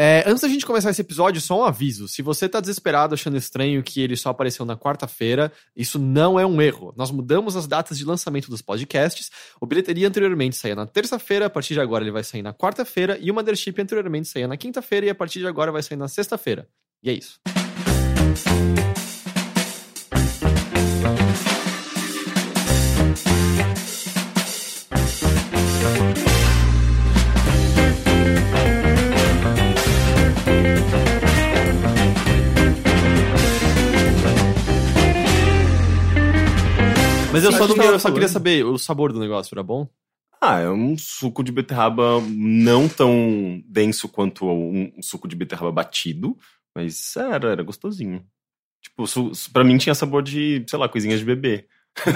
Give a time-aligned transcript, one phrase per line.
[0.00, 2.06] É, antes da gente começar esse episódio, só um aviso.
[2.06, 6.46] Se você tá desesperado achando estranho que ele só apareceu na quarta-feira, isso não é
[6.46, 6.94] um erro.
[6.96, 9.28] Nós mudamos as datas de lançamento dos podcasts.
[9.60, 13.18] O Bilheteria anteriormente saía na terça-feira, a partir de agora ele vai sair na quarta-feira,
[13.20, 16.06] e o Mothership anteriormente saía na quinta-feira, e a partir de agora vai sair na
[16.06, 16.68] sexta-feira.
[17.02, 17.40] E é isso.
[37.42, 39.88] Mas eu só, não, eu só queria saber, o sabor do negócio era bom?
[40.40, 46.36] Ah, é um suco de beterraba não tão denso quanto um, suco de beterraba batido,
[46.74, 48.24] mas era, era gostosinho.
[48.82, 51.66] Tipo, su, su- pra mim tinha sabor de, sei lá, coisinhas de bebê.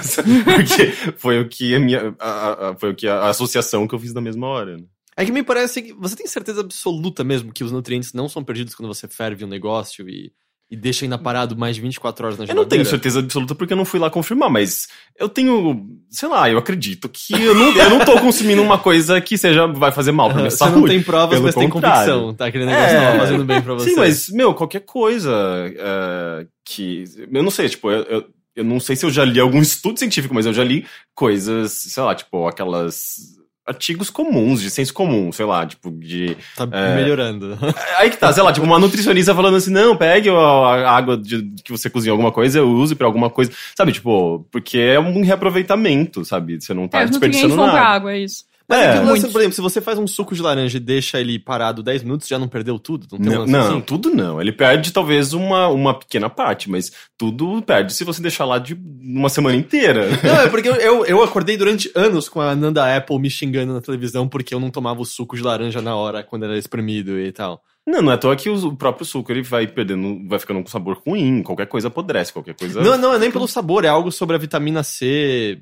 [0.45, 2.15] Porque foi o que a minha.
[2.19, 4.77] a- a- foi o que a, a associação que eu fiz na mesma hora.
[4.79, 4.85] né?
[5.17, 8.43] É que me parece que você tem certeza absoluta mesmo que os nutrientes não são
[8.45, 10.33] perdidos quando você ferve um negócio e,
[10.71, 12.65] e deixa ainda parado mais de 24 horas na Eu geladeira?
[12.65, 16.49] não tenho certeza absoluta porque eu não fui lá confirmar, mas eu tenho, sei lá,
[16.49, 20.13] eu acredito que eu não, eu não tô consumindo uma coisa que seja vai fazer
[20.13, 20.77] mal pra minha Você saúde.
[20.81, 22.13] não tem provas, pelo mas tem contrário.
[22.13, 22.47] convicção, tá?
[22.47, 23.07] Aquele negócio É.
[23.07, 23.91] tava fazendo bem pra você.
[23.91, 25.31] Sim, mas, meu, qualquer coisa
[25.77, 27.05] é, que.
[27.31, 28.25] Eu não sei, tipo, eu, eu,
[28.57, 31.73] eu não sei se eu já li algum estudo científico, mas eu já li coisas,
[31.73, 33.17] sei lá, tipo, aquelas.
[33.65, 36.37] Artigos comuns, de senso comum, sei lá, tipo, de.
[36.57, 36.97] Tá É.
[36.97, 37.57] melhorando.
[37.97, 41.43] Aí que tá, sei lá, tipo, uma nutricionista falando assim, não, pegue a água de,
[41.65, 43.53] que você cozinhou alguma coisa, use pra alguma coisa.
[43.77, 46.61] Sabe, tipo, porque é um reaproveitamento, sabe?
[46.61, 47.79] Você não tá é, desperdiçando nada.
[47.81, 48.45] água, é isso.
[48.73, 48.85] Mas É.
[48.85, 51.39] é, que lance, por exemplo, se você faz um suco de laranja e deixa ele
[51.39, 53.07] parado 10 minutos, já não perdeu tudo?
[53.19, 53.81] Não Não, não, assim?
[53.81, 54.41] tudo não.
[54.41, 58.75] Ele perde talvez uma, uma pequena parte, mas tudo perde se você deixar lá de
[58.75, 60.07] uma semana inteira.
[60.23, 63.73] Não, é porque eu, eu, eu acordei durante anos com a Nanda Apple me xingando
[63.73, 67.19] na televisão porque eu não tomava o suco de laranja na hora quando era espremido
[67.19, 67.63] e tal.
[67.87, 70.63] Não, não é à toa que o o próprio suco ele vai perdendo, vai ficando
[70.63, 72.81] com sabor ruim, qualquer coisa apodrece, qualquer coisa.
[72.81, 75.61] Não, não, é nem pelo sabor, é algo sobre a vitamina C.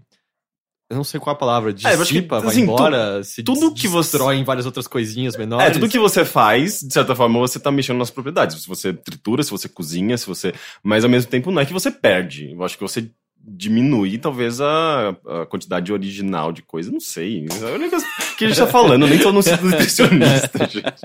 [0.91, 1.71] Eu não sei qual a palavra.
[1.71, 4.67] É, eu acho que, Dissipa, vai assim, embora, se tudo que você- destrói em várias
[4.67, 5.69] outras coisinhas menores.
[5.69, 8.61] É, tudo que você faz, de certa forma, você tá mexendo nas propriedades.
[8.61, 10.53] Se você tritura, se você cozinha, se você.
[10.83, 12.51] Mas ao mesmo tempo não é que você perde.
[12.51, 13.09] Eu acho que você
[13.57, 16.91] diminui talvez a, a quantidade original de coisa.
[16.91, 17.47] Não sei.
[17.47, 18.07] É coisa
[18.37, 21.01] que a gente tá falando, nem tô no nutricionista, gente.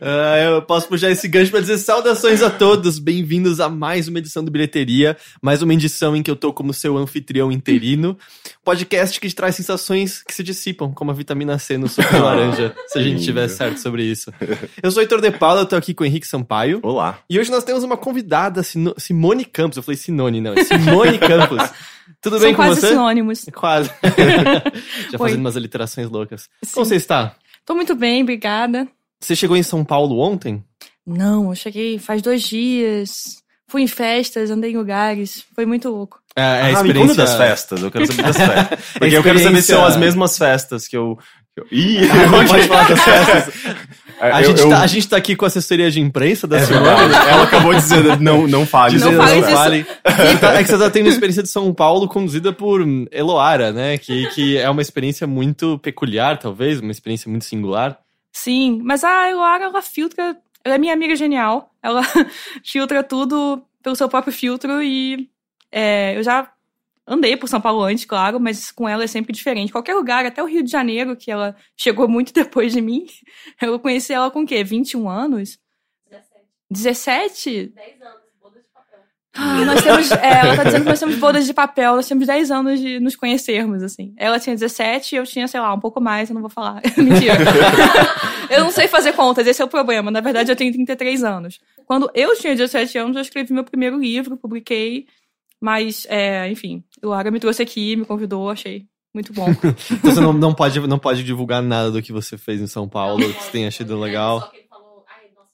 [0.00, 4.18] Ah, eu posso puxar esse gancho pra dizer saudações a todos, bem-vindos a mais uma
[4.18, 8.16] edição do Bilheteria, mais uma edição em que eu tô como seu anfitrião interino,
[8.64, 12.74] podcast que traz sensações que se dissipam, como a vitamina C no suco de laranja,
[12.86, 14.32] se a gente tiver certo sobre isso.
[14.82, 17.18] Eu sou o Heitor De Paula, eu tô aqui com o Henrique Sampaio, Olá.
[17.28, 20.64] e hoje nós temos uma convidada, Simone Campos, eu falei Sinone, não, é
[21.16, 21.70] Simone Campos.
[22.20, 22.88] Tudo São bem com quase você?
[22.88, 23.44] sinônimos.
[23.54, 23.90] Quase.
[24.02, 25.18] Já Oi.
[25.18, 26.48] fazendo umas aliterações loucas.
[26.62, 26.72] Sim.
[26.74, 27.36] Como você está?
[27.64, 28.86] Tô muito bem, obrigada.
[29.20, 30.64] Você chegou em São Paulo ontem?
[31.06, 33.42] Não, eu cheguei faz dois dias.
[33.68, 35.44] Fui em festas, andei em lugares.
[35.54, 36.20] Foi muito louco.
[36.36, 37.08] É, é a ah, me experiência...
[37.08, 37.82] conta das festas.
[37.82, 38.78] Eu quero saber das festas.
[38.98, 41.18] Porque eu quero saber se são as mesmas festas que eu.
[41.56, 43.54] que eu- Ih, Ah, não pode falar das festas.
[44.20, 46.56] A, Eu- gente eu- tá, a gente tá aqui com a assessoria de imprensa da
[46.58, 46.86] É Simone.
[46.86, 48.98] Ela acabou de dizer, não, não fale.
[48.98, 49.84] Não não fale.
[50.40, 53.98] Tá- É que você tá tendo a experiência de São Paulo conduzida por Eloara, né?
[53.98, 57.98] Que, que é uma experiência muito peculiar, talvez, uma experiência muito singular.
[58.32, 60.36] Sim, mas a Eloara, ela filtra.
[60.64, 61.70] Ela é minha amiga genial.
[61.82, 62.02] Ela
[62.64, 65.28] filtra tudo pelo seu próprio filtro e
[65.70, 66.48] é, eu já
[67.06, 69.72] andei por São Paulo antes, claro, mas com ela é sempre diferente.
[69.72, 73.06] Qualquer lugar, até o Rio de Janeiro, que ela chegou muito depois de mim,
[73.62, 74.64] eu conheci ela com o quê?
[74.64, 75.58] 21 anos?
[76.70, 77.72] 17?
[77.74, 78.98] 10 anos, boda de papel.
[79.34, 80.10] Ah, nós temos.
[80.10, 82.98] é, ela tá dizendo que nós temos bodas de papel, nós temos 10 anos de
[82.98, 84.12] nos conhecermos, assim.
[84.16, 86.82] Ela tinha 17 e eu tinha, sei lá, um pouco mais, eu não vou falar.
[86.98, 87.36] Mentira.
[88.50, 90.10] eu não sei fazer contas, esse é o problema.
[90.10, 91.60] Na verdade, eu tenho 33 anos.
[91.86, 95.06] Quando eu tinha 17 anos, eu escrevi meu primeiro livro, publiquei.
[95.60, 99.46] Mas, é, enfim, o Lara me trouxe aqui, me convidou, achei muito bom.
[99.90, 102.88] Então você não, não, pode, não pode divulgar nada do que você fez em São
[102.88, 104.40] Paulo, Não, que você tenha achado legal.
[104.40, 105.52] Só que ele falou, ai, nossa,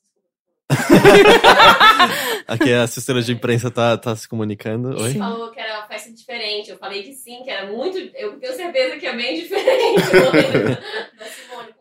[0.98, 2.42] desculpa.
[2.48, 5.00] Aqui a assessora de imprensa tá, tá se comunicando.
[5.00, 5.14] Oi?
[5.14, 6.70] Falou que era uma festa diferente.
[6.70, 7.96] Eu falei que sim, que era muito.
[8.16, 10.00] Eu tenho certeza que é bem diferente.
[11.16, 11.72] da Simone.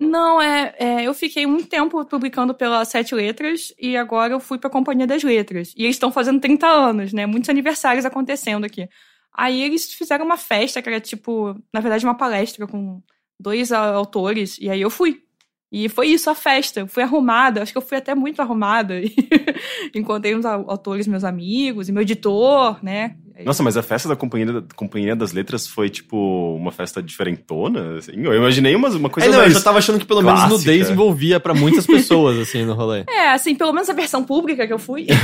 [0.00, 4.58] Não, é, é, eu fiquei muito tempo publicando pela Sete Letras e agora eu fui
[4.58, 5.72] pra Companhia das Letras.
[5.76, 7.26] E eles estão fazendo 30 anos, né?
[7.26, 8.88] Muitos aniversários acontecendo aqui.
[9.36, 13.00] Aí eles fizeram uma festa que era tipo, na verdade, uma palestra com
[13.38, 15.22] dois autores, e aí eu fui.
[15.70, 16.80] E foi isso, a festa.
[16.80, 18.94] Eu fui arrumada, acho que eu fui até muito arrumada.
[19.94, 23.16] Encontrei uns au- autores, meus amigos, e meu editor, né?
[23.38, 27.98] É Nossa, mas a festa da Companhia, Companhia das Letras foi, tipo, uma festa diferentona,
[27.98, 28.12] assim?
[28.16, 29.52] Eu imaginei uma, uma coisa É, não, mais...
[29.52, 30.58] eu já tava achando que pelo menos clássica.
[30.58, 33.04] nudez envolvia pra muitas pessoas, assim, no rolê.
[33.08, 35.06] É, assim, pelo menos a versão pública que eu fui.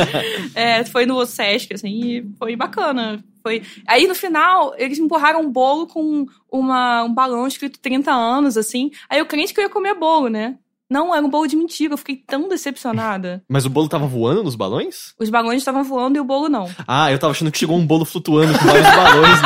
[0.54, 3.24] É, foi no Sesc, assim, e foi bacana.
[3.42, 3.62] Foi...
[3.86, 8.90] Aí no final, eles empurraram um bolo com uma, um balão escrito 30 anos, assim.
[9.08, 10.56] Aí eu crente que eu ia comer bolo, né?
[10.90, 11.94] Não, era um bolo de mentira.
[11.94, 13.42] Eu fiquei tão decepcionada.
[13.48, 15.14] Mas o bolo tava voando nos balões?
[15.18, 16.68] Os balões estavam voando e o bolo não.
[16.86, 19.38] Ah, eu tava achando que chegou um bolo flutuando com vários balões.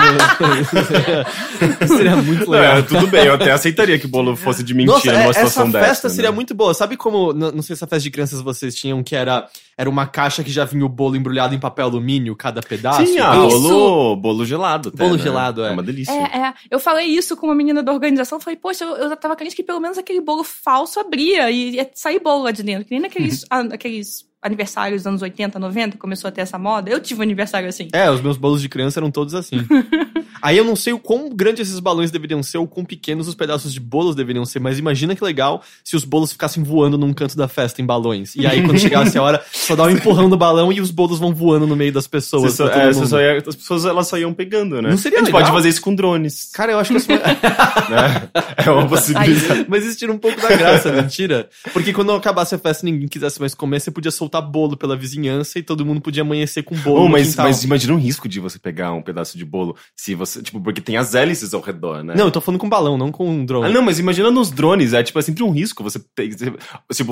[1.80, 1.86] No...
[1.96, 2.78] Seria muito Não, legal.
[2.78, 5.28] é, tudo bem, eu até aceitaria que o bolo fosse de mentira Nossa, numa é-
[5.28, 6.08] essa situação festa dessa.
[6.10, 6.34] seria né?
[6.34, 6.72] muito boa.
[6.72, 9.88] Sabe como, não, não sei se a festa de crianças vocês tinham, que era, era
[9.90, 13.04] uma caixa que já vinha o bolo embrulhado em papel alumínio, cada pedaço?
[13.06, 14.88] Sim, ah, bolo, bolo gelado.
[14.88, 15.22] Até, Bolo né?
[15.22, 15.68] gelado, é.
[15.68, 16.12] É uma delícia.
[16.12, 16.54] É, é.
[16.70, 18.40] Eu falei isso com uma menina da organização.
[18.40, 21.90] Falei, poxa, eu, eu tava crente que pelo menos aquele bolo falso abria e ia
[21.94, 22.84] sair bolo lá de dentro.
[22.86, 26.58] Que nem naqueles a- aqueles aniversários dos anos 80, 90, que começou a ter essa
[26.58, 26.90] moda.
[26.90, 27.88] Eu tive um aniversário assim.
[27.92, 29.56] É, os meus bolos de criança eram todos assim.
[30.42, 33.34] Aí eu não sei o quão grandes esses balões deveriam ser ou quão pequenos os
[33.34, 37.14] pedaços de bolos deveriam ser, mas imagina que legal se os bolos ficassem voando num
[37.14, 38.36] canto da festa em balões.
[38.36, 41.18] E aí quando chegasse a hora, só dá um empurrão no balão e os bolos
[41.18, 42.52] vão voando no meio das pessoas.
[42.54, 44.90] Só- é, só ia- as pessoas elas só iam pegando, né?
[44.90, 45.40] Não seria A gente legal?
[45.46, 46.50] pode fazer isso com drones.
[46.52, 47.08] Cara, eu acho que isso...
[47.88, 48.28] né?
[48.66, 49.64] É uma possibilidade.
[49.68, 51.48] Mas isso tira um pouco da graça, mentira?
[51.72, 54.96] Porque quando acabasse a festa e ninguém quisesse mais comer, você podia soltar bolo pela
[54.96, 58.40] vizinhança e todo mundo podia amanhecer com bolo Oh, mas, mas imagina um risco de
[58.40, 60.42] você pegar um pedaço de bolo se você.
[60.42, 62.14] Tipo, porque tem as hélices ao redor, né?
[62.16, 63.66] Não, eu tô falando com balão, não com um drone.
[63.66, 65.82] Ah, não, mas imagina nos drones, é tipo, é sempre um risco.
[65.82, 66.58] Você tem, tipo,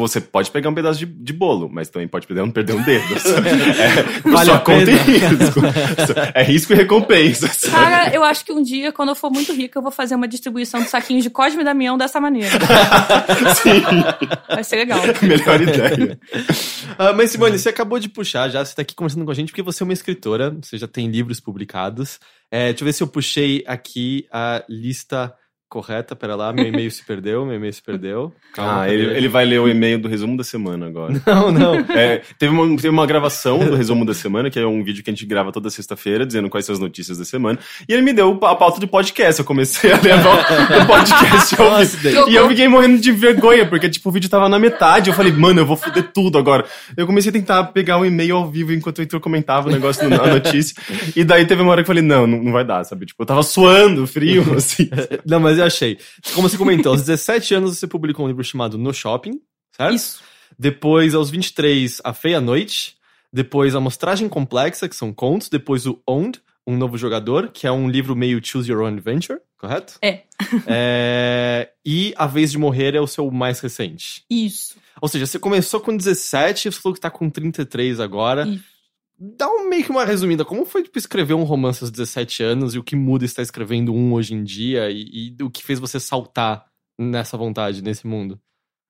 [0.01, 2.83] você pode pegar um pedaço de, de bolo, mas também pode perder um, perder um
[2.83, 3.03] dedo.
[3.79, 4.91] é, por Vale a conta pena.
[4.93, 5.61] e risco.
[6.35, 7.49] É risco e recompensa.
[7.49, 7.73] sabe?
[7.73, 10.29] Cara, eu acho que um dia, quando eu for muito rica, eu vou fazer uma
[10.29, 12.51] distribuição de saquinhos de Cosme e Damião dessa maneira.
[13.63, 13.83] Sim,
[14.49, 15.01] Vai ser legal.
[15.23, 16.19] melhor ideia.
[17.13, 19.51] Ah, mas Simone, você acabou de puxar já, você tá aqui conversando com a gente
[19.51, 22.19] porque você é uma escritora, você já tem livros publicados.
[22.51, 25.35] É, deixa eu ver se eu puxei aqui a lista
[25.73, 28.31] correta, pera lá, meu e-mail se perdeu, meu e-mail se perdeu.
[28.53, 31.15] Calma, Ah, ele, ele vai ler o e-mail do resumo da semana agora.
[31.27, 31.75] Não, não.
[31.97, 35.09] É, teve, uma, teve uma gravação do resumo da semana, que é um vídeo que
[35.09, 37.59] a gente grava toda sexta-feira, dizendo quais são as notícias da semana.
[37.89, 39.41] E ele me deu a pauta de podcast.
[39.41, 42.25] Eu comecei a levar o podcast ao Nossa, vivo.
[42.27, 42.33] daí.
[42.33, 45.09] E eu fiquei morrendo de vergonha, porque, tipo, o vídeo tava na metade.
[45.09, 46.67] Eu falei, mano, eu vou foder tudo agora.
[46.97, 50.07] Eu comecei a tentar pegar o e-mail ao vivo enquanto o Heitor comentava o negócio
[50.09, 50.75] na notícia.
[51.17, 53.07] E daí teve uma hora que eu falei, não, não, não vai dar, sabe?
[53.07, 54.91] Tipo, eu tava suando, frio, assim.
[55.25, 55.99] Não, mas eu achei.
[56.35, 59.41] Como você comentou, aos 17 anos você publicou um livro chamado No Shopping,
[59.77, 59.95] certo?
[59.95, 60.21] Isso.
[60.59, 62.97] Depois, aos 23, A Feia Noite.
[63.33, 65.49] Depois, A Mostragem Complexa, que são contos.
[65.49, 69.39] Depois, o Owned, Um Novo Jogador, que é um livro meio Choose Your Own Adventure,
[69.59, 69.95] correto?
[70.03, 70.23] É.
[70.67, 74.23] É, E A Vez de Morrer é o seu mais recente.
[74.29, 74.77] Isso.
[75.01, 78.47] Ou seja, você começou com 17, você falou que tá com 33 agora.
[78.47, 78.65] Isso.
[79.25, 80.45] Dá um, meio que uma resumida.
[80.45, 83.95] Como foi tipo, escrever um romance aos 17 anos e o que muda estar escrevendo
[83.95, 86.67] um hoje em dia e, e o que fez você saltar
[86.99, 88.41] nessa vontade, nesse mundo?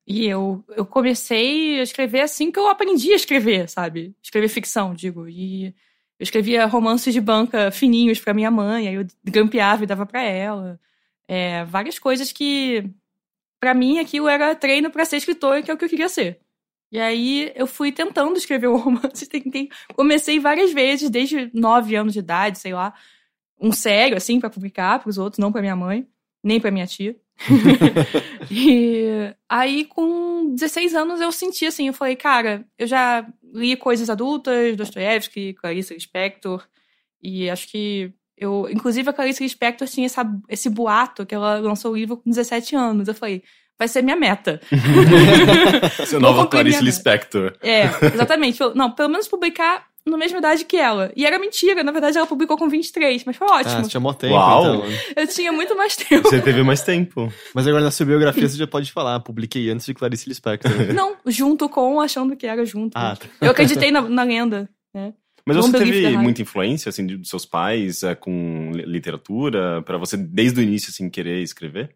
[0.06, 4.16] E eu, eu comecei a escrever assim que eu aprendi a escrever, sabe?
[4.22, 5.28] Escrever ficção, digo.
[5.28, 10.06] E eu escrevia romances de banca fininhos pra minha mãe, aí eu grampeava e dava
[10.06, 10.80] pra ela.
[11.28, 12.90] É, várias coisas que,
[13.60, 16.41] pra mim, aquilo era treino pra ser escritor, que é o que eu queria ser.
[16.92, 22.12] E aí eu fui tentando escrever um romance, tentei, comecei várias vezes, desde nove anos
[22.12, 22.92] de idade, sei lá,
[23.58, 26.06] um sério, assim, pra publicar pros outros, não pra minha mãe,
[26.44, 27.16] nem pra minha tia.
[28.50, 34.10] e aí, com 16 anos, eu senti assim, eu falei, cara, eu já li coisas
[34.10, 36.62] adultas, Dostoiévski, Clarice Lispector,
[37.22, 41.92] e acho que eu, inclusive a Clarice Lispector tinha essa, esse boato que ela lançou
[41.92, 43.06] o livro com 17 anos.
[43.06, 43.42] Eu falei,
[43.82, 44.60] vai ser minha meta.
[46.06, 47.54] Seu novo Clarice Lispector.
[47.62, 47.84] É,
[48.14, 48.58] exatamente.
[48.74, 51.12] Não, pelo menos publicar na mesma idade que ela.
[51.16, 53.84] E era mentira, na verdade ela publicou com 23, mas foi Ah, ótimo.
[53.84, 54.76] você tinha mó tempo, Uau.
[54.76, 54.84] então.
[55.16, 56.28] Eu tinha muito mais tempo.
[56.28, 57.32] Você teve mais tempo.
[57.54, 60.70] Mas agora na sua biografia você já pode falar, publiquei antes de Clarice Lispector.
[60.94, 62.96] Não, junto com, achando que era junto.
[62.96, 63.26] ah, tá.
[63.40, 65.12] Eu acreditei na, na lenda, né?
[65.44, 69.98] Mas você teve muita influência, assim, de- dos seus pais é, com li- literatura, pra
[69.98, 71.90] você, desde o início, assim, querer escrever?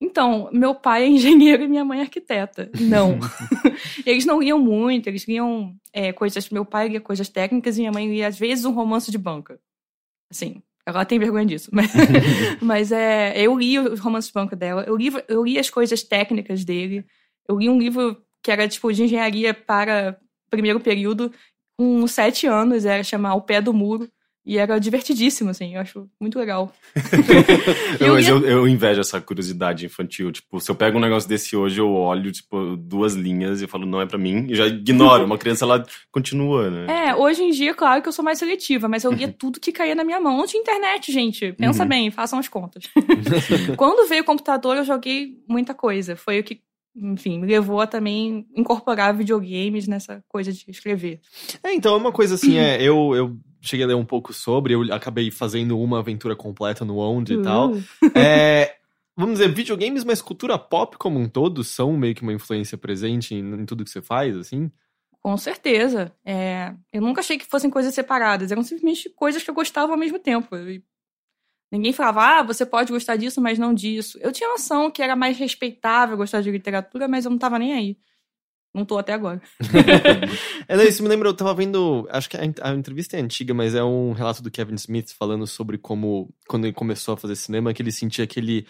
[0.00, 2.70] Então, meu pai é engenheiro e minha mãe é arquiteta.
[2.80, 3.18] Não.
[4.04, 6.48] eles não liam muito, eles liam é, coisas.
[6.50, 9.58] Meu pai lia coisas técnicas e minha mãe lia, às vezes, um romance de banca.
[10.30, 11.70] Assim, ela tem vergonha disso.
[11.72, 11.90] Mas,
[12.62, 16.02] mas é, eu li os romances de banca dela, eu li, eu li as coisas
[16.02, 17.04] técnicas dele.
[17.48, 21.32] Eu li um livro que era tipo de engenharia para primeiro período,
[21.78, 24.08] com sete anos, era chamar O Pé do Muro.
[24.46, 26.72] E era divertidíssimo, assim, eu acho muito legal.
[27.98, 30.30] Eu, mas eu, eu invejo essa curiosidade infantil.
[30.30, 33.68] Tipo, se eu pego um negócio desse hoje, eu olho, tipo, duas linhas e eu
[33.68, 35.24] falo, não é pra mim, e já ignoro.
[35.24, 37.08] Uma criança, ela continua, né?
[37.08, 39.72] É, hoje em dia, claro que eu sou mais seletiva, mas eu lia tudo que
[39.72, 40.36] caía na minha mão.
[40.36, 41.52] Não tinha internet, gente.
[41.52, 41.88] Pensa Uhum.
[41.88, 42.84] bem, façam as contas.
[43.76, 46.14] Quando veio o computador, eu joguei muita coisa.
[46.16, 46.60] Foi o que,
[46.94, 51.20] enfim, me levou a também incorporar videogames nessa coisa de escrever.
[51.64, 53.36] É, então é uma coisa assim, é, eu, eu
[53.66, 57.42] cheguei a ler um pouco sobre, eu acabei fazendo uma aventura completa no Onde e
[57.42, 57.72] tal.
[57.72, 57.82] Uh.
[58.14, 58.76] É,
[59.16, 63.34] vamos dizer, videogames, mas cultura pop como um todo são meio que uma influência presente
[63.34, 64.70] em, em tudo que você faz, assim?
[65.26, 66.12] Com certeza.
[66.24, 68.52] É, eu nunca achei que fossem coisas separadas.
[68.52, 70.54] Eram simplesmente coisas que eu gostava ao mesmo tempo.
[71.72, 74.18] Ninguém falava, ah, você pode gostar disso, mas não disso.
[74.22, 77.72] Eu tinha noção que era mais respeitável gostar de literatura, mas eu não tava nem
[77.72, 77.98] aí.
[78.76, 79.40] Não tô até agora.
[80.68, 83.74] É, daí isso me lembra, eu tava vendo, acho que a, entrevista é antiga, mas
[83.74, 87.72] é um relato do Kevin Smith falando sobre como, quando ele começou a fazer cinema,
[87.72, 88.66] que ele sentia que ele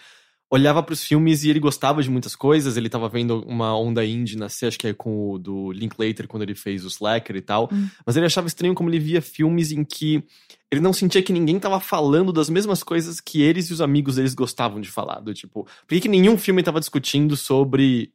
[0.49, 4.37] olhava pros filmes e ele gostava de muitas coisas, ele tava vendo uma onda indie
[4.37, 7.67] nascer, acho que é com o do Linklater, quando ele fez o Slacker e tal,
[7.71, 7.89] Hum.
[8.05, 10.23] mas ele achava estranho como ele via filmes em que
[10.71, 14.15] ele não sentia que ninguém tava falando das mesmas coisas que eles e os amigos
[14.15, 18.11] deles gostavam de falar, do tipo, por que, que nenhum filme tava discutindo sobre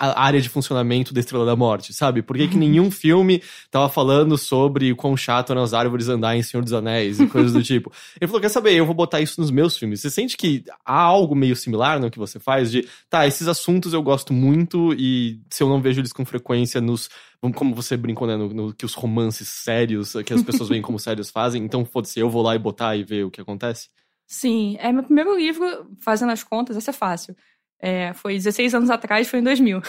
[0.00, 2.22] a área de funcionamento da Estrela da Morte, sabe?
[2.22, 6.34] Por que, que nenhum filme tava falando sobre o quão chato eram as árvores andar
[6.36, 7.92] em Senhor dos Anéis e coisas do tipo.
[8.20, 10.00] Ele falou: quer saber, eu vou botar isso nos meus filmes.
[10.00, 12.70] Você sente que há algo meio similar no que você faz?
[12.70, 16.80] De, tá, esses assuntos eu gosto muito e se eu não vejo eles com frequência
[16.80, 17.10] nos.
[17.54, 18.36] Como você brincou, né?
[18.36, 22.18] No, no- que os romances sérios, que as pessoas veem como sérios fazem, então foda-se,
[22.20, 23.88] eu vou lá e botar e ver o que acontece.
[24.26, 25.64] Sim, é meu primeiro livro,
[26.00, 27.34] fazendo as contas, essa é fácil.
[27.82, 29.80] É, foi 16 anos atrás, foi em 2000.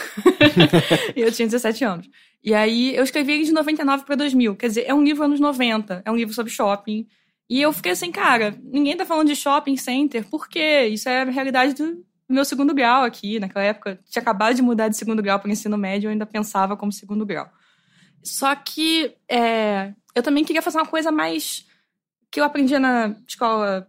[1.14, 2.08] e eu tinha 17 anos.
[2.42, 4.56] E aí eu escrevi ele de 99 para 2000.
[4.56, 7.06] Quer dizer, é um livro anos 90, é um livro sobre shopping.
[7.48, 10.86] E eu fiquei assim, cara, ninguém tá falando de shopping center, por quê?
[10.86, 13.38] Isso é a realidade do meu segundo grau aqui.
[13.38, 16.76] Naquela época, tinha acabado de mudar de segundo grau para ensino médio, eu ainda pensava
[16.76, 17.50] como segundo grau.
[18.22, 21.66] Só que é, eu também queria fazer uma coisa mais
[22.30, 23.86] que eu aprendia na escola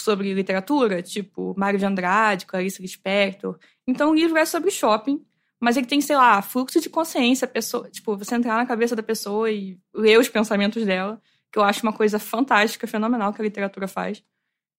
[0.00, 3.58] sobre literatura, tipo Mário de Andrade, Clarice Lispector.
[3.86, 5.24] Então o livro é sobre shopping,
[5.60, 9.02] mas ele tem, sei lá, fluxo de consciência, pessoa, tipo, você entrar na cabeça da
[9.02, 13.44] pessoa e ler os pensamentos dela, que eu acho uma coisa fantástica, fenomenal que a
[13.44, 14.22] literatura faz.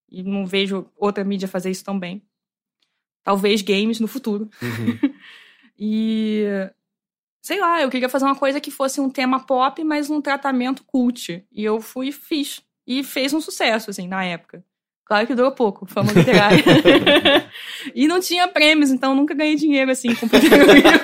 [0.10, 2.22] E não vejo outra mídia fazer isso tão bem.
[3.24, 4.50] Talvez games no futuro.
[5.80, 6.44] E
[7.42, 10.84] sei lá, eu queria fazer uma coisa que fosse um tema pop, mas um tratamento
[10.84, 11.46] cult.
[11.52, 12.62] E eu fui e fiz.
[12.86, 14.66] E fez um sucesso, assim, na época.
[15.08, 16.62] Claro que durou pouco, fama literária.
[17.96, 21.00] e não tinha prêmios, então nunca ganhei dinheiro, assim, com o primeiro livro.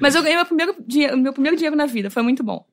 [0.00, 2.64] Mas eu ganhei meu primeiro, dinheiro, meu primeiro dinheiro na vida, foi muito bom.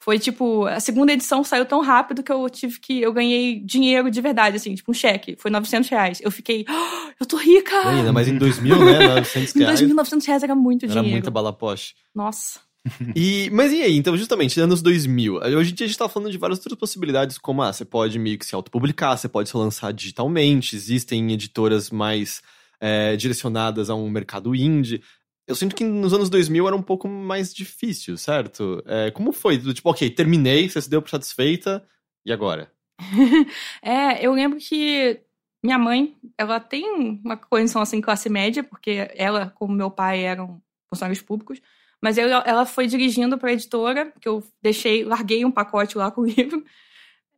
[0.00, 3.00] Foi tipo, a segunda edição saiu tão rápido que eu tive que.
[3.00, 5.34] Eu ganhei dinheiro de verdade, assim, tipo um cheque.
[5.38, 6.20] Foi 900 reais.
[6.22, 7.88] Eu fiquei, "Ah, eu tô rica!
[7.88, 8.98] Ainda, mas em 2000, né?
[9.08, 9.80] 900 Em reais.
[9.80, 11.10] 2.900 reais era muito Era dinheiro.
[11.12, 11.94] muita bala poche.
[12.14, 12.60] Nossa.
[13.16, 15.36] E, mas e aí, então, justamente, anos 2000.
[15.36, 18.18] Hoje em dia a gente tá falando de várias outras possibilidades, como, ah, você pode
[18.18, 22.42] meio que se autopublicar, você pode se lançar digitalmente, existem editoras mais
[22.78, 25.02] é, direcionadas a um mercado indie.
[25.46, 28.82] Eu sinto que nos anos 2000 era um pouco mais difícil, certo?
[28.86, 29.58] É, como foi?
[29.58, 31.82] Tipo, ok, terminei, você se deu por satisfeita,
[32.24, 32.70] e agora?
[33.82, 35.20] É, eu lembro que
[35.62, 36.84] minha mãe, ela tem
[37.24, 41.60] uma condição assim, classe média, porque ela, como meu pai, eram funcionários públicos.
[42.04, 46.10] Mas eu- ela foi dirigindo para a editora, que eu deixei, larguei um pacote lá
[46.12, 46.62] com o livro.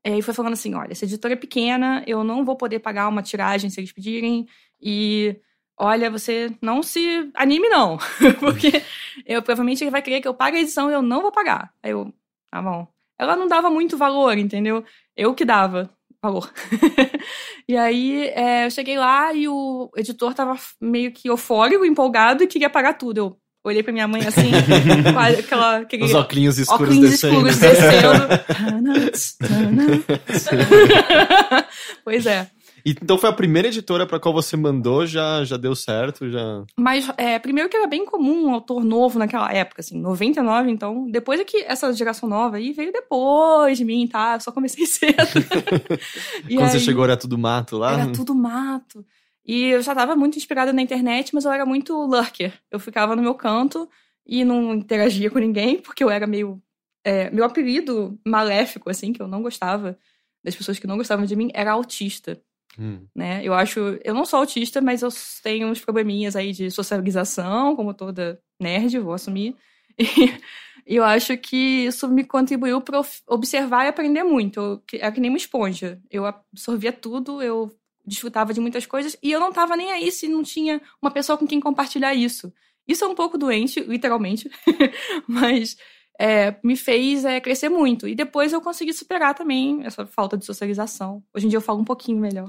[0.02, 3.06] é, E foi falando assim: olha, essa editora é pequena, eu não vou poder pagar
[3.08, 4.48] uma tiragem se eles pedirem.
[4.82, 5.36] E
[5.78, 7.96] olha, você não se anime, não.
[8.40, 8.82] Porque
[9.24, 11.72] eu provavelmente ele vai querer que eu pague a edição e eu não vou pagar.
[11.80, 12.12] Aí eu,
[12.50, 12.88] tá bom.
[13.16, 14.84] Ela não dava muito valor, entendeu?
[15.16, 15.88] Eu que dava
[16.20, 16.52] valor.
[17.68, 22.48] e aí é, eu cheguei lá e o editor tava meio que eufórico, empolgado e
[22.48, 23.18] queria pagar tudo.
[23.18, 24.50] Eu olhei pra minha mãe assim,
[25.12, 27.48] com aquela, aquele Os óculos escuros óculos descendo.
[27.48, 27.58] escuros
[29.12, 29.46] descendo.
[32.04, 32.48] pois é.
[32.84, 36.62] E, então foi a primeira editora pra qual você mandou, já, já deu certo, já...
[36.78, 41.10] Mas, é, primeiro que era bem comum um autor novo naquela época, assim, 99, então,
[41.10, 44.34] depois é que essa geração nova aí veio depois de mim, tá?
[44.34, 45.16] Eu só comecei cedo.
[46.48, 47.92] E Quando você aí- chegou era tudo mato lá?
[47.94, 49.04] Era tudo mato.
[49.46, 52.52] E eu já tava muito inspirada na internet, mas eu era muito lurker.
[52.70, 53.88] Eu ficava no meu canto
[54.26, 56.60] e não interagia com ninguém, porque eu era meio.
[57.04, 59.96] é, meu apelido maléfico, assim, que eu não gostava
[60.42, 62.40] das pessoas que não gostavam de mim, era autista.
[62.78, 63.06] Hum.
[63.14, 63.40] Né?
[63.44, 63.98] Eu acho.
[64.04, 65.08] Eu não sou autista, mas eu
[65.42, 69.54] tenho uns probleminhas aí de socialização, como toda nerd, vou assumir.
[69.98, 70.38] E
[70.86, 74.60] E eu acho que isso me contribuiu para observar e aprender muito.
[74.60, 76.00] Eu, era que nem uma esponja.
[76.08, 77.72] Eu absorvia tudo, eu
[78.06, 81.36] desfrutava de muitas coisas e eu não tava nem aí se não tinha uma pessoa
[81.36, 82.52] com quem compartilhar isso.
[82.86, 84.48] Isso é um pouco doente, literalmente,
[85.26, 85.76] mas
[86.18, 88.08] é, me fez é, crescer muito.
[88.08, 91.22] E depois eu consegui superar também essa falta de socialização.
[91.34, 92.46] Hoje em dia eu falo um pouquinho melhor.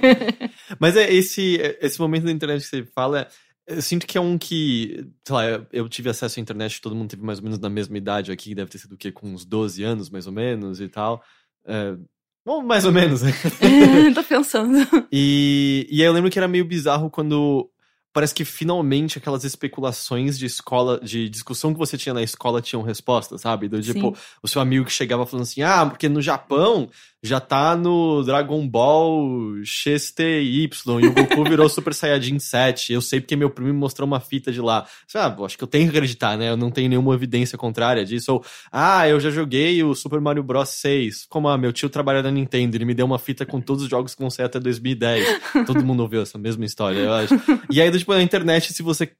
[0.78, 3.28] mas é esse, esse momento da internet que você fala.
[3.66, 7.10] Eu sinto que é um que, sei lá, eu tive acesso à internet, todo mundo
[7.10, 9.12] teve mais ou menos na mesma idade aqui, deve ter sido o quê?
[9.12, 11.22] Com uns 12 anos, mais ou menos, e tal.
[11.64, 11.96] É,
[12.44, 13.20] Bom, mais ou menos.
[14.14, 14.78] Tô pensando.
[15.12, 17.70] E, e aí eu lembro que era meio bizarro quando
[18.12, 22.82] parece que finalmente aquelas especulações de escola, de discussão que você tinha na escola tinham
[22.82, 23.68] resposta, sabe?
[23.68, 24.22] Do tipo, Sim.
[24.42, 26.88] o seu amigo que chegava falando assim: ah, porque no Japão
[27.22, 32.94] já tá no Dragon Ball XTY e o Goku virou Super Saiyajin 7.
[32.94, 34.86] Eu sei porque meu primo me mostrou uma fita de lá.
[35.14, 36.48] Ah, acho que eu tenho que acreditar, né?
[36.48, 38.32] Eu não tenho nenhuma evidência contrária disso.
[38.32, 41.26] Ou, ah, eu já joguei o Super Mario Bros 6.
[41.26, 43.90] Como, ah, meu tio trabalha na Nintendo, ele me deu uma fita com todos os
[43.90, 45.66] jogos que vão sair até 2010.
[45.66, 47.34] Todo mundo ouviu essa mesma história, eu acho.
[47.70, 49.12] E aí, tipo, na internet, se você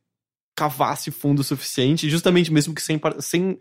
[0.57, 3.59] cavasse fundo o suficiente, justamente mesmo que sem, sem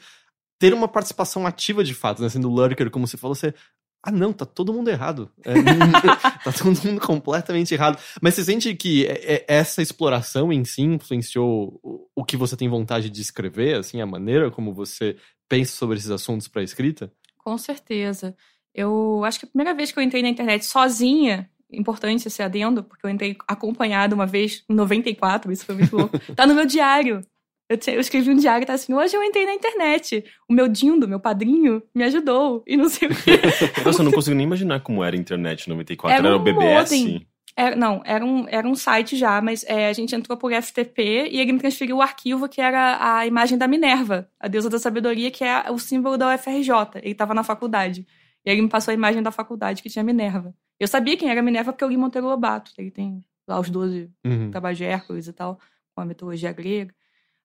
[0.60, 2.30] ter uma participação ativa de fato, né?
[2.30, 3.54] Sendo lurker, como você falou, você
[4.02, 5.30] ah, não, tá todo mundo errado.
[5.44, 5.54] É,
[6.44, 8.02] tá todo mundo completamente errado.
[8.22, 11.80] Mas você sente que é, é, essa exploração em si influenciou
[12.16, 15.18] o que você tem vontade de escrever, assim, a maneira como você
[15.50, 17.12] pensa sobre esses assuntos para escrita?
[17.38, 18.36] Com certeza.
[18.74, 22.84] Eu acho que a primeira vez que eu entrei na internet sozinha, importante esse adendo,
[22.84, 26.18] porque eu entrei acompanhada uma vez em 94, isso foi muito louco.
[26.36, 27.22] tá no meu diário.
[27.70, 30.26] Eu, eu escrevi um diário e tá assim, hoje eu entrei na internet.
[30.50, 32.64] O meu Dindo, meu padrinho, me ajudou.
[32.66, 33.40] E não sei o quê.
[33.86, 36.18] Nossa, eu não consigo nem imaginar como era a internet em 94.
[36.18, 37.22] Era, era o BBS?
[37.56, 41.30] Era, não, era um, era um site já, mas é, a gente entrou por FTP
[41.30, 44.80] e ele me transferiu o arquivo que era a imagem da Minerva, a deusa da
[44.80, 46.72] sabedoria, que é o símbolo da UFRJ.
[46.96, 48.08] Ele estava na faculdade.
[48.46, 50.56] E ele me passou a imagem da faculdade que tinha Minerva.
[50.80, 52.72] Eu sabia quem era Minerva porque eu li Monteiro Lobato.
[52.78, 54.50] Ele tem lá os 12 uhum.
[54.50, 55.60] trabalhos de Hércules e tal,
[55.94, 56.96] com a mitologia grega.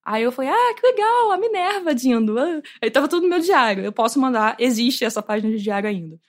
[0.04, 2.38] Aí eu falei, ah, que legal, a Minerva, Dindo.
[2.38, 2.61] Ah.
[2.82, 3.84] Aí tava tudo no meu diário.
[3.84, 6.20] Eu posso mandar, existe essa página de diário ainda.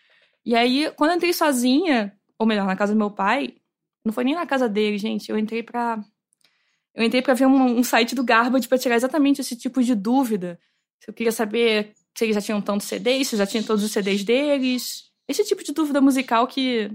[0.46, 3.55] E aí, quando eu entrei sozinha, ou melhor, na casa do meu pai,
[4.05, 6.00] não foi nem na casa dele, gente, eu entrei pra.
[6.94, 9.96] Eu entrei pra ver um, um site do Garbage pra tirar exatamente esse tipo de
[9.96, 10.60] dúvida.
[11.05, 14.23] Eu queria saber se eles já tinham tantos CDs, se já tinham todos os CDs
[14.23, 15.12] deles.
[15.28, 16.89] Esse tipo de dúvida musical que,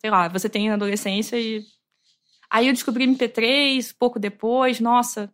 [0.00, 1.64] sei lá, você tem na adolescência e.
[2.50, 5.32] Aí eu descobri MP3 pouco depois, nossa,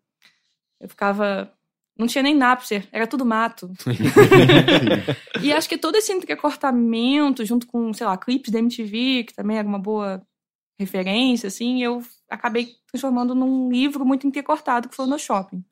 [0.80, 1.52] eu ficava.
[1.98, 3.72] Não tinha nem Napster, era tudo mato.
[5.42, 9.58] e acho que todo esse entrecortamento, junto com, sei lá, clipes da MTV, que também
[9.58, 10.22] era uma boa
[10.78, 15.64] referência, assim, eu acabei transformando num livro muito entrecortado que foi no shopping.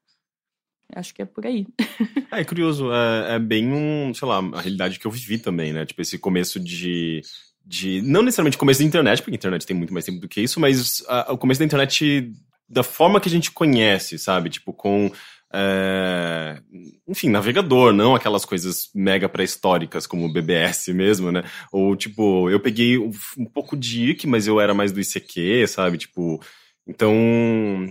[0.95, 1.67] Acho que é por aí.
[2.33, 5.73] é, é curioso, é, é, bem um, sei lá, a realidade que eu vivi também,
[5.73, 5.85] né?
[5.85, 7.23] Tipo, esse começo de.
[7.65, 10.41] de não necessariamente começo da internet, porque a internet tem muito mais tempo do que
[10.41, 12.33] isso, mas a, o começo da internet
[12.69, 14.51] da forma que a gente conhece, sabe?
[14.51, 15.11] Tipo, com.
[15.53, 16.61] É,
[17.09, 21.45] enfim, navegador, não aquelas coisas mega pré-históricas como o BBS mesmo, né?
[21.73, 25.99] Ou tipo, eu peguei um, pouco de IC, mas eu era mais do ICQ, sabe?
[25.99, 26.41] Tipo,
[26.89, 27.13] então,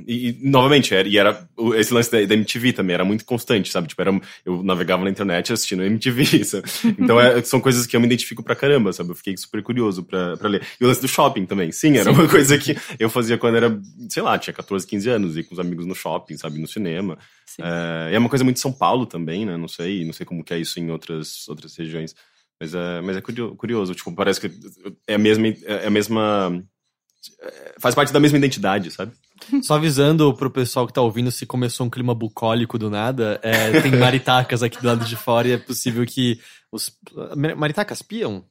[0.08, 3.69] e, e, novamente, era, e era esse lance da, da, MTV também, era muito constante,
[3.69, 3.89] sabe?
[3.89, 6.63] Tipo, era, eu navegava na internet assistindo MTV, sabe?
[6.97, 9.10] Então, é, são coisas que eu me identifico pra caramba, sabe?
[9.10, 10.65] Eu fiquei super curioso pra, pra ler.
[10.79, 12.17] E o lance do shopping também, sim, era sim.
[12.17, 15.53] uma coisa que eu fazia quando era, sei lá, tinha 14, 15 anos, ir com
[15.53, 16.58] os amigos no shopping, sabe?
[16.58, 17.17] No cinema.
[17.60, 19.58] É, e é uma coisa muito São Paulo também, né?
[19.58, 22.15] Não sei, não sei como que é isso em outras, outras regiões.
[22.58, 24.49] Mas é, mas é curioso, tipo, parece que
[25.05, 26.63] é a mesma, é a mesma
[27.80, 29.12] faz parte da mesma identidade, sabe?
[29.62, 33.82] Só avisando pro pessoal que tá ouvindo se começou um clima bucólico do nada, é,
[33.82, 36.40] tem maritacas aqui do lado de fora e é possível que
[36.72, 36.92] os
[37.56, 38.46] maritacas piam,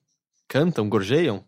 [0.48, 1.44] cantam, gorjeiam.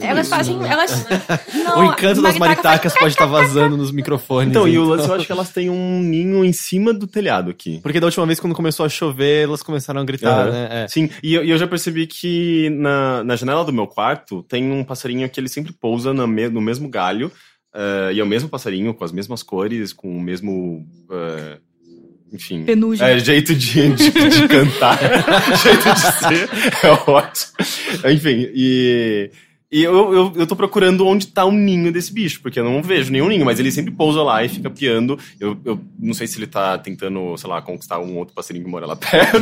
[0.00, 0.58] Elas fazem.
[0.66, 1.06] Elas...
[1.54, 3.02] Não, o encanto das maritacas faz...
[3.02, 4.50] pode estar tá vazando nos microfones.
[4.50, 7.06] Então, então, e o lance eu acho que elas têm um ninho em cima do
[7.06, 7.78] telhado aqui.
[7.82, 10.52] Porque da última vez, quando começou a chover, elas começaram a gritar, uhum.
[10.52, 10.68] né?
[10.70, 10.88] É.
[10.88, 14.70] Sim, e eu, e eu, já percebi que na, na janela do meu quarto tem
[14.72, 17.30] um passarinho que ele sempre pousa no, me, no mesmo galho.
[17.74, 20.86] Uh, e é o mesmo passarinho, com as mesmas cores, com o mesmo.
[21.08, 21.60] Uh,
[22.32, 22.64] enfim.
[22.64, 23.06] Penugem.
[23.06, 24.98] É, jeito de, de, de cantar,
[25.62, 27.52] jeito de ser, é ótimo.
[28.10, 29.30] Enfim, e.
[29.70, 32.82] E eu, eu, eu tô procurando onde tá o ninho desse bicho, porque eu não
[32.82, 35.18] vejo nenhum ninho, mas ele sempre pousa lá e fica piando.
[35.38, 38.70] Eu, eu não sei se ele tá tentando, sei lá, conquistar um outro passarinho que
[38.70, 39.36] mora lá perto.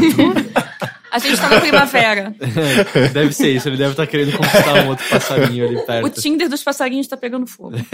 [1.13, 2.35] A gente tá na primavera.
[3.15, 6.07] deve ser isso, ele deve estar querendo conquistar um outro passarinho ali perto.
[6.07, 7.77] O Tinder dos passarinhos tá pegando fogo.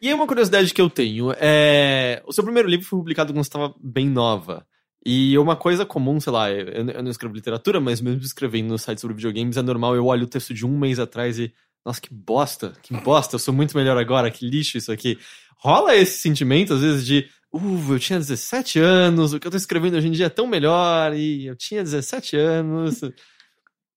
[0.00, 2.20] E aí uma curiosidade que eu tenho é...
[2.26, 4.66] O seu primeiro livro foi publicado quando você estava bem nova.
[5.04, 8.78] E uma coisa comum, sei lá, eu, eu não escrevo literatura, mas mesmo escrevendo no
[8.78, 11.52] site sobre videogames, é normal, eu olho o texto de um mês atrás e...
[11.84, 15.18] Nossa, que bosta, que bosta, eu sou muito melhor agora, que lixo isso aqui.
[15.56, 17.28] Rola esse sentimento, às vezes, de...
[17.52, 20.46] Uh, eu tinha 17 anos, o que eu tô escrevendo hoje em dia é tão
[20.46, 23.00] melhor, e eu tinha 17 anos...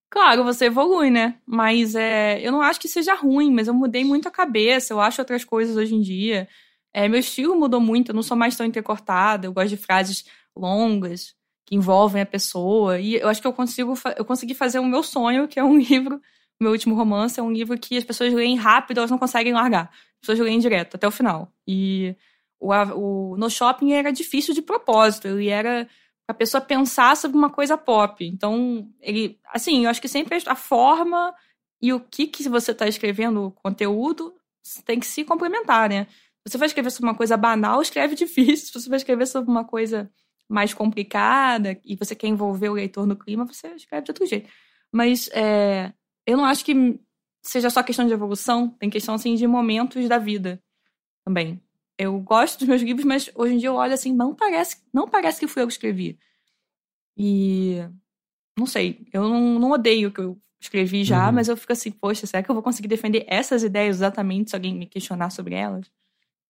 [0.10, 1.36] Claro, você evolui, né?
[1.46, 5.02] Mas é, eu não acho que seja ruim, mas eu mudei muito a cabeça, eu
[5.02, 6.48] acho outras coisas hoje em dia.
[6.94, 10.24] É, meu estilo mudou muito, eu não sou mais tão intercortada, eu gosto de frases
[10.56, 13.00] longas, que envolvem a pessoa.
[13.00, 15.78] E eu acho que eu consigo eu consegui fazer o meu sonho, que é um
[15.80, 16.22] livro,
[16.60, 19.90] meu último romance, é um livro que as pessoas leem rápido, elas não conseguem largar.
[19.92, 21.52] As pessoas leem direto, até o final.
[21.68, 22.16] E
[22.60, 25.88] o, o No Shopping era difícil de propósito, ele era
[26.28, 28.26] a pessoa pensar sobre uma coisa pop.
[28.26, 31.34] Então, ele, assim, eu acho que sempre a forma
[31.82, 34.34] e o que que você está escrevendo, o conteúdo,
[34.86, 36.08] tem que se complementar, né?
[36.48, 38.68] Se você vai escrever sobre uma coisa banal, escreve difícil.
[38.68, 40.10] Se você vai escrever sobre uma coisa
[40.50, 44.50] mais complicada e você quer envolver o leitor no clima, você escreve de outro jeito.
[44.92, 45.94] Mas é,
[46.26, 47.00] eu não acho que
[47.42, 50.62] seja só questão de evolução, tem questão assim de momentos da vida
[51.24, 51.62] também
[51.98, 55.08] eu gosto dos meus livros, mas hoje em dia eu olho assim, não parece, não
[55.08, 56.20] parece que fui eu que escrevi.
[57.18, 57.78] E
[58.58, 61.34] não sei, eu não, não odeio o que eu escrevi já, uhum.
[61.34, 64.56] mas eu fico assim, poxa, será que eu vou conseguir defender essas ideias exatamente se
[64.56, 65.90] alguém me questionar sobre elas?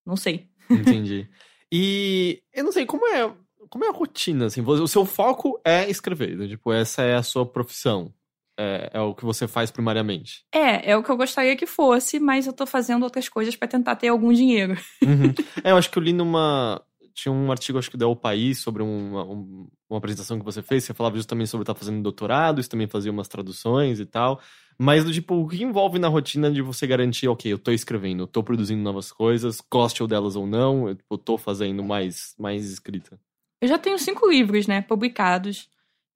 [0.04, 0.48] Não sei.
[0.70, 1.28] Entendi.
[1.70, 3.32] E eu não sei como é,
[3.68, 6.48] como é a rotina assim, o seu foco é escrever, né?
[6.48, 8.12] tipo, essa é a sua profissão
[8.58, 10.44] é, é, o que você faz primariamente.
[10.52, 13.68] É, é o que eu gostaria que fosse, mas eu tô fazendo outras coisas para
[13.68, 14.76] tentar ter algum dinheiro.
[15.02, 15.34] Uhum.
[15.62, 16.80] É, eu acho que eu li numa.
[17.12, 20.84] Tinha um artigo, acho que deu o País, sobre uma, uma apresentação que você fez.
[20.84, 24.40] Você falava justamente sobre estar fazendo doutorado, isso também fazia umas traduções e tal.
[24.78, 28.24] Mas do tipo, o que envolve na rotina de você garantir, ok, eu tô escrevendo,
[28.24, 32.34] eu tô produzindo novas coisas, goste eu delas ou não, eu tipo, tô fazendo mais,
[32.38, 33.18] mais escrita.
[33.60, 35.68] Eu já tenho cinco livros, né, publicados.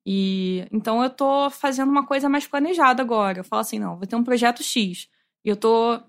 [0.05, 3.39] E então eu tô fazendo uma coisa mais planejada agora.
[3.39, 5.07] Eu falo assim, não, vou ter um projeto X.
[5.45, 5.99] E eu tô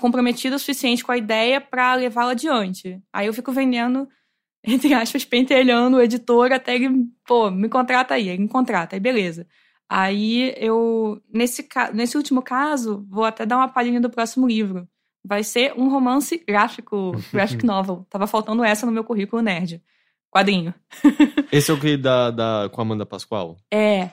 [0.00, 3.00] comprometida o suficiente com a ideia para levá-la adiante.
[3.12, 4.08] Aí eu fico vendendo,
[4.64, 9.00] entre aspas, pentelhando o editor até ele, pô, me contrata aí, ele me contrata, aí
[9.00, 9.46] beleza.
[9.88, 14.88] Aí eu, nesse, nesse último caso, vou até dar uma palhinha do próximo livro.
[15.24, 18.06] Vai ser um romance gráfico, graphic novel.
[18.10, 19.82] Tava faltando essa no meu currículo nerd
[20.30, 20.74] quadrinho.
[21.50, 23.56] Esse é o que da, da com a Amanda Pascoal?
[23.72, 24.10] É.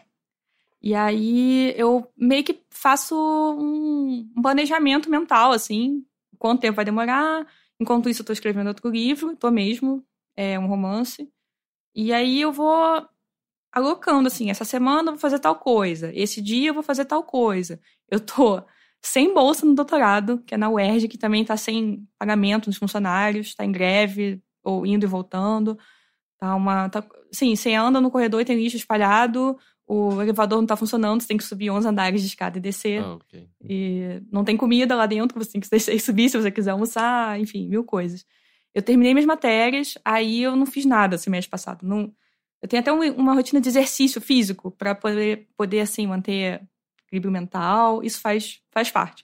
[0.82, 6.06] E aí eu meio que faço um, um planejamento mental, assim,
[6.38, 7.47] quanto tempo vai demorar.
[7.80, 10.04] Enquanto isso, eu tô escrevendo outro livro, tô mesmo,
[10.36, 11.30] é um romance.
[11.95, 13.08] E aí eu vou
[13.71, 17.23] alocando, assim, essa semana eu vou fazer tal coisa, esse dia eu vou fazer tal
[17.23, 17.80] coisa.
[18.10, 18.62] Eu tô
[19.02, 23.54] sem bolsa no doutorado, que é na UERJ, que também tá sem pagamento dos funcionários,
[23.56, 25.78] tá em greve, ou indo e voltando.
[26.43, 26.89] Tá uma.
[26.89, 27.01] Tá,
[27.32, 31.27] sim, você anda no corredor e tem lixo espalhado, o elevador não tá funcionando, você
[31.29, 33.01] tem que subir 11 andares de escada e descer.
[33.01, 33.47] Ah, okay.
[33.63, 36.71] E não tem comida lá dentro, você tem que descer e subir se você quiser
[36.71, 38.25] almoçar, enfim, mil coisas.
[38.75, 41.88] Eu terminei minhas matérias, aí eu não fiz nada semestre passado.
[41.88, 42.13] Não,
[42.62, 46.62] eu tenho até uma, uma rotina de exercício físico para poder, poder, assim, manter
[47.08, 48.03] equilíbrio mental.
[48.03, 49.23] Isso faz, faz parte.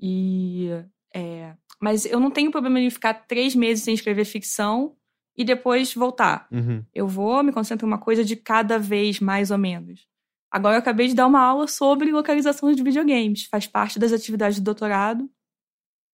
[0.00, 0.70] E.
[1.14, 4.96] É, mas eu não tenho problema em ficar três meses sem escrever ficção
[5.36, 6.46] e depois voltar.
[6.50, 6.82] Uhum.
[6.94, 10.06] Eu vou, me concentro em uma coisa de cada vez, mais ou menos.
[10.50, 13.46] Agora eu acabei de dar uma aula sobre localização de videogames.
[13.46, 15.28] Faz parte das atividades do doutorado.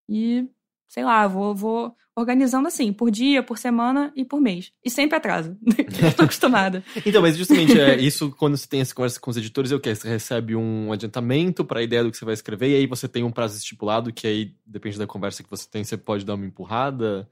[0.09, 0.45] E,
[0.89, 4.71] sei lá, vou, vou organizando assim, por dia, por semana e por mês.
[4.83, 5.57] E sempre atraso.
[6.07, 6.83] Estou acostumada.
[7.05, 9.79] então, mas justamente é isso, quando você tem essa conversa com os editores, é o
[9.79, 9.93] que?
[9.95, 13.07] Você recebe um adiantamento para a ideia do que você vai escrever, e aí você
[13.07, 16.35] tem um prazo estipulado, que aí, depende da conversa que você tem, você pode dar
[16.35, 17.29] uma empurrada.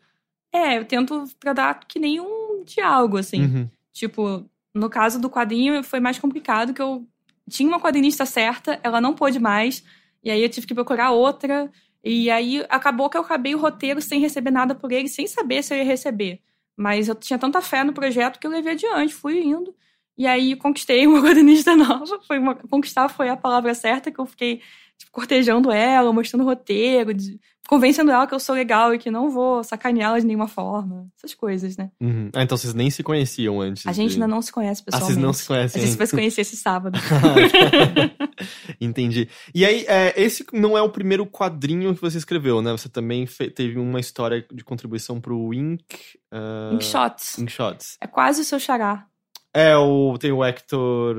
[0.51, 3.43] É, eu tento tratar que nem um diálogo, assim.
[3.43, 3.69] Uhum.
[3.93, 7.07] Tipo, no caso do quadrinho foi mais complicado, que eu
[7.49, 9.83] tinha uma quadrinista certa, ela não pôde mais,
[10.23, 11.71] e aí eu tive que procurar outra.
[12.03, 15.63] E aí acabou que eu acabei o roteiro sem receber nada por ele, sem saber
[15.63, 16.41] se eu ia receber.
[16.75, 19.75] Mas eu tinha tanta fé no projeto que eu levei adiante, fui indo.
[20.17, 22.19] E aí conquistei uma quadrinista nova.
[22.27, 24.61] Foi uma, conquistar foi a palavra certa, que eu fiquei
[24.97, 29.09] tipo, cortejando ela, mostrando o roteiro, de, convencendo ela que eu sou legal e que
[29.09, 31.07] não vou sacaneá-la de nenhuma forma.
[31.17, 31.89] Essas coisas, né?
[32.01, 32.29] Uhum.
[32.33, 33.87] Ah, então vocês nem se conheciam antes.
[33.87, 34.15] A gente de...
[34.15, 35.11] ainda não se conhece pessoalmente.
[35.11, 35.81] Ah, vocês não se conhecem.
[35.81, 36.99] A gente vai se conhecer esse sábado.
[38.79, 39.29] Entendi.
[39.53, 42.71] E aí, é, esse não é o primeiro quadrinho que você escreveu, né?
[42.71, 45.83] Você também teve uma história de contribuição pro Ink...
[46.31, 46.75] Uh...
[46.75, 47.37] Ink Shots.
[47.37, 47.97] Ink Shots.
[48.01, 49.05] É quase o seu xará.
[49.53, 51.13] É, o, tem o Hector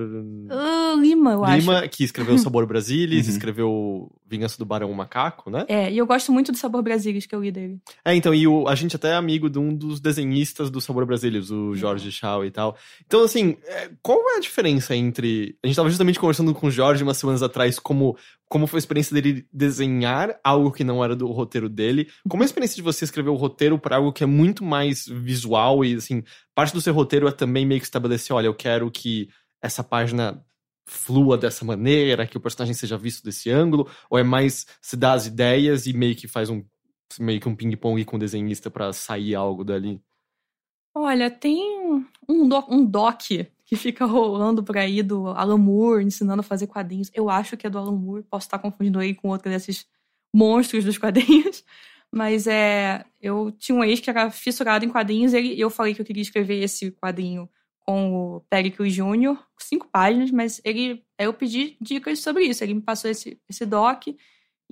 [0.50, 1.58] Ah, Lima, eu acho.
[1.58, 3.32] Lima, que escreveu Sabor Brasilis, Uhum.
[3.32, 5.64] escreveu Vingança do Barão Macaco, né?
[5.68, 7.78] É, e eu gosto muito do Sabor Brasilis que eu li dele.
[8.04, 11.04] É, então, e o, a gente até é amigo de um dos desenhistas do Sabor
[11.04, 12.76] Brasilis, o Jorge Chau e tal.
[13.06, 15.56] Então, assim, é, qual é a diferença entre.
[15.62, 18.16] A gente tava justamente conversando com o Jorge umas semanas atrás, como,
[18.48, 22.08] como foi a experiência dele desenhar algo que não era do roteiro dele.
[22.28, 25.06] Como é a experiência de você escrever o roteiro para algo que é muito mais
[25.06, 26.22] visual e, assim,
[26.54, 29.28] parte do seu roteiro é também meio que estabelecer: olha, eu quero que
[29.62, 30.42] essa página
[30.84, 35.12] flua dessa maneira, que o personagem seja visto desse ângulo, ou é mais se dá
[35.12, 36.64] as ideias e meio que faz um
[37.20, 40.00] meio que um ping-pong com o desenhista pra sair algo dali.
[40.94, 43.20] Olha, tem um, doc, um doc
[43.64, 47.10] que fica rolando por aí do Alan Moore ensinando a fazer quadrinhos.
[47.14, 49.86] Eu acho que é do Alan Moore, posso estar confundindo aí com outro desses
[50.34, 51.64] monstros dos quadrinhos.
[52.14, 53.04] Mas é.
[53.20, 56.22] Eu tinha um ex que era fissurado em quadrinhos e eu falei que eu queria
[56.22, 57.48] escrever esse quadrinho
[57.86, 61.04] com o Pericles Jr., cinco páginas, mas ele.
[61.18, 62.62] aí Eu pedi dicas sobre isso.
[62.62, 64.16] Ele me passou esse, esse doc e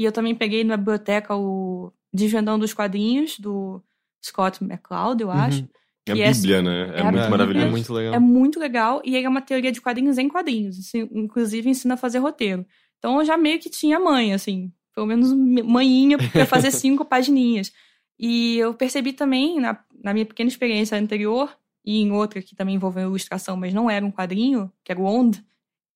[0.05, 3.83] eu também peguei na biblioteca o Desvendando os Quadrinhos do
[4.25, 5.69] Scott McCloud, eu acho.
[6.09, 6.71] É E a Bíblia, né?
[6.71, 7.29] É, é muito Bíblia.
[7.29, 7.67] maravilhoso.
[7.67, 8.15] É muito legal.
[8.15, 10.79] É muito legal e ele é uma teoria de quadrinhos em quadrinhos.
[10.79, 12.67] Assim, inclusive ensina a fazer roteiro.
[12.99, 17.73] Então eu já meio que tinha mãe, assim, pelo menos manhinha pra fazer cinco pagininhas.
[18.19, 22.75] E eu percebi também, na, na minha pequena experiência anterior, e em outra que também
[22.75, 25.43] envolveu ilustração, mas não era um quadrinho, que era o Ond,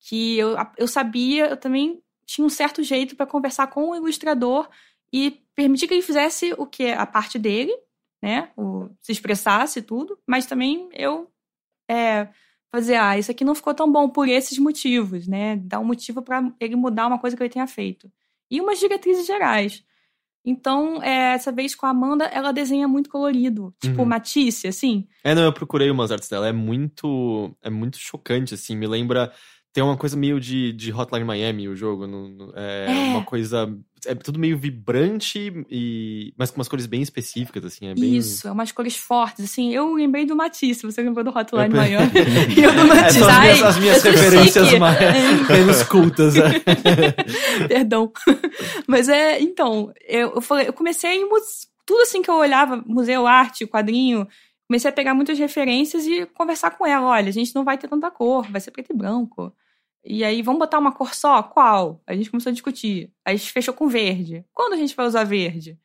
[0.00, 4.68] que eu, eu sabia, eu também tinha um certo jeito para conversar com o ilustrador
[5.12, 7.74] e permitir que ele fizesse o que a parte dele,
[8.22, 8.50] né?
[8.56, 11.30] O, se expressasse tudo, mas também eu
[11.88, 12.28] é,
[12.70, 15.56] fazer, ah, isso aqui não ficou tão bom por esses motivos, né?
[15.56, 18.10] Dar um motivo para ele mudar uma coisa que ele tenha feito.
[18.50, 19.84] E umas diretrizes gerais.
[20.44, 23.74] Então, é, essa vez com a Amanda, ela desenha muito colorido.
[23.80, 24.08] Tipo, Uhum.
[24.08, 25.06] Matisse, assim.
[25.22, 26.46] É, não, eu procurei umas artes dela.
[26.48, 27.56] É muito.
[27.62, 28.76] É muito chocante, assim.
[28.76, 29.32] Me lembra.
[29.74, 32.06] Tem uma coisa meio de, de Hotline Miami, o jogo.
[32.06, 32.90] no- no- é, É.
[33.10, 33.76] uma coisa.
[34.06, 37.86] É tudo meio vibrante, e, mas com umas cores bem específicas, assim.
[37.88, 38.16] É bem...
[38.16, 39.46] Isso, é umas cores fortes.
[39.46, 42.10] Assim, eu lembrei do Matisse, você lembrou do Hotline Eu- Miami.
[42.56, 43.18] e eu do É, Matisse.
[43.18, 44.98] são as minhas, Ai, as minhas referências mais,
[45.48, 46.34] menos cultas.
[46.34, 46.60] né?
[47.66, 48.12] Perdão.
[48.86, 51.28] Mas é, então, eu, eu falei, eu comecei em
[51.86, 54.26] tudo assim que eu olhava, museu, arte, quadrinho,
[54.68, 57.08] comecei a pegar muitas referências e conversar com ela.
[57.08, 59.52] Olha, a gente não vai ter tanta cor, vai ser preto e branco.
[60.04, 61.42] E aí, vamos botar uma cor só?
[61.42, 62.02] Qual?
[62.06, 63.10] A gente começou a discutir.
[63.24, 64.44] Aí a gente fechou com verde.
[64.52, 65.78] Quando a gente vai usar verde?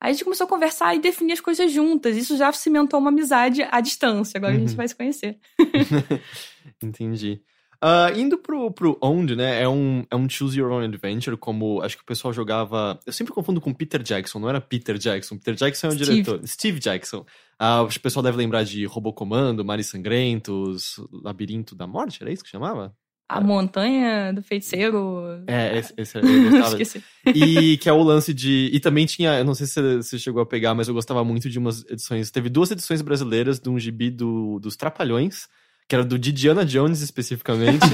[0.00, 2.16] Aí a gente começou a conversar e definir as coisas juntas.
[2.16, 4.38] Isso já cimentou uma amizade à distância.
[4.38, 4.76] Agora a gente Uhum.
[4.76, 5.38] vai se conhecer.
[6.82, 7.40] Entendi.
[7.84, 9.60] Ah, indo pro, pro Owned, né?
[9.60, 12.98] É um, é um Choose Your Own Adventure, como acho que o pessoal jogava.
[13.04, 15.36] Eu sempre confundo com Peter Jackson, não era Peter Jackson.
[15.36, 16.40] Peter Jackson é o diretor.
[16.46, 17.26] Steve Jackson.
[17.58, 22.44] Acho que o pessoal deve lembrar de Robocomando, Mares Sangrentos, Labirinto da Morte, era isso
[22.44, 22.94] que chamava?
[23.36, 25.42] A montanha do feiticeiro.
[25.46, 26.22] É, esse, esse eu.
[26.66, 27.02] Esqueci.
[27.26, 28.70] E que é o lance de.
[28.72, 29.38] E também tinha.
[29.38, 31.84] Eu não sei se você- você chegou a pegar, mas eu gostava muito de umas
[31.90, 32.30] edições.
[32.30, 35.48] Teve duas edições brasileiras de um gibi do, dos Trapalhões,
[35.88, 37.84] que era do Didiana Jones especificamente,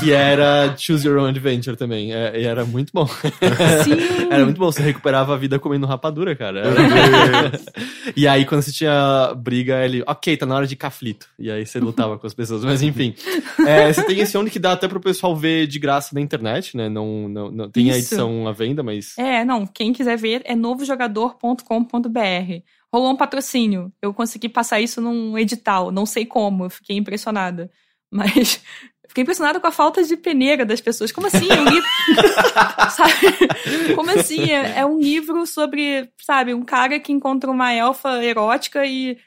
[0.00, 2.14] que era Choose Your Own Adventure também.
[2.14, 3.06] É, e era muito bom.
[3.06, 4.20] Sim.
[4.30, 6.60] Era muito bom, você recuperava a vida comendo rapadura, cara.
[6.60, 7.50] Era-
[8.16, 11.26] e aí, quando você tinha briga, ele, ok, tá na hora de caflito.
[11.36, 12.64] E aí você lutava com as pessoas.
[12.64, 13.12] Mas enfim.
[13.66, 16.76] É, você tem esse onde que dá até pro pessoal ver de graça na internet,
[16.76, 16.88] né?
[16.88, 18.14] Não, não, não tem a Isso.
[18.14, 19.18] edição à venda, mas.
[19.18, 22.62] É, não, quem quiser ver é novojogador.com.br.
[22.92, 23.92] Rolou um patrocínio.
[24.02, 27.70] Eu consegui passar isso num edital, não sei como, eu fiquei impressionada.
[28.10, 28.60] Mas
[29.08, 31.12] fiquei impressionada com a falta de peneira das pessoas.
[31.12, 31.46] Como assim?
[31.50, 31.88] Um livro.
[32.90, 33.94] sabe?
[33.94, 34.50] Como assim?
[34.50, 39.18] É, é um livro sobre, sabe, um cara que encontra uma elfa erótica e.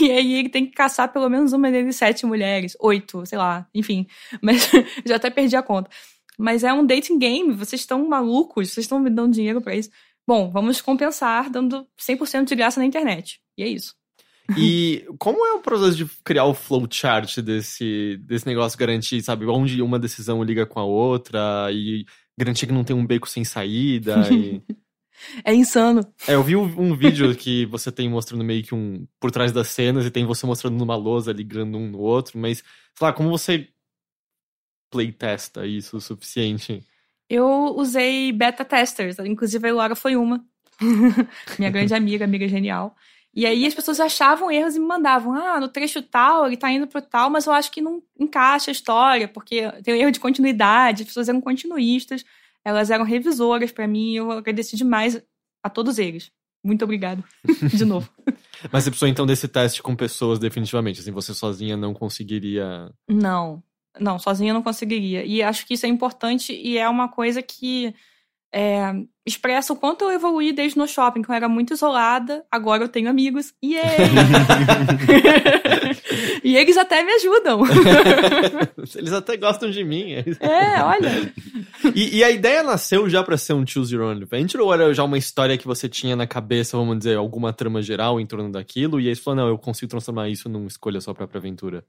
[0.00, 3.64] E, aí ele tem que caçar pelo menos uma deles sete mulheres, oito, sei lá,
[3.72, 4.08] enfim.
[4.40, 4.68] Mas
[5.06, 5.88] já até perdi a conta.
[6.36, 9.90] Mas é um dating game, vocês estão malucos, vocês estão me dando dinheiro pra isso.
[10.26, 13.40] Bom, vamos compensar dando 100% de graça na internet.
[13.56, 13.94] E é isso.
[14.56, 19.80] E como é o processo de criar o flowchart desse, desse negócio, garantir, sabe, onde
[19.80, 22.04] uma decisão liga com a outra e
[22.38, 24.62] garantir que não tem um beco sem saída e...
[25.44, 26.00] É insano.
[26.26, 29.68] É, eu vi um, vídeo que você tem mostrando meio que um por trás das
[29.68, 33.30] cenas e tem você mostrando numa lousa ligando um no outro, mas, sei lá, como
[33.30, 33.68] você
[34.90, 36.84] playtesta isso o suficiente?
[37.34, 40.44] Eu usei beta testers, inclusive a Laura foi uma.
[41.58, 42.94] Minha grande amiga, amiga genial.
[43.34, 46.70] E aí as pessoas achavam erros e me mandavam: ah, no trecho tal, ele tá
[46.70, 50.10] indo pro tal, mas eu acho que não encaixa a história, porque tem um erro
[50.10, 52.22] de continuidade, as pessoas eram continuistas,
[52.62, 55.18] elas eram revisoras pra mim, eu agradeci demais
[55.62, 56.30] a todos eles.
[56.62, 57.24] Muito obrigada.
[57.72, 58.10] De novo.
[58.70, 62.92] Mas você precisou então desse teste com pessoas definitivamente, assim, você sozinha não conseguiria...
[63.08, 63.62] Não,
[63.98, 65.24] não, sozinha eu não conseguiria.
[65.24, 67.94] E acho que isso é importante e é uma coisa que
[68.54, 68.92] é,
[69.26, 72.88] expressa o quanto eu evoluí desde no shopping, que eu era muito isolada, agora eu
[72.88, 73.54] tenho amigos.
[73.62, 73.76] E
[76.44, 77.62] e eles até me ajudam.
[78.96, 80.12] Eles até gostam de mim.
[80.40, 81.32] É, olha.
[81.94, 84.92] E, e, a ideia nasceu já para ser um Choose Your Own Adventure ou era
[84.92, 88.50] já uma história que você tinha na cabeça, vamos dizer, alguma trama geral em torno
[88.50, 89.00] daquilo?
[89.00, 91.84] E aí você falou, não, eu consigo transformar isso numa escolha sua própria aventura.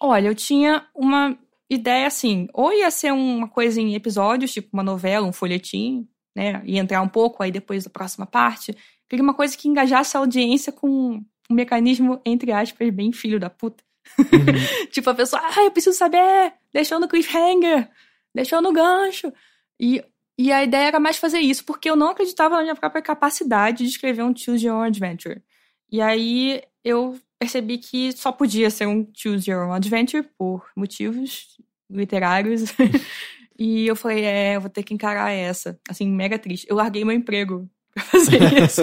[0.00, 4.82] Olha, eu tinha uma ideia assim, ou ia ser uma coisa em episódios, tipo uma
[4.82, 6.62] novela, um folhetim, né?
[6.64, 8.76] E entrar um pouco aí depois da próxima parte.
[9.08, 13.50] Queria uma coisa que engajasse a audiência com um mecanismo, entre aspas, bem filho da
[13.50, 13.84] puta.
[14.18, 14.86] Uhum.
[14.90, 17.88] tipo, a pessoa, ah, eu preciso saber, deixou no cliffhanger,
[18.34, 19.32] deixou no gancho.
[19.78, 20.02] E,
[20.38, 23.84] e a ideia era mais fazer isso, porque eu não acreditava na minha própria capacidade
[23.84, 25.42] de escrever um Choose Your Own Adventure.
[25.90, 31.56] E aí eu percebi que só podia ser um Choose Your Own Adventure por motivos
[31.90, 32.64] literários.
[33.58, 35.78] e eu falei, é, eu vou ter que encarar essa.
[35.88, 36.66] Assim, mega triste.
[36.68, 38.82] Eu larguei meu emprego pra fazer isso.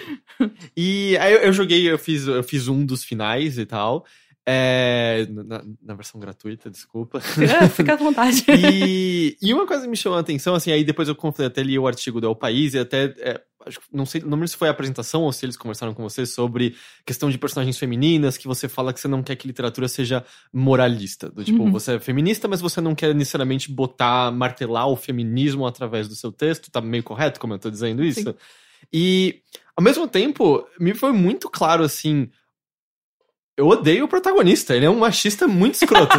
[0.74, 4.06] e aí eu joguei, eu fiz, eu fiz um dos finais e tal.
[4.46, 7.18] É, na, na, versão gratuita, desculpa.
[7.18, 8.44] É, fica à vontade.
[8.48, 11.16] e, e uma coisa que me chamou a atenção, assim, aí depois eu
[11.46, 13.14] até li o artigo do El País e até.
[13.18, 16.02] É, acho, não sei, não lembro se foi a apresentação ou se eles conversaram com
[16.02, 19.88] você sobre questão de personagens femininas, que você fala que você não quer que literatura
[19.88, 21.28] seja moralista.
[21.28, 21.72] Do tipo, uhum.
[21.72, 26.32] você é feminista, mas você não quer necessariamente botar, martelar o feminismo através do seu
[26.32, 26.70] texto.
[26.70, 28.30] Tá meio correto como eu tô dizendo isso?
[28.30, 28.34] Sim.
[28.92, 29.40] E,
[29.76, 32.28] ao mesmo tempo, me foi muito claro, assim
[33.56, 36.16] eu odeio o protagonista, ele é um machista muito escroto.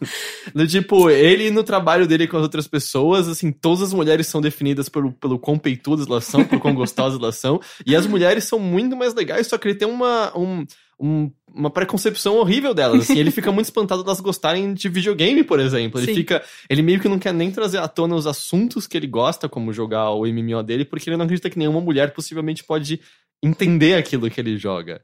[0.54, 4.40] do tipo, ele no trabalho dele com as outras pessoas, assim, todas as mulheres são
[4.40, 8.44] definidas pelo, pelo quão peitudas elas são, por quão gostosas elas são, e as mulheres
[8.44, 10.64] são muito mais legais, só que ele tem uma, um,
[10.98, 15.60] um, uma preconcepção horrível delas, assim, ele fica muito espantado delas gostarem de videogame, por
[15.60, 16.00] exemplo.
[16.00, 16.14] Ele Sim.
[16.14, 19.46] fica, ele meio que não quer nem trazer à tona os assuntos que ele gosta,
[19.46, 22.98] como jogar o MMO dele, porque ele não acredita que nenhuma mulher possivelmente pode
[23.42, 25.02] entender aquilo que ele joga.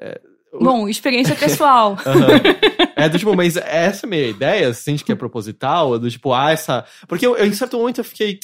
[0.00, 0.20] É,
[0.52, 1.92] Bom, experiência pessoal.
[2.04, 2.90] uhum.
[2.96, 5.98] É do tipo, mas essa é a minha ideia, você sente que é proposital?
[5.98, 6.84] Do tipo, ah, essa.
[7.06, 8.40] Porque eu, eu, em certo momento eu fiquei.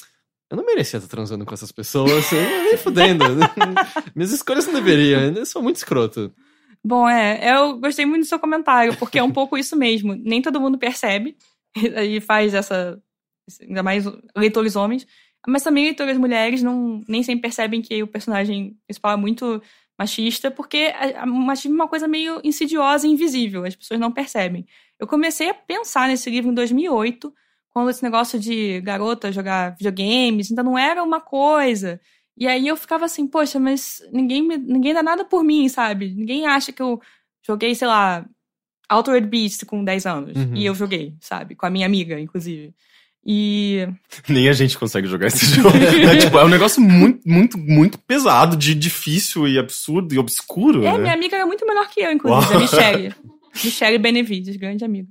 [0.49, 3.25] Eu não merecia estar transando com essas pessoas, eu nem fudendo.
[4.15, 6.33] Minhas escolhas não deveriam, eu sou muito escroto.
[6.83, 10.15] Bom, é, eu gostei muito do seu comentário, porque é um pouco isso mesmo.
[10.15, 11.35] Nem todo mundo percebe
[11.75, 12.97] e faz essa.
[13.61, 15.05] Ainda mais leitores homens.
[15.45, 19.61] Mas também leitores mulheres não, nem sempre percebem que o personagem principal é muito
[19.97, 24.65] machista, porque o machismo é uma coisa meio insidiosa e invisível, as pessoas não percebem.
[24.99, 27.33] Eu comecei a pensar nesse livro em 2008,
[27.69, 31.99] quando esse negócio de garota jogar videogames ainda não era uma coisa.
[32.35, 36.13] E aí eu ficava assim, poxa, mas ninguém, me, ninguém dá nada por mim, sabe?
[36.13, 37.01] Ninguém acha que eu
[37.45, 38.25] joguei, sei lá,
[38.87, 40.37] Altered Beast com 10 anos.
[40.37, 40.55] Uhum.
[40.55, 41.55] E eu joguei, sabe?
[41.55, 42.73] Com a minha amiga, inclusive.
[43.25, 43.87] E.
[44.29, 45.75] Nem a gente consegue jogar esse jogo.
[45.75, 50.85] é, tipo, é um negócio muito, muito, muito pesado, de difícil e absurdo e obscuro.
[50.85, 50.97] É, né?
[50.97, 52.57] minha amiga é muito melhor que eu, inclusive, Uau.
[52.57, 53.15] a Michelle.
[53.63, 55.09] Michelle Benevides, grande amiga.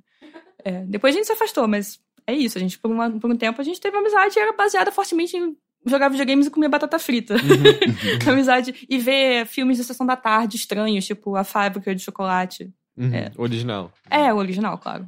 [0.64, 2.58] É, depois a gente se afastou, mas é isso.
[2.58, 4.90] A gente, por, uma, por um tempo, a gente teve uma amizade e era baseada
[4.90, 7.34] fortemente em jogar videogames e comer batata frita.
[7.34, 8.32] Uhum.
[8.32, 8.86] amizade.
[8.88, 12.72] E ver filmes de sessão da tarde estranhos, tipo A Fábrica de Chocolate.
[12.96, 13.14] Uhum.
[13.14, 13.30] É.
[13.36, 13.92] Original.
[14.10, 15.06] É, o original, claro.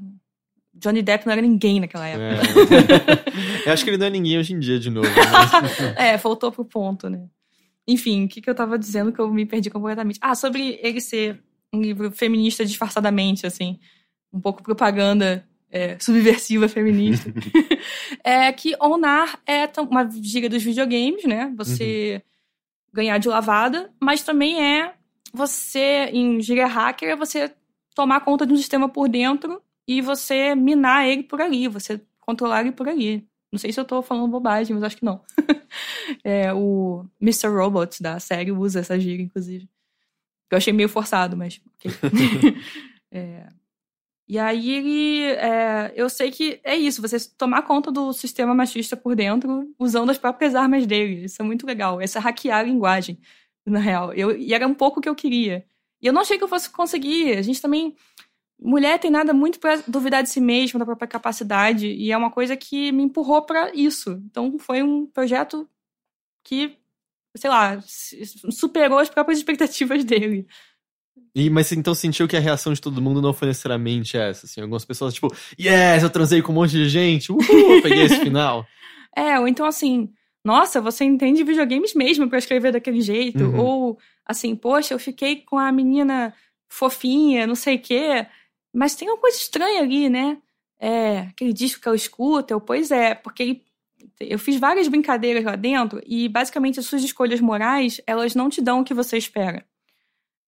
[0.78, 2.50] Johnny Depp não era ninguém naquela época.
[3.64, 3.66] É.
[3.68, 5.08] Eu acho que ele não é ninguém hoje em dia de novo.
[5.08, 5.80] Mas...
[5.96, 7.28] é, voltou pro ponto, né?
[7.86, 10.18] Enfim, o que, que eu tava dizendo que eu me perdi completamente?
[10.20, 13.78] Ah, sobre ele ser um livro feminista disfarçadamente, assim.
[14.30, 17.32] Um pouco propaganda é, subversiva feminista.
[18.22, 21.50] é que onar é uma giga dos videogames, né?
[21.56, 22.20] Você uhum.
[22.92, 24.92] ganhar de lavada, mas também é
[25.32, 27.50] você, em giga hacker, é você
[27.94, 32.61] tomar conta de um sistema por dentro e você minar ele por ali, você controlar
[32.61, 33.27] ele por ali.
[33.51, 35.24] Não sei se eu tô falando bobagem, mas acho que não.
[36.22, 37.48] é, o Mr.
[37.48, 39.66] Robot da série usa essa gíria, inclusive.
[40.51, 41.59] Eu achei meio forçado, mas.
[41.77, 41.90] Okay.
[43.11, 43.48] é,
[44.29, 45.22] e aí ele.
[45.22, 50.11] É, eu sei que é isso, você tomar conta do sistema machista por dentro usando
[50.11, 51.24] as próprias armas dele.
[51.24, 51.98] Isso é muito legal.
[51.98, 53.18] Essa hackear a linguagem,
[53.64, 54.12] na real.
[54.12, 55.64] Eu, e era um pouco o que eu queria.
[56.03, 57.38] E eu não achei que eu fosse conseguir.
[57.38, 57.96] A gente também
[58.61, 62.31] mulher tem nada muito para duvidar de si mesma, da própria capacidade, e é uma
[62.31, 64.21] coisa que me empurrou para isso.
[64.27, 65.68] Então foi um projeto
[66.44, 66.77] que,
[67.37, 67.81] sei lá,
[68.51, 70.47] superou as próprias expectativas dele.
[71.35, 74.61] E, mas então sentiu que a reação de todo mundo não foi necessariamente essa, assim,
[74.61, 78.67] algumas pessoas tipo, yes, eu transei com um monte de gente, uhul, peguei esse final.
[79.17, 80.13] É, ou então assim,
[80.44, 83.59] nossa, você entende videogames mesmo para escrever daquele jeito, uhum.
[83.59, 86.33] ou assim, poxa, eu fiquei com a menina
[86.69, 88.27] fofinha, não sei o quê,
[88.73, 90.38] mas tem uma coisa estranha ali, né?
[90.81, 93.62] É, aquele disco que eu escuto, eu, pois é, porque ele,
[94.21, 98.60] eu fiz várias brincadeiras lá dentro e basicamente as suas escolhas morais, elas não te
[98.60, 99.64] dão o que você espera.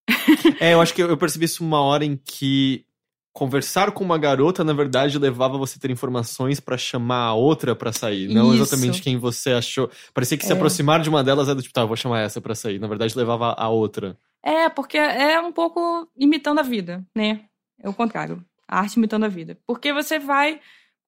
[0.61, 2.85] É, eu acho que eu percebi isso uma hora em que
[3.33, 7.75] conversar com uma garota, na verdade, levava você a ter informações pra chamar a outra
[7.77, 8.29] pra sair.
[8.29, 8.63] Não Isso.
[8.63, 9.89] exatamente quem você achou.
[10.13, 10.55] Parecia que se É.
[10.55, 12.79] aproximar de uma delas era do tipo, tá, vou chamar essa pra sair.
[12.81, 14.17] Na verdade, levava a outra.
[14.43, 17.45] É, porque é um pouco imitando a vida, né?
[17.83, 18.45] É o contrário.
[18.69, 19.59] A arte imitando a vida.
[19.67, 20.61] Porque você vai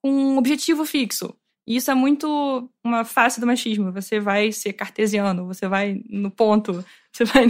[0.02, 1.34] com um objetivo fixo.
[1.66, 3.92] E isso é muito uma face do machismo.
[3.92, 7.46] Você vai ser cartesiano, você vai no ponto, você vai.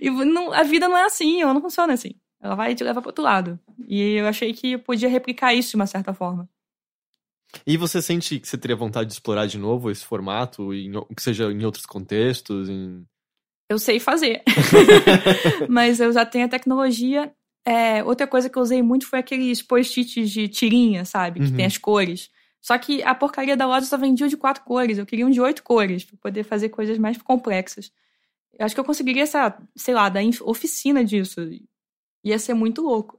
[0.00, 2.14] E não, a vida não é assim, ela não funciona assim.
[2.40, 3.58] Ela vai te levar pro outro lado.
[3.86, 6.48] E eu achei que eu podia replicar isso de uma certa forma.
[7.66, 11.22] E você sente que você teria vontade de explorar de novo esse formato, em, que
[11.22, 12.68] seja em outros contextos?
[12.68, 13.06] Em...
[13.68, 14.42] Eu sei fazer.
[15.68, 17.32] Mas eu já tenho a tecnologia.
[17.64, 21.40] É, outra coisa que eu usei muito foi aqueles post-its de tirinha, sabe?
[21.40, 21.56] Que Uhum.
[21.56, 22.30] tem as cores.
[22.60, 24.98] Só que a porcaria da loja só vendia de quatro cores.
[24.98, 27.90] Eu queria um de oito cores, pra poder fazer coisas mais complexas.
[28.58, 31.40] Eu acho que eu conseguiria essa, sei lá, da oficina disso.
[32.24, 33.18] Ia ser muito louco.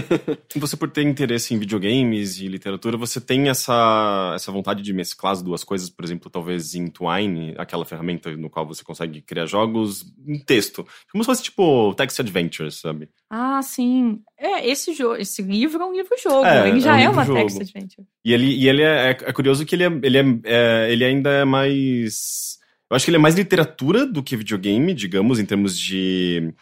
[0.56, 5.32] Você, por ter interesse em videogames e literatura, você tem essa, essa vontade de mesclar
[5.32, 9.46] as duas coisas, por exemplo, talvez em Twine, aquela ferramenta no qual você consegue criar
[9.46, 10.84] jogos em texto.
[11.12, 13.08] Como se fosse tipo Text Adventures, sabe?
[13.30, 14.20] Ah, sim.
[14.36, 16.44] É, esse jogo, esse livro é um livro-jogo.
[16.44, 17.48] É, ele já é é, um uma livro-jogo.
[17.48, 18.06] text adventure.
[18.24, 21.04] E ele, e ele é, é, é curioso que ele, é, ele, é, é, ele
[21.04, 22.58] ainda é mais.
[22.90, 26.52] Eu acho que ele é mais literatura do que videogame, digamos, em termos de.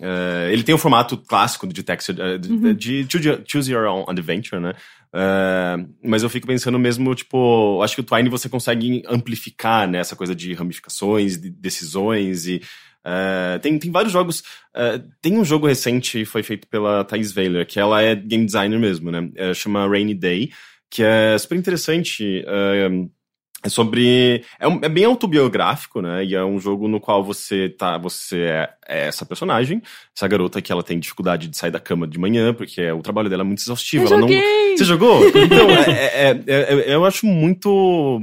[0.00, 2.74] É, ele tem o formato clássico de text, é, de, Uhum.
[2.74, 3.06] de
[3.46, 4.74] choose, Your Own Adventure, né?
[5.14, 9.98] É, mas eu fico pensando mesmo, tipo, acho que o Twine você consegue amplificar, né?
[9.98, 12.60] Essa coisa de ramificações, de decisões e.
[13.62, 14.42] tem, tem vários jogos.
[15.22, 19.10] tem um jogo recente, foi feito pela Thais Weiler, que ela é game designer mesmo,
[19.10, 19.30] né?
[19.54, 20.50] Chama Rainy Day
[20.90, 22.44] que é super interessante.
[22.46, 22.88] É,
[23.64, 24.44] é sobre.
[24.60, 26.24] É, um- é bem autobiográfico, né?
[26.24, 27.98] E é um jogo no qual você tá.
[27.98, 29.82] Você é, é essa personagem,
[30.14, 33.28] essa garota que ela tem dificuldade de sair da cama de manhã, porque o trabalho
[33.30, 34.04] dela é muito exaustivo.
[34.04, 34.28] Eu ela não.
[34.76, 35.20] Você jogou?
[35.36, 38.20] Então, é- é- é- é- eu acho muito.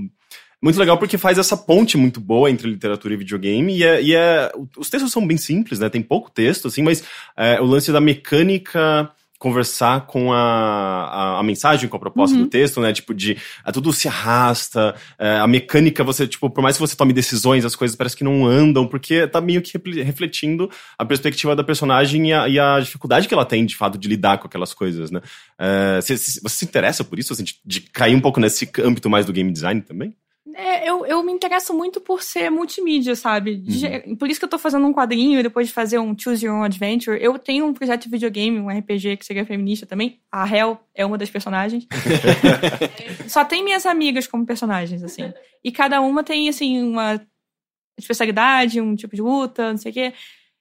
[0.61, 3.75] Muito legal porque faz essa ponte muito boa entre literatura e videogame.
[3.77, 5.89] E, é, e é- os textos são bem simples, né?
[5.89, 7.03] Tem pouco texto, assim, mas
[7.35, 9.11] é, o lance da mecânica
[9.43, 12.43] conversar com a, a, a mensagem, com a proposta Uhum.
[12.43, 12.93] do texto, né?
[12.93, 16.95] Tipo, de ah, tudo se arrasta, é, a mecânica, você, tipo, por mais que você
[16.95, 21.57] tome decisões, as coisas parece que não andam, porque tá meio que refletindo a perspectiva
[21.57, 24.47] da personagem e a, e a dificuldade que ela tem, de fato, de lidar com
[24.47, 25.19] aquelas coisas, né?
[25.59, 29.09] É, você, você se interessa por isso, assim, de, de cair um pouco nesse âmbito
[29.09, 30.15] mais do game design também?
[30.55, 33.55] É, eu, eu me interesso muito por ser multimídia, sabe?
[33.55, 34.15] De Uhum.
[34.15, 36.55] Por isso que eu tô fazendo um quadrinho e depois de fazer um Choose Your
[36.55, 37.17] Own Adventure.
[37.21, 40.19] Eu tenho um projeto de videogame, um RPG que seria feminista também.
[40.31, 41.85] A Hel é uma das personagens.
[43.27, 45.33] Só tem minhas amigas como personagens, assim.
[45.63, 47.21] E cada uma tem, assim, uma
[47.97, 50.13] especialidade, um tipo de luta, não sei o quê.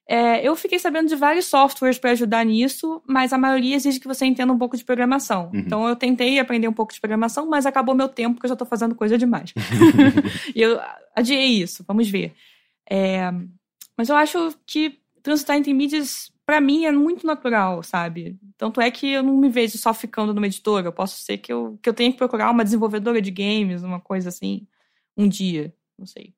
[0.07, 4.07] É, eu fiquei sabendo de vários softwares para ajudar nisso, mas a maioria exige que
[4.07, 5.49] você entenda um pouco de programação.
[5.53, 5.59] Uhum.
[5.59, 8.55] Então eu tentei aprender um pouco de programação, mas acabou meu tempo porque eu já
[8.55, 9.53] tô fazendo coisa demais.
[10.53, 10.79] e eu
[11.15, 12.33] adiei isso, vamos ver.
[12.89, 13.31] É,
[13.97, 18.37] mas eu acho que transitar entre mídias, pra mim, é muito natural, sabe?
[18.57, 20.87] Tanto é que eu não me vejo só ficando numa editora.
[20.87, 24.01] Eu posso ser que eu, que eu tenha que procurar uma desenvolvedora de games, uma
[24.01, 24.67] coisa assim,
[25.15, 26.33] um dia, não sei.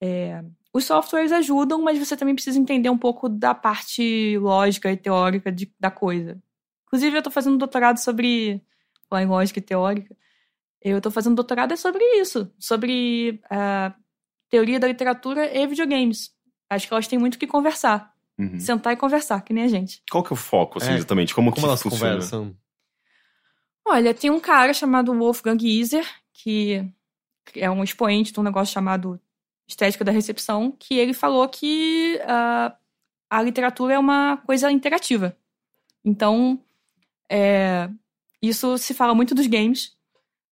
[0.00, 4.96] É, os softwares ajudam, mas você também precisa entender um pouco da parte lógica e
[4.96, 6.40] teórica de- da coisa.
[6.86, 8.62] Inclusive, eu tô fazendo um doutorado sobre.
[9.10, 10.14] Lá em lógica e teórica.
[10.82, 12.52] Eu tô fazendo doutorado é sobre isso.
[12.58, 13.94] Sobre a
[14.50, 16.30] teoria da literatura e videogames.
[16.70, 18.14] Acho que elas têm muito o que conversar.
[18.38, 18.60] Uhum.
[18.60, 20.02] Sentar e conversar, que nem a gente.
[20.10, 21.34] Qual que é o foco, assim, É, exatamente?
[21.34, 22.12] Como, Como que elas funciona?
[22.12, 22.54] conversam?
[23.86, 26.84] Olha, tem um cara chamado Wolfgang Iser, que
[27.54, 29.18] é um expoente de um negócio chamado
[29.68, 32.74] Estética da Recepção, que ele falou que ah,
[33.28, 35.36] a literatura é uma coisa interativa.
[36.04, 36.58] Então,
[37.30, 37.88] é,
[38.40, 39.94] isso se fala muito dos games,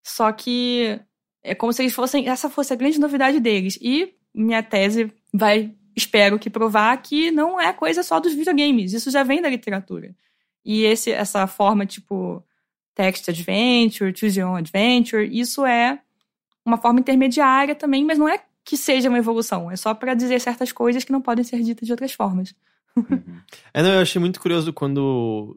[0.05, 1.01] só que
[1.43, 3.79] é como se eles fossem, essa fosse a grande novidade deles.
[3.81, 9.11] E minha tese vai, espero que provar que não é coisa só dos videogames, isso
[9.11, 10.15] já vem da literatura.
[10.65, 12.45] E esse, essa forma, tipo,
[12.95, 15.99] text adventure, choose your own adventure, isso é
[16.65, 20.41] uma forma intermediária também, mas não é que seja uma evolução, é só para dizer
[20.41, 22.53] certas coisas que não podem ser ditas de outras formas.
[22.97, 23.41] Uhum.
[23.73, 25.57] É, não, eu achei muito curioso quando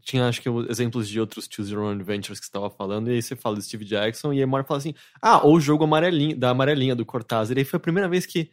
[0.00, 3.14] tinha, acho que, exemplos de outros Choose Your Own Adventures que você estava falando, e
[3.14, 5.60] aí você fala do Steve Jackson, e aí uma hora fala assim, ah, ou o
[5.60, 8.50] jogo amarelinho, da amarelinha, do Cortázar, e aí foi a primeira vez que,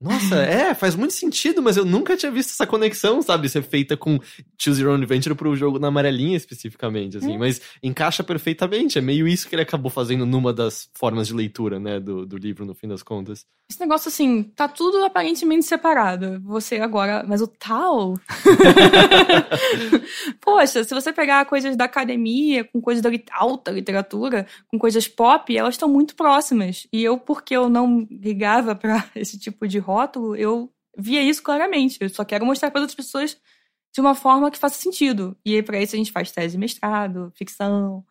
[0.00, 3.48] Nossa, é, faz muito sentido, mas eu nunca tinha visto essa conexão, sabe?
[3.48, 4.18] Ser feita com
[4.58, 7.34] Choose Your Own Adventure pro jogo na amarelinha especificamente, assim.
[7.34, 7.38] É.
[7.38, 8.98] Mas encaixa perfeitamente.
[8.98, 11.98] É meio isso que ele acabou fazendo numa das formas de leitura, né?
[12.00, 13.46] Do, do livro, no fim das contas.
[13.70, 16.38] Esse negócio assim, tá tudo aparentemente separado.
[16.44, 17.24] Você agora.
[17.26, 18.14] Mas o tal.
[20.40, 25.56] Poxa, se você pegar coisas da academia, com coisas da alta literatura, com coisas pop,
[25.56, 26.86] elas estão muito próximas.
[26.92, 31.98] E eu, porque eu não ligava pra esse tipo de rótulo, eu via isso claramente.
[32.00, 33.36] Eu só quero mostrar para outras pessoas
[33.92, 35.36] de uma forma que faça sentido.
[35.44, 38.04] E aí, pra isso, a gente faz tese de mestrado, ficção,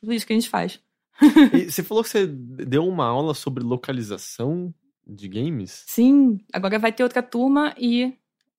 [0.00, 0.80] tudo isso que a gente faz.
[1.68, 4.72] Você falou que você deu uma aula sobre localização
[5.06, 5.84] de games?
[5.86, 8.12] Sim, agora vai ter outra turma e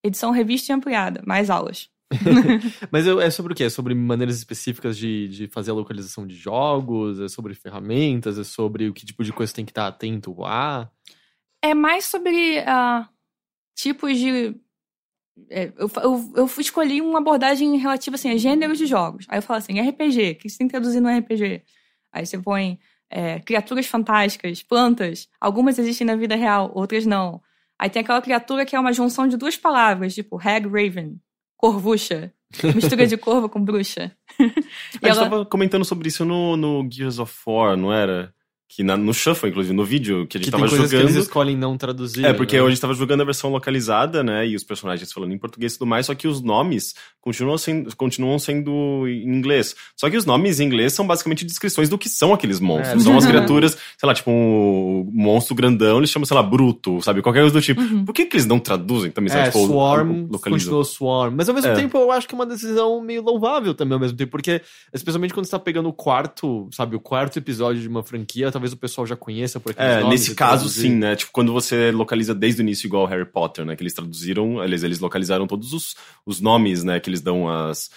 [0.04, 1.90] edição revista e ampliada, mais aulas.
[2.92, 3.66] Mas é sobre o quê?
[3.66, 7.20] É sobre maneiras específicas de, de fazer a localização de jogos?
[7.20, 8.38] É sobre ferramentas?
[8.40, 10.90] É sobre o que tipo de coisa você tem que estar atento a?
[11.62, 13.08] É mais sobre ah,
[13.76, 14.56] tipos de.
[15.50, 19.26] é, eu, eu, eu escolhi uma abordagem relativa assim, a gêneros de jogos.
[19.30, 21.64] Aí eu falo assim, RPG, o que você tem que traduzir no RPG?
[22.12, 22.80] Aí você põe
[23.10, 25.28] é, criaturas fantásticas, plantas.
[25.40, 27.42] Algumas existem na vida real, outras não.
[27.78, 31.20] Aí tem aquela criatura que é uma junção de duas palavras, tipo Hag Raven,
[31.58, 32.34] corvucha.
[32.76, 34.12] Mistura de corvo com bruxa.
[34.40, 34.64] A E gente
[35.04, 38.34] ela- tava comentando sobre isso no, no Gears of War, não era?
[38.72, 40.96] Que na- no Shuffle, inclusive, no vídeo que a gente Que tava tem coisas que
[40.96, 41.12] jogando.
[41.16, 42.24] eles escolhem não traduzir.
[42.24, 42.64] É, porque né?
[42.64, 44.48] a gente tava jogando a versão localizada, né?
[44.48, 47.96] E os personagens falando em português e tudo mais, só que os nomes continuam sendo,
[47.96, 49.76] continuam sendo em inglês.
[49.98, 53.02] Só que os nomes em inglês são basicamente descrições do que são aqueles monstros.
[53.02, 57.02] É, são as criaturas, sei lá, tipo um monstro grandão, eles chamam, sei lá, bruto,
[57.02, 57.24] sabe?
[57.24, 57.82] Qualquer coisa do tipo.
[57.82, 58.06] Uhum.
[58.06, 59.30] Por que, que eles não traduzem também?
[59.30, 59.48] sabe?
[59.48, 61.34] É, Tipo, Swarm continuou Swarm.
[61.36, 61.76] Mas ao mesmo É.
[61.76, 64.30] tempo eu acho que é uma decisão meio louvável também ao mesmo tempo.
[64.32, 64.62] Porque,
[64.94, 68.74] especialmente quando você tá pegando o quarto, sabe, o quarto episódio de uma franquia, talvez
[68.74, 70.82] o pessoal já conheça por aqueles É, nomes nesse caso, traduzir.
[70.82, 71.16] sim, né?
[71.16, 73.76] Tipo, quando você localiza desde o início, igual Harry Potter, né?
[73.76, 75.96] Que eles traduziram, eles, eles localizaram todos os,
[76.26, 77.00] os nomes, né?
[77.00, 77.90] Que eles dão as,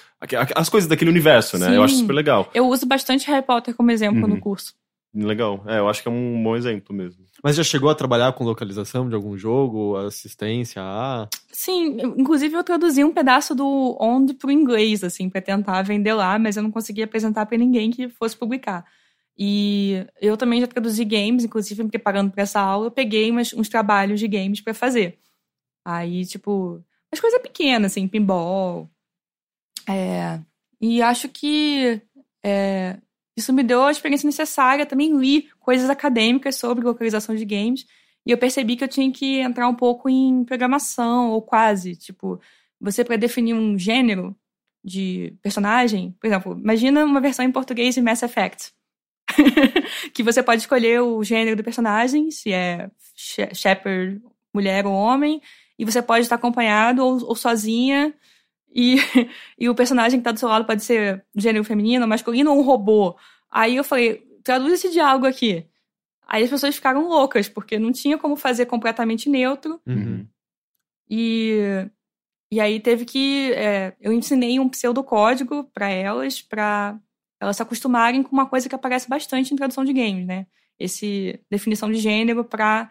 [0.54, 1.76] as coisas daquele universo, né?
[1.76, 2.00] Eu acho Sim.
[2.02, 2.48] super legal.
[2.54, 4.28] Eu uso bastante Harry Potter como exemplo Uhum.
[4.28, 4.72] no curso.
[5.14, 5.62] Legal.
[5.66, 7.22] É, eu acho que é um bom exemplo mesmo.
[7.44, 11.28] Mas já chegou a trabalhar com localização de algum jogo, assistência a.
[11.52, 16.38] Sim, inclusive eu traduzi um pedaço do Ond pro inglês, assim, pra tentar vender lá,
[16.38, 18.86] mas eu não consegui apresentar pra ninguém que fosse publicar.
[19.38, 23.52] E eu também já traduzi games, inclusive me preparando pra essa aula, eu peguei umas-
[23.54, 25.18] uns trabalhos de games pra fazer.
[25.84, 28.90] Aí, tipo, umas coisas pequenas, assim, pinball.
[29.88, 30.38] É,
[30.80, 32.00] e acho que
[32.44, 32.98] é,
[33.36, 34.86] isso me deu a experiência necessária.
[34.86, 37.86] Também li coisas acadêmicas sobre localização de games.
[38.26, 41.96] E eu percebi que eu tinha que entrar um pouco em programação, ou quase.
[41.96, 42.40] Tipo,
[42.80, 44.36] você para definir um gênero
[44.84, 48.72] de personagem, por exemplo, imagina uma versão em português de Mass Effect.
[50.12, 54.20] que você pode escolher o gênero do personagem, se é she- Shepard,
[54.52, 55.40] mulher ou homem,
[55.78, 58.14] e você pode estar acompanhado ou, ou sozinha,
[58.74, 58.96] e,
[59.58, 62.62] e o personagem que tá do seu lado pode ser gênero feminino, masculino ou um
[62.62, 63.16] robô.
[63.50, 65.66] Aí eu falei, traduz esse diálogo aqui.
[66.26, 69.80] Aí as pessoas ficaram loucas, porque não tinha como fazer completamente neutro.
[69.86, 70.26] Uhum.
[71.10, 71.58] E,
[72.50, 73.52] e aí teve que.
[73.52, 76.98] é, eu ensinei um pseudocódigo para elas, para
[77.42, 80.46] elas se acostumarem com uma coisa que aparece bastante em tradução de games, né?
[80.78, 82.90] Esse definição de gênero para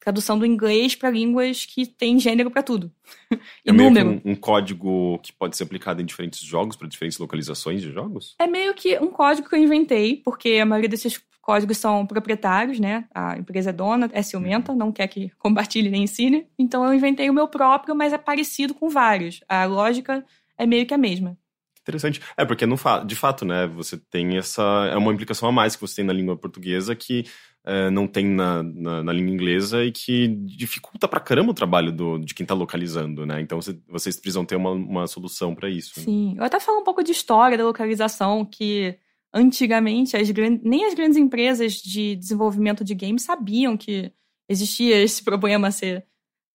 [0.00, 2.90] tradução do inglês para línguas que tem gênero para tudo.
[3.64, 4.20] e É número.
[4.24, 8.34] um, um código que pode ser aplicado em diferentes jogos, para diferentes localizações de jogos?
[8.38, 12.78] É meio que um código que eu inventei, porque a maioria desses códigos são proprietários,
[12.78, 13.04] né?
[13.14, 16.46] A empresa é dona, é ciumenta, não quer que compartilhe nem ensine.
[16.58, 19.40] Então eu inventei o meu próprio, mas é parecido com vários.
[19.48, 20.24] A lógica
[20.56, 21.36] é meio que a mesma.
[21.82, 22.20] Interessante.
[22.36, 24.62] É, porque no fa de fato, né, você tem essa.
[24.92, 27.24] É uma implicação a mais que você tem na língua portuguesa que
[27.64, 31.92] é, não tem na, na, na língua inglesa e que dificulta pra caramba o trabalho
[31.92, 33.40] do, de quem tá localizando, né?
[33.40, 35.92] Então você- vocês precisam ter uma, uma solução pra isso.
[35.98, 36.04] né?
[36.04, 36.34] Sim.
[36.36, 38.96] Eu até falo um pouco de história da localização, que
[39.34, 40.28] antigamente as
[40.62, 44.12] nem as grandes empresas de desenvolvimento de games sabiam que
[44.48, 46.04] existia esse problema a ser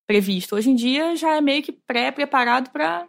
[0.07, 0.55] previsto.
[0.55, 3.07] Hoje em dia já é meio que pré-preparado para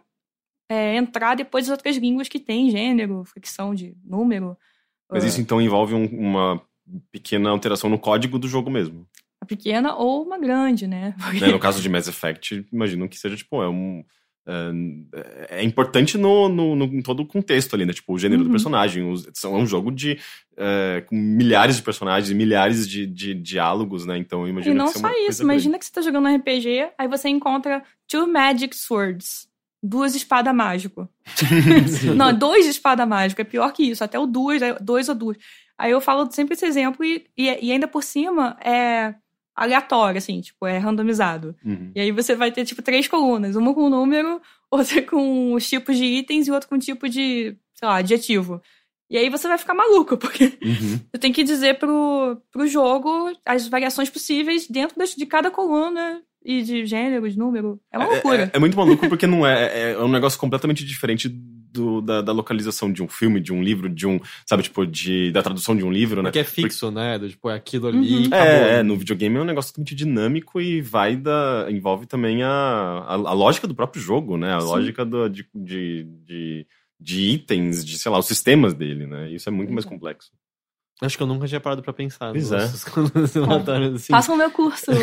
[0.69, 4.57] entrar depois das outras línguas que tem gênero, ficção de número.
[5.11, 6.61] Mas isso então envolve um- uma
[7.11, 9.07] pequena alteração no código do jogo mesmo.
[9.41, 11.15] uma pequena ou uma grande, né?
[11.39, 11.51] Porque- né?
[11.51, 14.03] No caso de Mass Effect, imagino que seja tipo, é um.
[14.47, 17.93] É, é importante no, no, no- em todo o contexto ali, né?
[17.93, 18.51] Tipo, o gênero do Uhum.
[18.51, 19.09] personagem.
[19.09, 20.17] Os, são, é um jogo de.
[20.57, 24.17] é, com milhares de personagens milhares de, de diálogos, né?
[24.17, 26.89] Então eu imagino E não é só isso, imagina que você tá jogando um RPG,
[26.97, 29.47] aí você encontra two magic swords.
[29.81, 31.07] Duas espadas mágico.
[32.15, 35.15] não, dois de espada mágico, é pior que isso, até o duas, é dois ou
[35.15, 35.37] duas.
[35.77, 39.15] Aí eu falo sempre esse exemplo e, e, e ainda por cima, é,
[39.55, 41.55] aleatório, assim, tipo, é randomizado.
[41.63, 41.91] Uhum.
[41.95, 43.55] E aí você vai ter, tipo, três colunas.
[43.55, 47.87] Uma com número, outra com os tipos de itens e outra com tipo de, sei
[47.87, 48.61] lá, adjetivo.
[49.09, 50.99] E aí você vai ficar maluco, porque Uhum.
[51.11, 56.21] você tem que dizer pro, pro jogo as variações possíveis dentro das- de cada coluna
[56.43, 57.79] e de gênero, de número.
[57.91, 58.51] É uma loucura.
[58.53, 61.29] É, é muito maluco porque não é, é um negócio completamente diferente
[61.71, 65.31] do, da, da localização de um filme, de um livro, de um, sabe, tipo, de,
[65.31, 66.29] da tradução de um livro, né?
[66.29, 67.17] Porque é fixo, né?
[67.19, 68.27] Do, tipo, é aquilo ali.
[68.27, 68.33] Uhum.
[68.33, 71.67] É, é, no videogame é um negócio totalmente dinâmico e vai da.
[71.69, 74.53] envolve também a, a, a lógica do próprio jogo, né?
[74.55, 74.67] A Sim.
[74.67, 76.67] lógica do, de, de, de,
[76.99, 79.31] de itens, de, sei lá, os sistemas dele, né?
[79.31, 80.31] Isso é muito mais complexo.
[81.01, 82.31] Acho que eu nunca tinha parado pra pensar.
[82.31, 84.11] Pois colunas aleatórias, assim.
[84.11, 84.85] Façam o meu curso.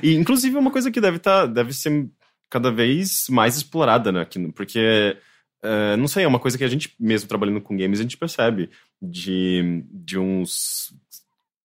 [0.00, 2.08] E, inclusive, é uma coisa que deve, tá, deve ser
[2.48, 4.24] cada vez mais explorada, né?
[4.54, 5.16] Porque,
[5.60, 8.16] é, não sei, é uma coisa que a gente, mesmo trabalhando com games, a gente
[8.16, 8.70] percebe.
[9.02, 10.92] De, de uns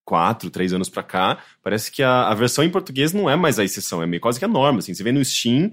[0.06, 3.58] quatro, três anos pra cá, parece que a, a versão em português não é mais
[3.58, 4.80] a exceção, é meio quase que a norma.
[4.80, 5.72] Assim, você vê no Steam,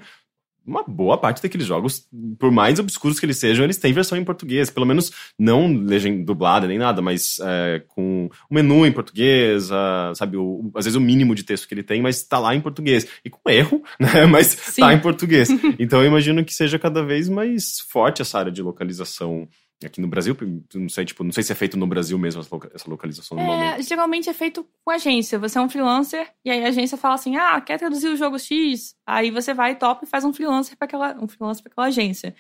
[0.67, 2.07] uma boa parte daqueles jogos,
[2.39, 4.71] por mais obscuros que eles sejam, eles têm versão em português.
[4.71, 10.13] Pelo menos não legenda dublada nem nada, mas é, com o menu em português, a-
[10.15, 12.61] sabe, o- às vezes o mínimo de texto que ele tem, mas tá lá em
[12.61, 13.07] português.
[13.25, 14.27] E com erro, né?
[14.27, 14.83] Mas Sim.
[14.83, 15.49] tá em português.
[15.79, 19.49] Então eu imagino que seja cada vez mais forte essa área de localização
[19.87, 20.37] aqui no Brasil.
[20.75, 23.39] Não sei, tipo, não sei se é feito no Brasil mesmo essa loca- essa localização.
[23.39, 25.39] É, geralmente é feito com agência.
[25.39, 28.39] Você é um freelancer e aí a agência fala assim: ah, quer traduzir o jogo
[28.39, 28.95] X?
[29.07, 32.35] Aí você vai, topa e faz um freelancer para aquela, um freelancer para aquela agência.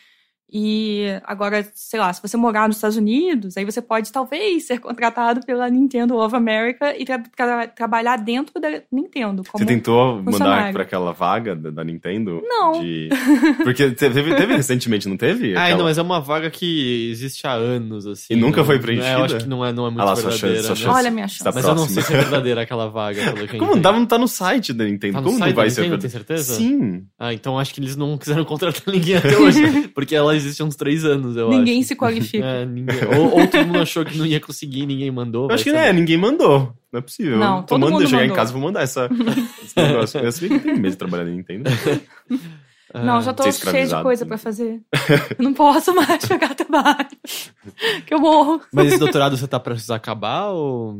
[0.52, 4.78] E agora, sei lá, se você morar nos Estados Unidos, aí você pode talvez ser
[4.80, 9.42] contratado pela Nintendo of America e tra- tra- trabalhar dentro da Nintendo.
[9.50, 9.62] Como...
[9.62, 12.42] Você tentou mandar pra aquela vaga da, da Nintendo?
[12.44, 12.80] Não.
[12.82, 13.08] De...
[13.62, 15.54] Porque teve, teve recentemente, não teve?
[15.56, 18.34] Ah, Aquela- não, mas é uma vaga que existe há anos, assim.
[18.34, 19.24] E nunca não- foi É, eu preenchida?
[19.24, 20.56] acho que não é, não é muito Ah lá, sua verdadeira.
[20.62, 20.76] chance, né?
[20.76, 20.98] chance.
[20.98, 21.50] Olha a minha Tá chance.
[21.54, 22.02] Mas eu não sei próxima.
[22.02, 23.20] se é verdadeira aquela vaga,
[23.58, 25.14] Como dá, não tá no site da Nintendo?
[25.14, 25.80] Tá no Como site não vai da ser?
[25.82, 26.54] Nintendo, tem certeza?
[26.54, 27.04] Sim.
[27.18, 29.88] Ah, então acho que eles não quiseram contratar ninguém até hoje.
[29.94, 31.88] porque ela existe há uns três anos, eu Ninguém acho.
[31.88, 32.44] se qualifica.
[32.44, 32.96] É, ninguém.
[33.16, 35.48] Ou, ou todo mundo achou que não ia conseguir, ninguém mandou.
[35.48, 35.88] Eu acho que saber.
[35.88, 36.74] é, ninguém mandou.
[36.92, 37.38] Não é possível.
[37.38, 38.36] Não, Tô todo mandando mundo chegar em mandou.
[38.36, 39.08] casa, vou mandar essa,
[39.62, 40.20] esse negócio.
[40.20, 41.70] Eu que tem medo de trabalhar na Nintendo.
[42.92, 44.80] Ah, Não, já tô ser cheia de coisa pra fazer.
[45.38, 47.06] Eu não posso mais pegar trabalho.
[48.04, 48.60] que eu morro.
[48.72, 50.98] Mas esse doutorado você tá a acabar ou.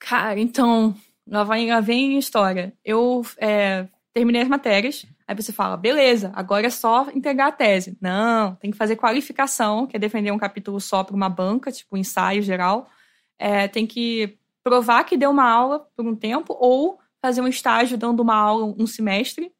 [0.00, 0.94] Cara, então,
[1.28, 2.72] lá, vai, lá vem a história.
[2.82, 7.96] Eu é, terminei as matérias, aí você fala, beleza, agora é só entregar a tese.
[8.00, 11.96] Não, tem que fazer qualificação, que é defender um capítulo só para uma banca, tipo
[11.96, 12.88] ensaio geral.
[13.38, 17.98] É, tem que provar que deu uma aula por um tempo, ou fazer um estágio
[17.98, 19.52] dando uma aula um semestre.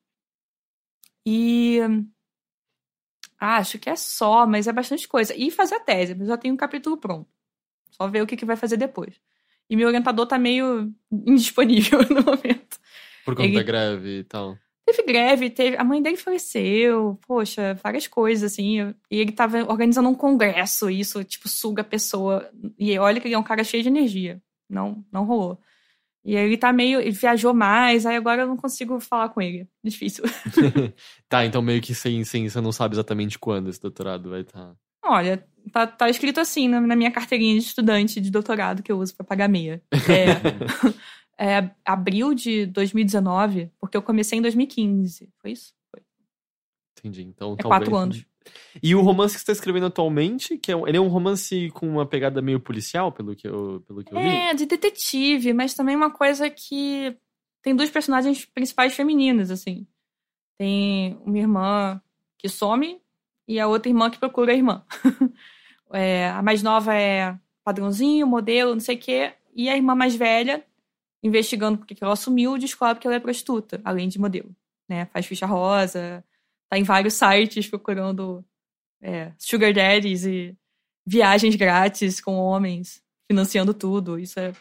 [1.26, 1.80] E.
[3.38, 5.34] ah, acho que é só, mas é bastante coisa.
[5.36, 7.28] E fazer a tese, mas já tenho um capítulo pronto.
[7.90, 9.20] Só ver o que, que vai fazer depois.
[9.68, 12.78] E meu orientador tá meio indisponível no momento.
[13.24, 14.56] Por conta Ele- da greve e tal?
[14.86, 15.76] Teve greve, teve.
[15.76, 18.94] A mãe dele faleceu, poxa, várias coisas, assim.
[19.10, 22.48] E ele tava organizando um congresso, e isso, tipo, suga a pessoa.
[22.78, 24.40] E olha que ele é um cara cheio de energia.
[24.70, 25.58] Não, não rolou.
[26.24, 27.00] E aí ele tá meio.
[27.00, 29.68] Ele viajou mais, aí agora eu não consigo falar com ele.
[29.82, 30.24] Difícil.
[31.28, 34.72] Tá, então meio que sem, sem, você não sabe exatamente quando esse doutorado vai estar.
[35.04, 38.98] Olha, tá, tá escrito assim na, na minha carteirinha de estudante de doutorado que eu
[38.98, 39.82] uso pra pagar meia.
[39.92, 40.94] É,
[41.38, 45.28] é abril de 2019, porque eu comecei em 2015.
[45.38, 45.74] Foi isso?
[45.90, 46.02] Foi.
[46.98, 47.22] Entendi.
[47.22, 47.80] Então, É talvez...
[47.80, 48.24] quatro anos.
[48.82, 51.68] E o romance que você está escrevendo atualmente, que é um, ele é um romance
[51.70, 54.28] com uma pegada meio policial, pelo que eu, pelo que eu li?
[54.28, 57.16] É, de detetive, mas também uma coisa que
[57.62, 59.86] tem duas personagens principais femininas, assim.
[60.58, 62.00] Tem uma irmã
[62.38, 63.00] que some
[63.48, 64.84] e a outra irmã que procura a irmã.
[65.92, 69.32] É, a mais nova é padrãozinho, modelo, não sei o quê.
[69.54, 70.65] E a irmã mais velha,
[71.26, 74.54] investigando porque que ela sumiu, descobre que ela é prostituta, além de modelo.
[74.88, 75.06] Né?
[75.06, 76.24] Faz ficha rosa,
[76.70, 78.44] tá em vários sites procurando
[79.02, 80.56] é, sugar daddies e
[81.06, 84.18] viagens grátis com homens, financiando tudo.
[84.18, 84.52] Isso é.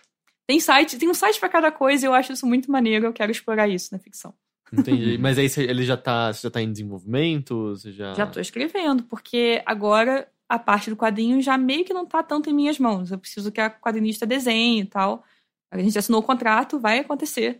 [0.47, 3.05] Tem site, tem um site pra cada coisa e eu acho isso muito maneiro.
[3.05, 4.33] Eu quero explorar isso na ficção.
[4.71, 5.17] Entendi.
[5.21, 7.69] Mas aí ele já tá, já tá em desenvolvimento?
[7.69, 8.13] Você já...
[8.13, 12.49] Já tô escrevendo, porque agora a parte do quadrinho já meio que não tá tanto
[12.49, 13.11] em minhas mãos.
[13.11, 15.23] Eu preciso que a quadrinista desenhe e tal.
[15.71, 17.59] A gente assinou o contrato, vai acontecer.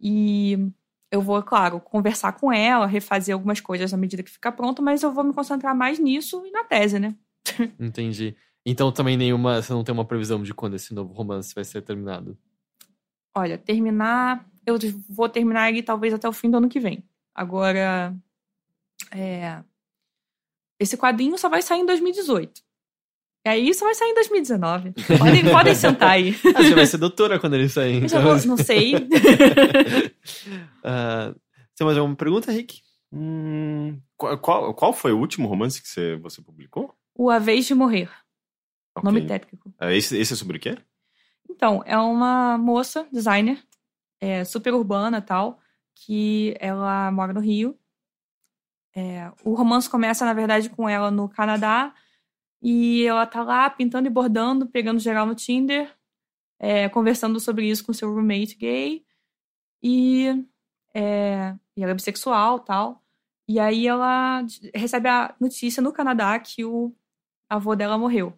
[0.00, 0.58] E
[1.10, 5.02] eu vou, claro, conversar com ela, refazer algumas coisas na medida que ficar pronto, mas
[5.02, 7.14] eu vou me concentrar mais nisso e na tese, né?
[7.78, 8.34] Entendi.
[8.64, 9.60] Então também nenhuma.
[9.60, 12.38] Você não tem uma previsão de quando esse novo romance vai ser terminado.
[13.34, 14.46] Olha, terminar.
[14.64, 14.78] Eu
[15.08, 17.04] vou terminar ele talvez até o fim do ano que vem.
[17.34, 18.14] Agora.
[19.10, 19.62] É,
[20.80, 22.62] esse quadrinho só vai sair em 2018.
[23.44, 24.92] E aí isso vai sair em 2019.
[25.18, 26.36] Podem, podem sentar aí.
[26.54, 28.02] Ah, você vai ser doutora quando ele sair.
[28.02, 28.92] Eu já Então, vou- não sei.
[30.84, 31.34] Ah,
[31.76, 32.80] tem mais alguma pergunta, Rick?
[33.12, 36.94] Hum, qual, qual, foi o último romance que você, você publicou?
[37.14, 38.10] O A Vez de Morrer.
[38.96, 39.04] Ok.
[39.04, 39.72] Nome técnico.
[39.80, 40.76] É, esse, esse é sobre o quê?
[41.48, 43.62] Então, é uma moça, designer,
[44.20, 45.60] é, super urbana e tal,
[45.94, 47.76] que ela mora no Rio.
[48.94, 51.94] É, o romance começa, na verdade, com ela no Canadá.
[52.62, 55.92] E ela tá lá pintando e bordando, pegando geral no Tinder,
[56.60, 59.04] é, conversando sobre isso com seu roommate gay.
[59.82, 60.28] E,
[60.94, 63.02] é, e ela é bissexual tal.
[63.48, 66.94] E aí ela recebe a notícia no Canadá que o
[67.50, 68.32] avô dela morreu.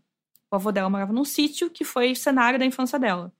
[0.51, 3.31] O avô dela morava num sítio que foi cenário da infância dela.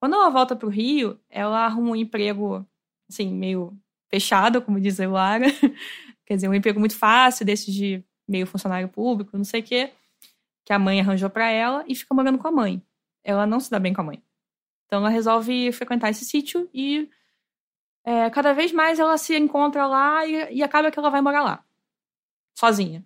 [0.00, 2.66] Quando ela volta pro Rio, ela arruma um emprego,
[3.08, 5.46] assim, meio fechado, como diz a Lara.
[6.24, 9.92] Quer dizer, um emprego muito fácil, desses de meio funcionário público, não sei o quê,
[10.66, 12.82] que a mãe arranjou pra ela e fica morando com a mãe.
[13.22, 14.22] Ela não se dá bem com a mãe.
[14.86, 17.08] Então ela resolve frequentar esse sítio e
[18.04, 21.42] é, cada vez mais ela se encontra lá e, e acaba que ela vai morar
[21.42, 21.64] lá,
[22.52, 23.04] sozinha.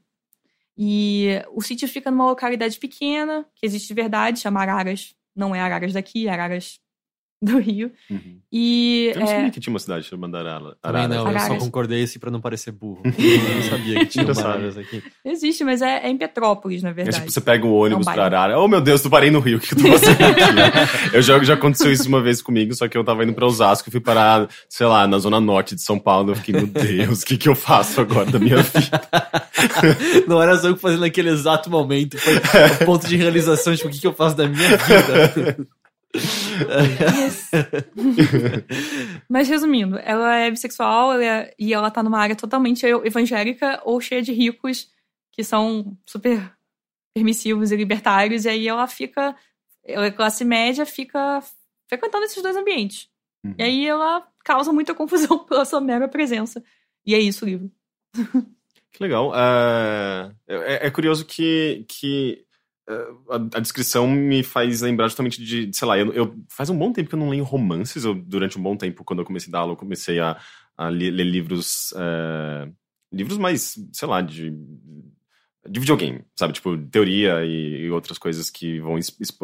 [0.77, 5.15] E o sítio fica numa localidade pequena, que existe de verdade, chama Araras.
[5.37, 6.81] Não é Araras daqui, é Araras
[7.43, 7.91] do Rio.
[8.11, 8.39] Uhum.
[8.53, 10.77] E Eu não é, sabia que tinha uma cidade chamada Arara.
[10.83, 13.01] Também não, eu só concordei esse pra não parecer burro.
[13.07, 14.31] Eu não sabia que tinha.
[14.31, 15.03] Araras aqui.
[15.25, 17.19] existe, mas é, é em Petrópolis, na É verdade.
[17.19, 18.37] tipo, você pega o ônibus É um pra bairro.
[18.37, 18.61] Arara.
[18.61, 21.17] Oh, meu Deus, tu parei no Rio, o que, que eu tô fazendo aqui?
[21.17, 23.89] eu já, já aconteceu isso uma vez comigo, só que eu tava indo pra Osasco
[23.89, 26.33] e fui parar, sei lá, na zona norte de São Paulo.
[26.33, 29.09] Eu fiquei, meu Deus, o que, que eu faço agora da minha vida?
[30.27, 32.19] Não era só eu que fazia naquele exato momento.
[32.19, 35.67] Foi o ponto de realização, tipo, o que, que eu faço da minha vida?
[36.15, 37.51] Yes.
[39.29, 44.01] Mas resumindo, ela é bissexual ela é- e ela tá numa área totalmente evangélica ou
[44.01, 44.91] cheia de ricos
[45.31, 46.53] que são super
[47.15, 49.35] permissivos e libertários, e aí ela fica,
[49.85, 51.43] ela é classe média, fica
[51.89, 53.09] frequentando esses dois ambientes.
[53.45, 53.55] Uhum.
[53.59, 56.63] E aí ela causa muita confusão pela sua mera presença.
[57.05, 57.71] E é isso o livro.
[58.93, 59.33] Que legal.
[59.35, 62.45] É, é, é curioso que, que
[63.31, 66.93] a, a descrição me faz lembrar justamente de, sei lá, eu, eu- faz um bom
[66.93, 68.05] tempo que eu não leio romances.
[68.05, 70.39] Eu, durante um bom tempo, quando eu comecei a dar aula, eu comecei a,
[70.77, 71.93] a li- ler livros.
[71.97, 72.69] é,
[73.13, 74.53] livros mais, sei lá, de.
[75.69, 76.55] De videogame, sabe?
[76.55, 78.97] Tipo, teoria e, e outras coisas que vão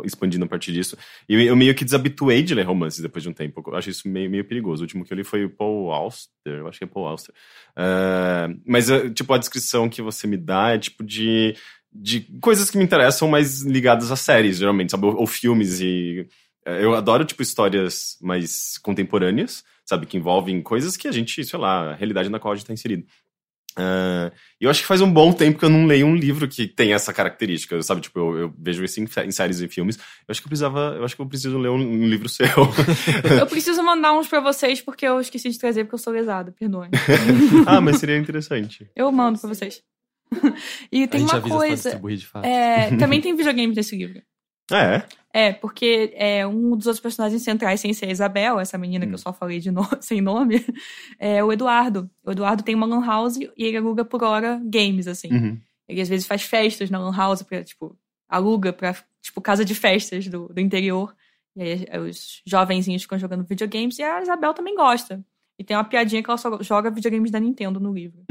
[0.03, 0.97] expandindo a partir disso.
[1.29, 3.63] E eu, eu meio que desabituei de ler romances depois de um tempo.
[3.67, 4.81] Eu acho isso meio, meio perigoso.
[4.83, 6.31] O último que eu li foi o Paul Auster,
[6.61, 7.35] eu acho que é Paul Auster.
[7.77, 11.55] É, mas, eh, tipo, a descrição que você me dá é tipo de,
[12.01, 15.07] de coisas que me interessam, mas ligadas a séries, geralmente, sabe?
[15.07, 16.27] Ou, ou filmes e.
[16.65, 20.07] eh, Eu adoro, tipo, histórias mais contemporâneas, sabe?
[20.07, 22.73] Que envolvem coisas que a gente, sei lá, a realidade na qual a gente tá
[22.73, 23.05] inserido.
[24.59, 26.67] E eu acho que faz um bom tempo que eu não leio um livro que
[26.67, 28.01] tem essa característica, sabe?
[28.01, 29.97] Tipo, eu, eu vejo isso em, em séries e filmes.
[29.97, 30.95] Eu acho que eu precisava.
[30.97, 32.47] Eu acho que eu preciso ler um, um livro seu.
[33.39, 36.53] Eu preciso mandar uns pra vocês porque eu esqueci de trazer porque eu sou lesada,
[36.59, 36.91] perdoem.
[37.67, 38.89] ah, mas seria interessante.
[38.97, 39.83] Eu mando pra vocês.
[40.93, 41.75] E tem a gente uma coisa.
[41.91, 42.45] distribuir de fato.
[42.45, 44.21] É, também tem videogame nesse livro.
[44.71, 45.07] Ah, é?
[45.33, 49.11] É, porque é, um dos outros personagens centrais, sem ser a Isabel, essa menina que
[49.13, 49.15] Hum.
[49.15, 50.65] eu só falei de no- sem nome,
[51.19, 52.11] é o Eduardo.
[52.25, 55.29] O Eduardo tem uma lan house e ele aluga por hora games, assim.
[55.33, 55.61] Uhum.
[55.89, 57.97] Ele às vezes faz festas na lan house, pra, tipo,
[58.29, 61.15] aluga pra, tipo, casa de festas do, do interior.
[61.55, 65.25] E aí eh, os jovenzinhos ficam jogando videogames e a Isabel também gosta.
[65.59, 68.25] E tem uma piadinha que ela só joga videogames da Nintendo no livro.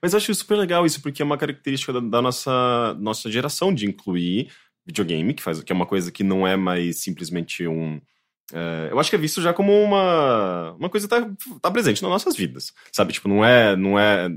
[0.00, 3.72] Mas eu acho super legal isso, porque é uma característica da, da nossa, nossa geração
[3.72, 4.50] de incluir
[4.84, 8.00] videogame, que, faz, que é uma coisa que não é mais simplesmente um.
[8.52, 11.28] é, eu acho que é visto já como uma, uma coisa que tá,
[11.60, 13.12] tá presente nas nossas vidas, sabe?
[13.12, 14.28] Tipo, não é, não é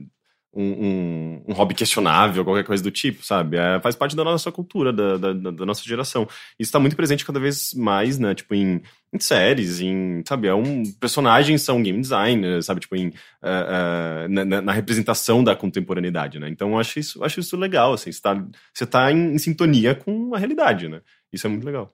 [0.54, 3.58] um, um, hobby questionável, qualquer coisa do tipo, sabe?
[3.58, 6.28] É, faz parte da nossa cultura, da, da, da- nossa geração.
[6.58, 8.34] Isso tá muito presente cada vez mais, né?
[8.34, 8.82] Tipo, em,
[9.14, 10.48] em séries, em, sabe?
[10.48, 12.82] É um, personagens são game designers, sabe?
[12.82, 16.50] Tipo, em, ah, ah, na, na- representação da contemporaneidade, né?
[16.50, 18.12] Então, eu acho isso, acho isso legal, assim.
[18.12, 18.44] Você tá,
[18.74, 21.02] você tá em, em sintonia com a realidade, né?
[21.32, 21.92] Isso é muito legal.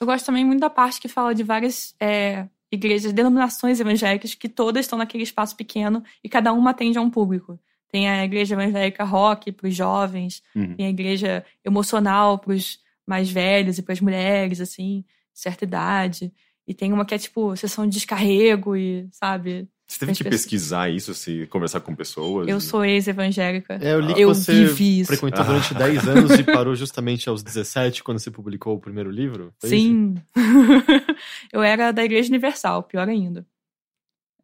[0.00, 4.48] Eu gosto também muito da parte que fala de várias é, igrejas, denominações evangélicas, que
[4.48, 7.60] todas estão naquele espaço pequeno e cada uma atende a um público.
[7.90, 10.74] Tem a igreja evangélica rock para os jovens, Uhum.
[10.74, 15.64] tem a igreja emocional para os mais velhos e para as mulheres, assim, de certa
[15.64, 16.32] idade.
[16.68, 19.68] E tem uma que é tipo sessão de descarrego e, sabe?
[19.88, 22.46] Você teve que pessoas- pesquisar isso, se conversar com pessoas?
[22.46, 23.76] Eu sou ex-evangélica.
[23.82, 25.08] É, eu li que Eu você vivi isso.
[25.08, 25.46] frequentou Ah.
[25.48, 29.52] durante 10 anos e parou justamente aos 17, quando você publicou o primeiro livro.
[29.58, 29.70] Foi?
[29.70, 30.14] Sim.
[31.52, 33.44] eu era da Igreja Universal, pior ainda.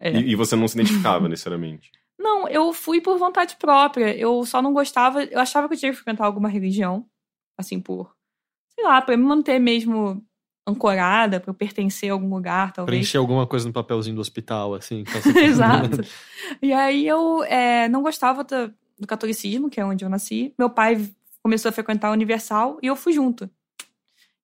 [0.01, 0.11] É.
[0.19, 1.91] E, e você não se identificava necessariamente.
[2.27, 4.13] Não, eu fui por vontade própria.
[4.17, 5.23] Eu só não gostava.
[5.23, 7.07] Eu achava que eu tinha que frequentar alguma religião.
[7.57, 8.13] Assim, por.
[8.75, 10.21] Sei lá, pra me manter mesmo
[10.67, 12.99] ancorada, pra eu pertencer a algum lugar, talvez.
[12.99, 15.05] Preencher alguma coisa no papelzinho do hospital, assim.
[15.41, 16.01] Exato.
[16.61, 20.53] E aí eu é, não gostava do, do catolicismo, que é onde eu nasci.
[20.59, 21.09] Meu pai
[21.41, 23.49] começou a frequentar a Universal e eu fui junto.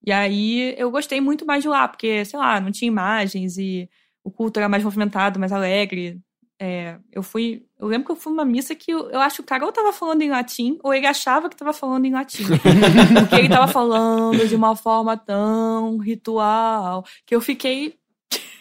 [0.07, 3.91] E aí eu gostei muito mais de lá, porque, sei lá, não tinha imagens e
[4.22, 6.20] o culto era mais movimentado, mais alegre.
[6.64, 7.66] É, eu fui.
[7.76, 9.72] Eu lembro que eu fui numa missa que eu, eu acho que o cara ou
[9.72, 12.44] tava falando em latim, ou ele achava que tava falando em latim.
[13.18, 17.98] Porque ele tava falando de uma forma tão ritual que eu fiquei.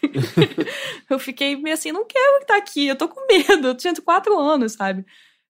[1.12, 3.68] eu fiquei meio assim, não quero estar aqui, eu tô com medo.
[3.68, 5.06] Eu tinha quatro anos, sabe?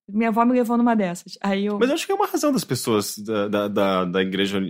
[0.10, 1.38] Minha avó me levou numa dessas.
[1.42, 1.80] Aí eu...
[1.80, 4.62] Mas eu acho que é uma razão das pessoas da, da, da, da igreja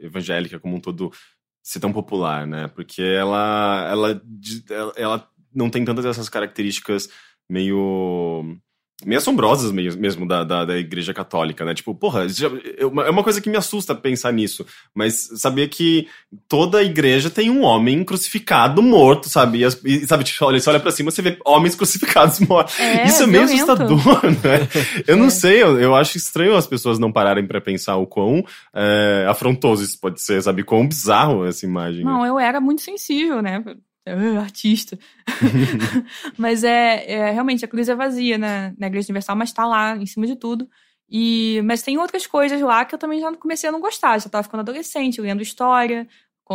[0.00, 1.10] evangélica como um todo
[1.64, 2.68] ser tão popular, né?
[2.68, 4.22] Porque ela, ela,
[4.94, 7.08] ela não tem tantas dessas características
[7.48, 8.58] meio
[9.04, 11.74] meio assombrosas mesmo da, da, da, igreja católica, né?
[11.74, 12.26] Tipo, porra,
[12.78, 16.08] é uma coisa que me assusta pensar nisso, mas saber que
[16.48, 19.62] toda igreja tem um homem crucificado, morto, sabe?
[19.62, 22.78] E, e sabe, tipo, olha, você olha pra cima, você vê homens crucificados mortos.
[22.78, 24.68] É, Isso é meio assustador, né?
[25.06, 25.18] Eu é.
[25.18, 29.26] não sei, eu, eu, acho estranho as pessoas não pararem para pensar o quão é,
[29.28, 30.62] afrontoso isso pode ser, sabe?
[30.62, 32.04] Quão bizarro essa imagem.
[32.04, 33.62] Não, eu era muito sensível, né?
[34.08, 34.98] Uh, artista.
[36.38, 39.96] mas é, é, realmente a cruz é vazia na, na Igreja Universal, mas tá lá
[39.96, 40.68] em cima de tudo.
[41.08, 44.18] E, mas tem outras coisas lá que eu também já comecei a não gostar.
[44.18, 46.08] Já tava ficando adolescente, lendo história,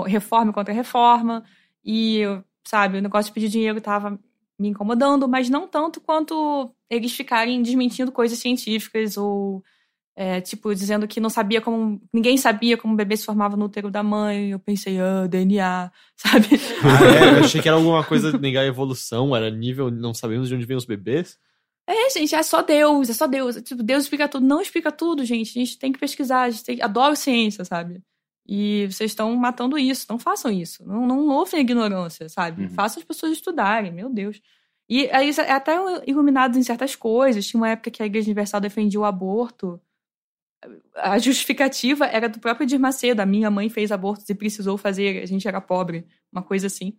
[0.05, 1.43] reforma contra reforma.
[1.85, 2.21] E,
[2.65, 4.19] sabe, o negócio de pedir dinheiro tava
[4.59, 9.63] me incomodando, mas não tanto quanto eles ficarem desmentindo coisas científicas ou
[10.21, 12.01] é, tipo, dizendo que não sabia como.
[12.13, 14.51] Ninguém sabia como o bebê se formava no útero da mãe.
[14.51, 16.45] Eu pensei, ah, DNA, sabe?
[16.83, 17.39] Ah, é?
[17.39, 20.55] Eu achei que era alguma coisa de negar a evolução, era nível, não sabemos de
[20.55, 21.39] onde vêm os bebês.
[21.87, 23.55] É, gente, é só Deus, é só Deus.
[23.61, 24.45] Tipo, Deus explica tudo.
[24.45, 25.57] Não explica tudo, gente.
[25.57, 26.81] A gente tem que pesquisar, a gente tem...
[26.81, 28.03] adora ciência, sabe?
[28.45, 30.05] E vocês estão matando isso.
[30.09, 30.85] Não façam isso.
[30.85, 32.63] Não, não ouvem a ignorância, sabe?
[32.63, 32.69] Uhum.
[32.71, 34.41] Façam as pessoas estudarem, meu Deus.
[34.89, 37.47] E aí, é até iluminados em certas coisas.
[37.47, 39.81] Tinha uma época que a Igreja Universal defendia o aborto
[40.95, 43.21] a justificativa era do próprio Edir Macedo.
[43.21, 46.97] A minha mãe fez abortos e precisou fazer, a gente era pobre, uma coisa assim.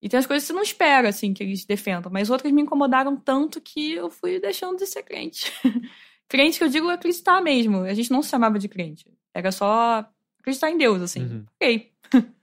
[0.00, 2.10] E tem as coisas que você não espera, assim, que eles defendam.
[2.12, 5.52] Mas outras me incomodaram tanto que eu fui deixando de ser crente.
[6.28, 7.78] crente que eu digo é acreditar mesmo.
[7.82, 9.06] A gente não se chamava de crente.
[9.32, 10.04] Era só
[10.40, 11.22] acreditar em Deus, assim.
[11.22, 11.46] Uhum.
[11.54, 11.92] Ok.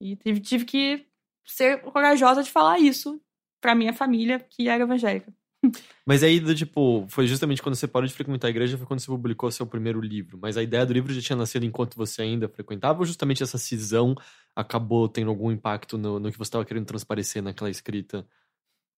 [0.00, 1.06] e tive, tive que
[1.44, 3.20] ser corajosa de falar isso
[3.60, 5.32] pra minha família, que era evangélica.
[6.06, 9.00] Mas aí, do, tipo, foi justamente quando você parou de frequentar a igreja, foi quando
[9.00, 10.38] você publicou seu primeiro livro.
[10.40, 13.58] Mas a ideia do livro já tinha nascido enquanto você ainda frequentava, ou justamente essa
[13.58, 14.14] cisão
[14.54, 18.26] acabou tendo algum impacto no, no que você estava querendo transparecer naquela escrita?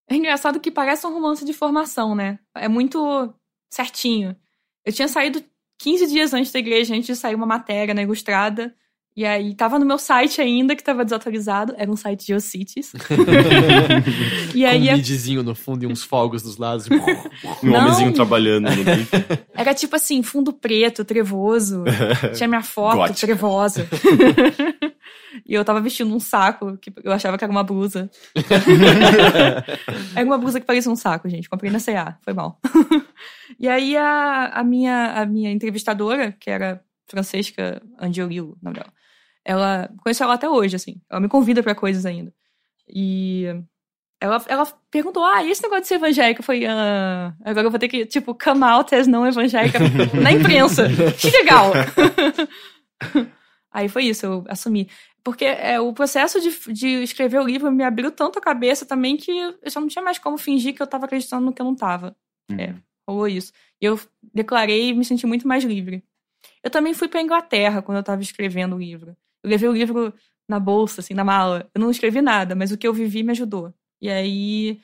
[0.08, 2.38] É engraçado que parece um romance de formação, né?
[2.54, 3.32] É muito
[3.72, 4.36] certinho.
[4.84, 5.42] Eu tinha saído
[5.78, 8.74] 15 dias antes da igreja, antes de sair uma matéria na Ilustrada,
[9.16, 11.74] e aí tava no meu site ainda, que tava desatualizado.
[11.76, 12.92] Era um site de Geocities.
[14.54, 14.86] e aí.
[14.86, 16.86] Com um midzinho no fundo e uns fogos dos lados.
[17.62, 18.82] um homenzinho trabalhando no
[19.52, 21.84] Era tipo assim, fundo preto, trevoso.
[22.34, 23.26] Tinha minha foto Gótica.
[23.26, 23.88] trevosa.
[25.44, 28.08] e eu tava vestindo um saco, que eu achava que era uma blusa.
[30.14, 31.48] era uma blusa que parecia um saco, gente.
[31.48, 32.60] Comprei na CA, foi mal.
[33.58, 38.99] e aí a, a, minha, a minha entrevistadora, que era Francesca Angiolillo, na verdade
[39.44, 41.00] ela conheço ela até hoje, assim.
[41.08, 42.32] Ela me convida para coisas ainda.
[42.88, 43.46] E
[44.20, 46.40] ela, ela perguntou: Ah, e esse negócio de ser evangélica?
[46.40, 49.78] Eu falei: ah, agora eu vou ter que, tipo, come out as não evangélica
[50.20, 50.84] na imprensa.
[51.18, 51.72] Que legal!
[53.72, 54.88] Aí foi isso, eu assumi.
[55.22, 59.16] Porque é, o processo de, de escrever o livro me abriu tanto a cabeça também
[59.16, 61.66] que eu já não tinha mais como fingir que eu tava acreditando no que eu
[61.66, 62.16] não tava.
[62.50, 62.58] Uhum.
[62.58, 62.74] É,
[63.06, 63.52] rolou isso.
[63.80, 64.00] E eu
[64.34, 66.02] declarei e me senti muito mais livre.
[66.62, 69.16] Eu também fui pra Inglaterra quando eu tava escrevendo o livro.
[69.42, 70.12] Eu levei o livro
[70.48, 71.68] na bolsa, assim, na mala.
[71.74, 73.72] Eu não escrevi nada, mas o que eu vivi me ajudou.
[74.00, 74.80] E aí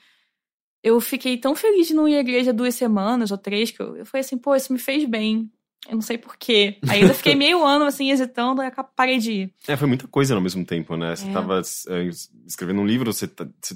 [0.83, 3.97] eu fiquei tão feliz de não ir à igreja duas semanas ou três, que eu,
[3.97, 5.51] eu falei assim, pô, isso me fez bem.
[5.87, 6.77] Eu não sei porquê.
[6.87, 9.53] Aí eu fiquei meio ano, assim, hesitando, e parei de ir.
[9.67, 11.15] É, foi muita coisa ao mesmo tempo, né?
[11.15, 11.33] Você é.
[11.33, 12.09] tava é,
[12.45, 13.75] escrevendo um livro, você, tá, você,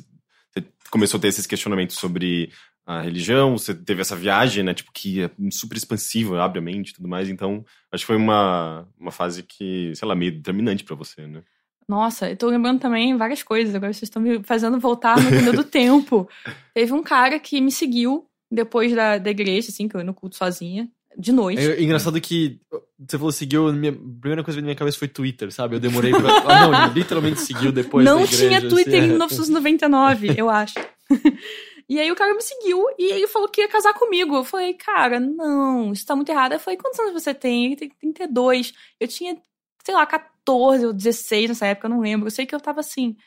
[0.53, 2.51] você começou a ter esses questionamentos sobre
[2.86, 6.89] a religião, você teve essa viagem, né, tipo, que é super expansiva, abre a mente
[6.89, 10.84] e tudo mais, então acho que foi uma, uma fase que, sei lá, meio determinante
[10.84, 11.41] para você, né?
[11.88, 15.53] Nossa, eu tô lembrando também várias coisas, agora vocês estão me fazendo voltar no túnel
[15.53, 16.27] do tempo.
[16.73, 20.13] Teve um cara que me seguiu depois da, da igreja, assim, que eu ia no
[20.13, 21.61] culto sozinha, de noite.
[21.61, 22.59] É engraçado que
[22.97, 25.75] você falou seguiu, minha, a primeira coisa que veio na minha cabeça foi Twitter, sabe?
[25.75, 26.43] Eu demorei pra.
[26.47, 30.75] ah, não, literalmente seguiu depois Não da igreja, tinha Twitter assim, em 1999, eu acho.
[31.91, 34.33] E aí o cara me seguiu e ele falou que ia casar comigo.
[34.33, 36.53] Eu falei, cara, não, isso tá muito errado.
[36.53, 37.65] Eu falei, quantos anos você tem?
[37.65, 38.71] Ele tem 32.
[38.97, 39.37] Eu tinha,
[39.83, 42.27] sei lá, 14 ou 16 nessa época, eu não lembro.
[42.27, 43.17] Eu sei que eu tava assim.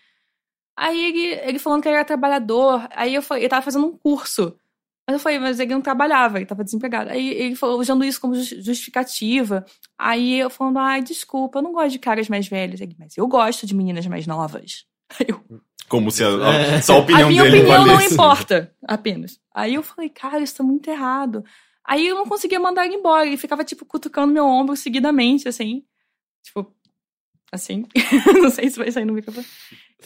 [0.74, 2.88] Aí ele, ele falando que ele era trabalhador.
[2.92, 4.58] Aí eu falei, ele tava fazendo um curso.
[5.06, 7.10] Mas eu falei, mas ele não trabalhava, ele tava desempregado.
[7.10, 9.62] Aí ele falou, usando isso como justificativa.
[9.98, 12.80] Aí eu falando, ai, desculpa, eu não gosto de caras mais velhos.
[12.80, 14.86] Ele, mas eu gosto de meninas mais novas.
[15.20, 15.44] Aí eu,
[15.88, 16.28] Como se a,
[16.76, 18.14] a- só a opinião a minha dele opinião não valesse.
[18.14, 19.38] importa, apenas.
[19.54, 21.44] Aí eu falei, cara, isso tá muito errado.
[21.84, 23.26] Aí eu não conseguia mandar ele embora.
[23.26, 25.84] Ele ficava, tipo, cutucando meu ombro seguidamente, assim.
[26.42, 26.74] Tipo,
[27.52, 27.86] assim.
[28.42, 29.46] não sei se vai sair no microfone.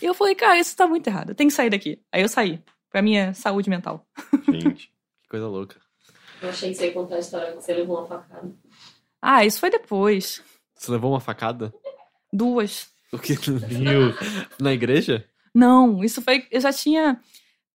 [0.03, 1.31] E eu falei, cara, isso tá muito errado.
[1.31, 2.01] Eu tenho que sair daqui.
[2.12, 2.61] Aí eu saí.
[2.91, 4.07] Pra minha saúde mental.
[4.49, 4.91] Gente.
[5.22, 5.76] Que coisa louca.
[6.41, 8.51] Eu achei que você ia contar a história que você levou uma facada.
[9.20, 10.43] Ah, isso foi depois.
[10.74, 11.70] Você levou uma facada?
[12.33, 12.89] Duas.
[13.12, 13.35] O que?
[14.59, 15.24] Na igreja?
[15.59, 16.46] Não, isso foi.
[16.52, 17.20] Eu já tinha.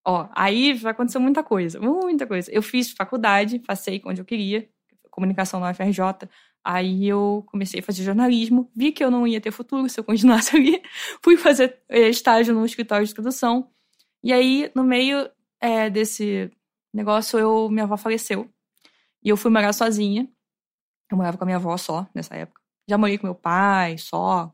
[0.06, 2.50] Ó, aí vai acontecer muita coisa, muita coisa.
[2.52, 4.70] Eu fiz faculdade, passei onde eu queria,
[5.12, 6.30] comunicação na UFRJ.
[6.64, 10.04] Aí eu comecei a fazer jornalismo, vi que eu não ia ter futuro se eu
[10.06, 10.82] continuasse ali.
[11.22, 13.70] Fui fazer eh, estágio no escritório de tradução.
[14.24, 15.30] E aí, no meio
[15.62, 16.52] eh, desse
[16.94, 18.50] negócio, eu, minha avó faleceu.
[19.24, 20.30] E eu fui morar sozinha.
[21.12, 22.62] Eu morava com a minha avó só, nessa época.
[22.90, 24.54] Já morei com meu pai, só.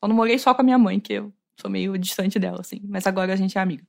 [0.00, 1.32] Só não morei só com a minha mãe, que eu
[1.62, 2.80] sou meio distante dela, assim.
[2.84, 3.84] Mas agora a gente é amiga.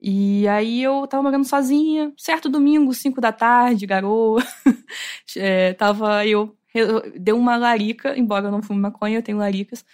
[0.00, 4.42] E aí eu tava morando sozinha, certo domingo, 5 da tarde, garoa.
[5.36, 7.12] é, tava eu, eu.
[7.18, 9.84] Deu uma larica, embora eu não fume maconha, eu tenho laricas.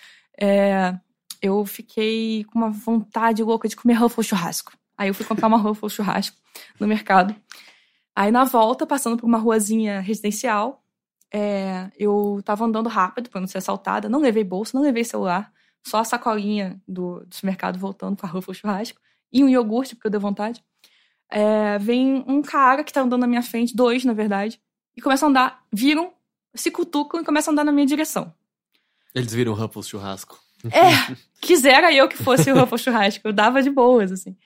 [0.40, 0.94] É,
[1.40, 4.72] eu fiquei com uma vontade louca de comer Ruffles churrasco.
[4.96, 6.36] Aí eu fui comprar uma Ruffles churrasco
[6.80, 7.34] no mercado.
[8.14, 10.82] Aí na volta, passando por uma ruazinha residencial,
[11.32, 14.08] é, eu tava andando rápido pra não ser assaltada.
[14.08, 15.52] Não levei bolsa, não levei celular.
[15.84, 19.00] Só a sacolinha do, do supermercado voltando com a Ruffles churrasco.
[19.32, 20.62] E um iogurte, porque eu dei vontade.
[21.30, 24.60] É, vem um cara que tá andando na minha frente, dois, na verdade,
[24.94, 26.12] e começam a andar, viram,
[26.54, 28.34] se cutucam e começam a andar na minha direção.
[29.14, 30.38] Eles viram Ruffles churrasco.
[30.66, 34.36] É, quisera eu que fosse o Ruffles churrasco, eu dava de boas, assim.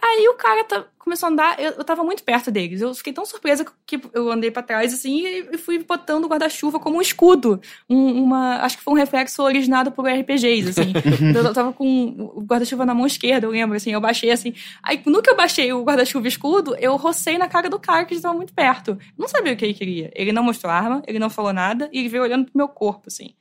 [0.00, 2.80] Aí o cara tá- começou a andar, eu, eu tava muito perto deles.
[2.80, 6.28] Eu fiquei tão surpresa que eu andei pra trás, assim, e, e fui botando o
[6.28, 7.60] guarda-chuva como um escudo.
[7.88, 10.92] Um- uma, acho que foi um reflexo originado por RPGs, assim.
[11.34, 13.90] eu, eu tava com o guarda-chuva na mão esquerda, eu lembro, assim.
[13.92, 14.54] Eu baixei, assim.
[14.82, 18.14] Aí, no que eu baixei o guarda-chuva escudo, eu rocei na cara do cara que
[18.14, 18.92] estava muito perto.
[18.92, 20.10] Eu não sabia o que ele queria.
[20.14, 23.04] Ele não mostrou arma, ele não falou nada, e ele veio olhando pro meu corpo,
[23.08, 23.34] assim.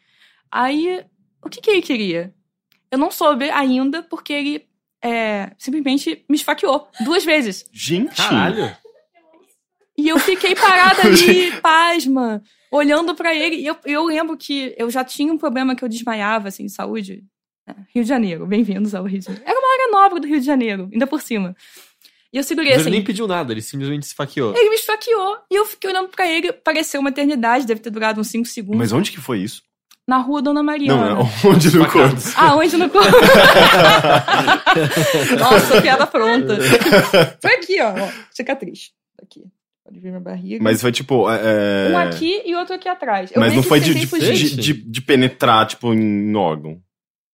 [0.51, 1.03] Aí,
[1.43, 2.33] o que que ele queria?
[2.89, 4.67] Eu não soube ainda, porque ele
[5.07, 7.65] é, simplesmente me esfaqueou duas vezes.
[7.71, 8.15] Gente.
[8.15, 8.75] Caralho.
[9.97, 12.41] E eu fiquei parada ali, pasma,
[12.71, 13.55] olhando pra ele.
[13.55, 16.71] E eu, eu lembro que eu já tinha um problema que eu desmaiava, assim, de
[16.71, 17.23] saúde.
[17.67, 19.45] É, Rio de Janeiro, bem-vindos ao Rio de Janeiro.
[19.47, 21.55] Era uma área nobre do Rio de Janeiro, ainda por cima.
[22.31, 22.89] E eu segurei Mas assim.
[22.89, 24.55] ele nem pediu nada, ele simplesmente se esfaqueou.
[24.55, 25.37] Ele me esfaqueou.
[25.49, 28.77] E eu fiquei olhando pra ele, pareceu uma eternidade, deve ter durado uns 5 segundos.
[28.77, 29.63] Mas onde que foi isso?
[30.07, 31.15] Na rua Dona Mariana.
[31.15, 32.15] Não, é onde no corpo?
[32.37, 33.11] Ah, onde no corpo?
[35.37, 36.57] Nossa, piada pronta.
[37.41, 37.91] Foi aqui, ó.
[37.93, 38.91] ó, Cicatriz.
[39.21, 39.43] Aqui.
[39.83, 40.63] Pode ver minha barriga.
[40.63, 41.29] Mas foi tipo.
[41.29, 43.31] é, Um aqui e outro aqui atrás.
[43.33, 46.79] Eu Mas não foi de, de, de- de penetrar, tipo, em órgão.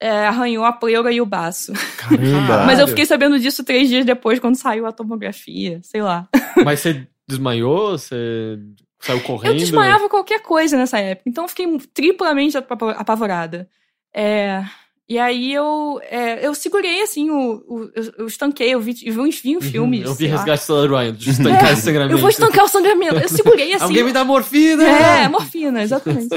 [0.02, 1.72] É, arranhou a pleura e o baço.
[1.98, 2.66] Caramba!
[2.66, 5.80] Mas eu fiquei sabendo disso três dias depois, quando saiu a tomografia.
[5.84, 6.28] Sei lá.
[6.64, 7.98] Mas você desmaiou?
[7.98, 8.58] Você
[9.06, 9.54] saiu correndo?
[9.54, 11.30] Eu desmaiava qualquer coisa nessa época.
[11.30, 13.70] Então eu fiquei triplamente apa- apavorada.
[14.14, 14.64] É,
[15.10, 19.14] e aí eu, é, eu segurei, assim, o, o- eu, eu estanquei, eu vi, eu
[19.14, 19.94] vi um, vi um Uhum.
[19.96, 20.28] Eu vi.
[20.28, 22.14] Resgate Solar Ryan, de estancar esse sangramento.
[22.16, 23.16] Eu vou estancar o sangramento.
[23.16, 23.84] Eu segurei assim.
[23.86, 24.84] Alguém me dá morfina!
[24.84, 26.30] É, morfina, exatamente.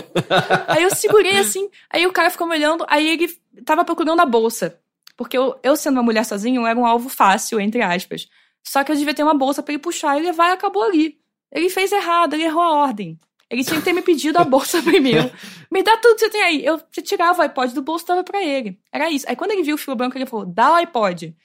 [0.66, 3.28] aí eu segurei assim, aí o cara ficou me olhando, aí ele
[3.64, 4.78] tava procurando a bolsa.
[5.16, 8.28] Porque eu, eu sendo uma mulher sozinha, eu era um alvo fácil, entre aspas.
[8.62, 11.16] Só que eu devia ter uma bolsa pra ele puxar e levar e acabou ali.
[11.52, 13.18] Ele fez errado, ele errou a ordem.
[13.48, 15.30] Ele tinha que ter me pedido a bolsa primeiro.
[15.70, 16.64] Me dá tudo que você tem aí.
[16.64, 18.78] Eu tirava o iPod do bolso e dava pra ele.
[18.92, 19.24] Era isso.
[19.28, 21.36] Aí quando ele viu o fio branco, ele falou: dá o iPod.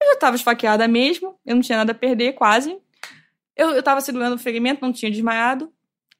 [0.00, 2.76] Eu já tava esfaqueada mesmo, eu não tinha nada a perder, quase.
[3.56, 5.72] Eu, eu tava segurando o ferimento, não tinha desmaiado.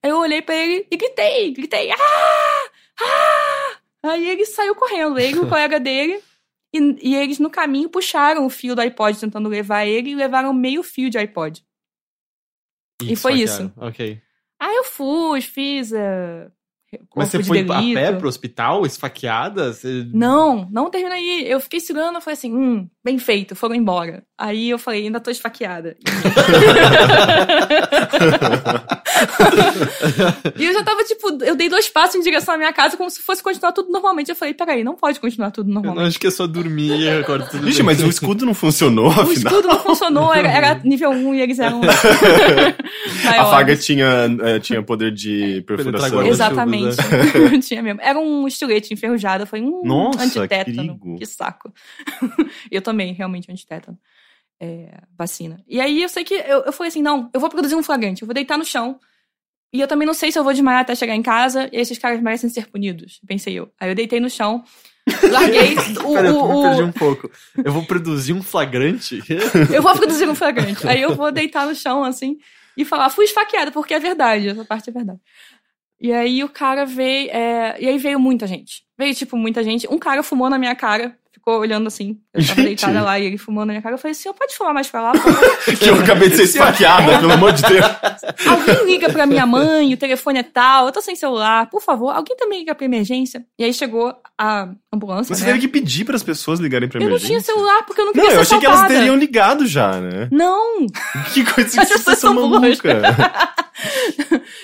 [0.03, 2.70] Aí eu olhei pra ele e gritei, gritei, ah!
[3.01, 4.11] Ah!
[4.11, 6.20] Aí ele saiu correndo, ele e o colega dele.
[6.72, 10.53] E, e eles no caminho puxaram o fio do iPod tentando levar ele e levaram
[10.53, 11.64] meio fio de iPod.
[13.12, 13.72] E foi esfaquearam.
[13.76, 14.20] Ok.
[14.61, 16.50] Aí eu fui, fiz a.
[17.16, 17.94] Mas você de foi a delito.
[17.94, 19.72] pé pro hospital, esfaqueada?
[19.72, 20.07] Você...
[20.12, 21.44] Não, não termina aí.
[21.44, 24.24] Eu fiquei segurando, falei assim, hum, bem feito, foram embora.
[24.37, 25.97] Aí eu falei, ainda tô esfaqueada.
[30.59, 33.09] e eu já tava, tipo, eu dei dois passos em direção à minha casa como
[33.11, 34.30] se fosse continuar tudo normalmente.
[34.30, 36.09] Eu falei, peraí, não pode continuar tudo Eu não normalmente.
[36.09, 37.85] acho que é só dormir e acorda tudo Gente, bem.
[37.87, 39.32] mas o escudo não funcionou, O afinal.
[39.32, 41.80] escudo não funcionou, era, era nível 1 e eles eram.
[43.26, 44.07] A faga tinha,
[44.43, 46.26] eh, tinha poder de perfuração.
[46.26, 46.97] Exatamente.
[47.66, 48.01] Tinha mesmo.
[48.03, 49.45] Era um estilete enferrujado.
[49.45, 50.99] Eu falei, hum, Nossa, antitétano.
[50.99, 51.18] que.
[51.18, 51.72] Que saco.
[52.70, 53.97] eu tomei realmente antitétano.
[54.64, 55.62] É, vacina.
[55.68, 58.22] E aí eu sei que eu, eu falei assim: não, eu vou produzir um flagrante,
[58.22, 58.98] eu vou deitar no chão.
[59.72, 61.98] E eu também não sei se eu vou desmaiar até chegar em casa e esses
[61.98, 63.72] caras merecem ser punidos, pensei eu.
[63.80, 64.62] Aí eu deitei no chão,
[65.30, 66.12] larguei o.
[66.14, 67.30] Pera, eu o- perdi um pouco.
[67.64, 69.20] Eu vou produzir um flagrante?
[69.74, 70.86] Eu vou produzir um flagrante.
[70.86, 72.38] Aí eu vou deitar no chão, assim,
[72.76, 75.18] e falar, fui esfaqueada, porque é verdade, essa parte é verdade.
[76.00, 77.30] E aí o cara veio.
[77.30, 78.84] é, E aí veio muita gente.
[78.96, 79.88] Veio, tipo, muita gente.
[79.90, 82.16] Um cara fumou na minha cara, ficou olhando assim.
[82.32, 82.64] Eu tava Gente.
[82.66, 83.95] deitada lá e ele fumando na minha cara.
[83.95, 85.12] Eu falei, senhor, pode fumar mais pra lá?
[85.12, 87.84] por favor?" Que eu acabei de ser esfaqueada, pelo amor de Deus.
[88.49, 92.11] alguém liga pra minha mãe, o telefone é tal, eu tô sem celular, por favor,
[92.11, 93.45] alguém também liga pra emergência.
[93.59, 95.34] E aí chegou a ambulância.
[95.34, 95.49] Você né?
[95.53, 97.28] teve que pedir para as pessoas ligarem pra Eu não emergência.
[97.28, 99.01] tinha celular porque eu não Não, queria eu ser achei que elas assaltada.
[99.01, 100.28] teriam ligado já, né?
[100.32, 100.86] Não,
[101.34, 103.03] Que coisa As que pessoas são maluca.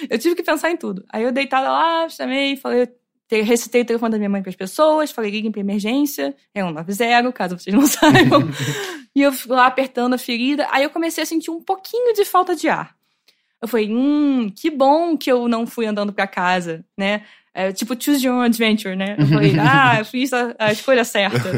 [0.09, 1.05] eu tive que pensar em tudo.
[1.13, 2.89] Aí eu deitada lá, chamei, falei,
[3.31, 7.33] recitei o telefone da minha mãe para as pessoas, falei, liguem pra emergência, é 190,
[7.33, 8.43] caso vocês não saibam.
[9.15, 10.67] e eu fui lá apertando a ferida.
[10.71, 12.95] Aí eu comecei a sentir um pouquinho de falta de ar.
[13.63, 17.25] Eu falei, hum, que bom que eu não fui andando pra casa, né?
[17.53, 19.17] É, tipo, choose your own adventure, né?
[19.19, 21.51] Eu falei, ah, eu fiz a, a escolha certa.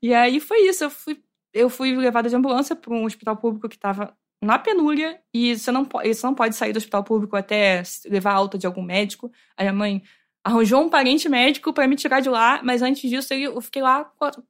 [0.00, 1.18] e aí foi isso, eu fui,
[1.52, 5.72] eu fui levada de ambulância para um hospital público que estava na penúria e você
[5.72, 9.32] não, você não pode sair do hospital público até levar alta de algum médico.
[9.56, 10.02] Aí a mãe
[10.44, 14.04] arranjou um parente médico para me tirar de lá, mas antes disso eu fiquei lá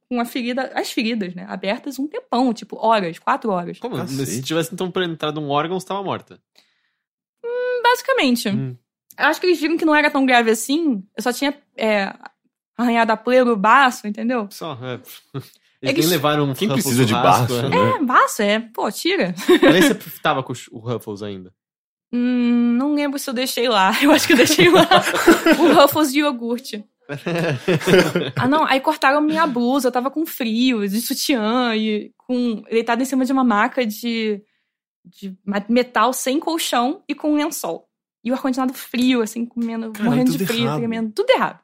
[0.09, 3.79] com a, ferida, as feridas, né, abertas um tempão, tipo horas, quatro horas.
[3.79, 3.97] Como?
[3.97, 4.27] Cacete.
[4.27, 6.41] Se tivesse então penetrado um órgão, você tava morta.
[7.83, 8.49] Basicamente.
[8.49, 8.77] Hum.
[9.17, 11.05] Eu acho que eles viram que não era tão grave assim.
[11.17, 12.13] Eu só tinha é,
[12.77, 14.49] arranhado a pleura o baço, entendeu?
[14.51, 15.01] Só, é.
[15.81, 17.69] Eles que- nem levaram um Quem precisa de baço, é.
[17.69, 17.77] né?
[17.77, 18.59] É, baço, é.
[18.59, 19.35] Pô, tira.
[19.71, 21.53] Nem você tava com o Ruffles ainda.
[22.17, 23.91] Hum, não lembro se eu deixei lá.
[24.01, 24.87] Eu acho que eu deixei lá
[25.59, 26.85] o Ruffles de iogurte.
[28.37, 28.65] ah, não.
[28.65, 29.89] Aí cortaram minha blusa.
[29.89, 34.41] Eu tava com frio, de sutiã e com deitada em cima de uma maca de,
[35.05, 35.37] de
[35.69, 37.89] metal sem colchão e com um lençol.
[38.23, 40.79] E o ar-condicionado frio, assim, comendo, Cara, morrendo de frio, errado.
[40.79, 41.13] tremendo.
[41.13, 41.59] Tudo errado.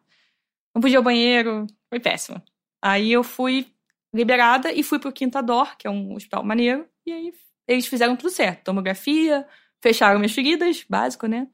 [0.74, 1.66] Não podia ir ao banheiro.
[1.88, 2.42] Foi péssimo.
[2.82, 3.68] Aí eu fui
[4.12, 6.86] liberada e fui pro Quinta Dor, que é um hospital maneiro.
[7.06, 7.32] E aí
[7.68, 8.64] eles fizeram tudo certo.
[8.64, 9.46] Tomografia,
[9.82, 11.48] fecharam minhas feridas, básico, né?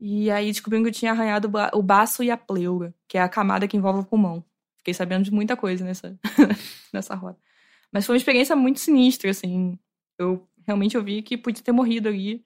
[0.00, 3.18] E aí descobriram que eu tinha arranhado o ba- o baço e a pleura, que
[3.18, 4.44] é a camada que envolve o pulmão.
[4.78, 6.18] Fiquei sabendo de muita coisa nessa,
[6.92, 7.38] nessa roda.
[7.92, 9.78] Mas foi uma experiência muito sinistra, assim.
[10.18, 12.44] Eu realmente ouvi que podia ter morrido ali.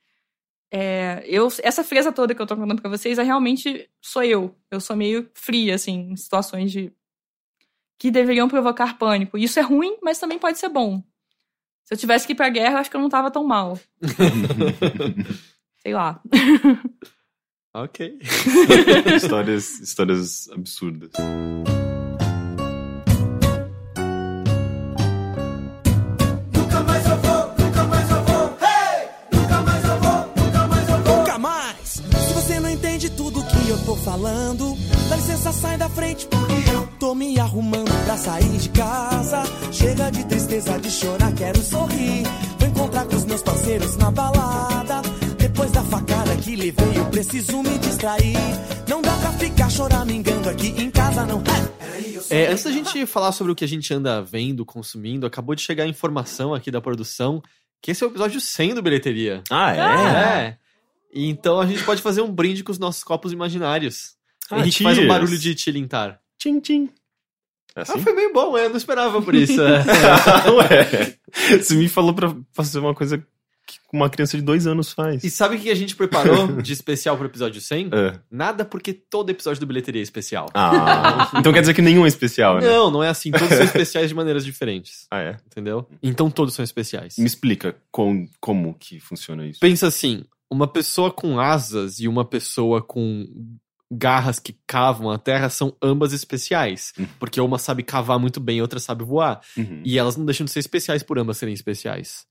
[0.73, 4.55] É, eu, essa frieza toda que eu tô contando pra vocês é realmente sou eu.
[4.71, 6.93] Eu sou meio fria, assim, em situações de
[7.99, 9.37] que deveriam provocar pânico.
[9.37, 11.03] Isso é ruim, mas também pode ser bom.
[11.89, 13.81] Se eu tivesse que ir pra guerra, eu acho que eu não tava tão mal.
[15.81, 16.21] Sei lá.
[17.73, 18.19] ok.
[19.17, 21.13] histórias, histórias absurdas.
[33.69, 34.75] Que eu tô falando,
[35.11, 39.43] dá licença, sai da frente, porque eu tô me arrumando pra sair de casa.
[39.71, 42.23] Chega de tristeza, de chorar, quero sorrir.
[42.59, 45.03] Vou encontrar com os meus parceiros na balada.
[45.37, 48.39] Depois da facada que levei, eu preciso me distrair.
[48.89, 51.43] Não dá pra ficar choramingando aqui em casa, não.
[52.31, 55.61] É, antes da gente falar sobre o que a gente anda vendo, consumindo, acabou de
[55.61, 57.43] chegar a informação aqui da produção
[57.83, 59.43] que esse é o episódio 100 do Bilheteria.
[59.51, 60.47] Ah, é?
[60.47, 60.68] É.
[61.13, 64.15] E Então a gente pode fazer um brinde com os nossos copos imaginários.
[64.51, 66.21] Ah, Henrique faz um barulho de tilintar.
[66.39, 66.89] Tchim, tchim.
[67.77, 68.01] É Ah, assim?
[68.01, 69.61] foi meio bom, eu não esperava por isso.
[69.61, 69.85] é.
[70.51, 71.17] Ué,
[71.63, 73.19] você me falou pra fazer uma coisa
[73.67, 75.23] que uma criança de dois anos faz.
[75.23, 77.91] E sabe o que a gente preparou de especial pro episódio 100?
[77.93, 78.19] É.
[78.31, 80.49] Nada porque todo episódio do Bilheteria é especial.
[80.55, 82.67] Ah, então quer dizer que nenhum é especial, né?
[82.67, 83.31] Não, não é assim.
[83.31, 85.07] Todos são especiais de maneiras diferentes.
[85.11, 85.37] Ah, é?
[85.47, 85.87] Entendeu?
[86.03, 87.19] Então todos são especiais.
[87.19, 89.61] Me explica com, como que funciona isso.
[89.61, 93.27] Pensa assim: uma pessoa com asas e uma pessoa com
[93.91, 96.93] garras que cavam a terra são ambas especiais.
[96.99, 97.07] Uhum.
[97.19, 99.41] Porque uma sabe cavar muito bem e outra sabe voar.
[99.57, 99.83] Uhum.
[99.85, 102.27] E elas não deixam de ser especiais por ambas serem especiais.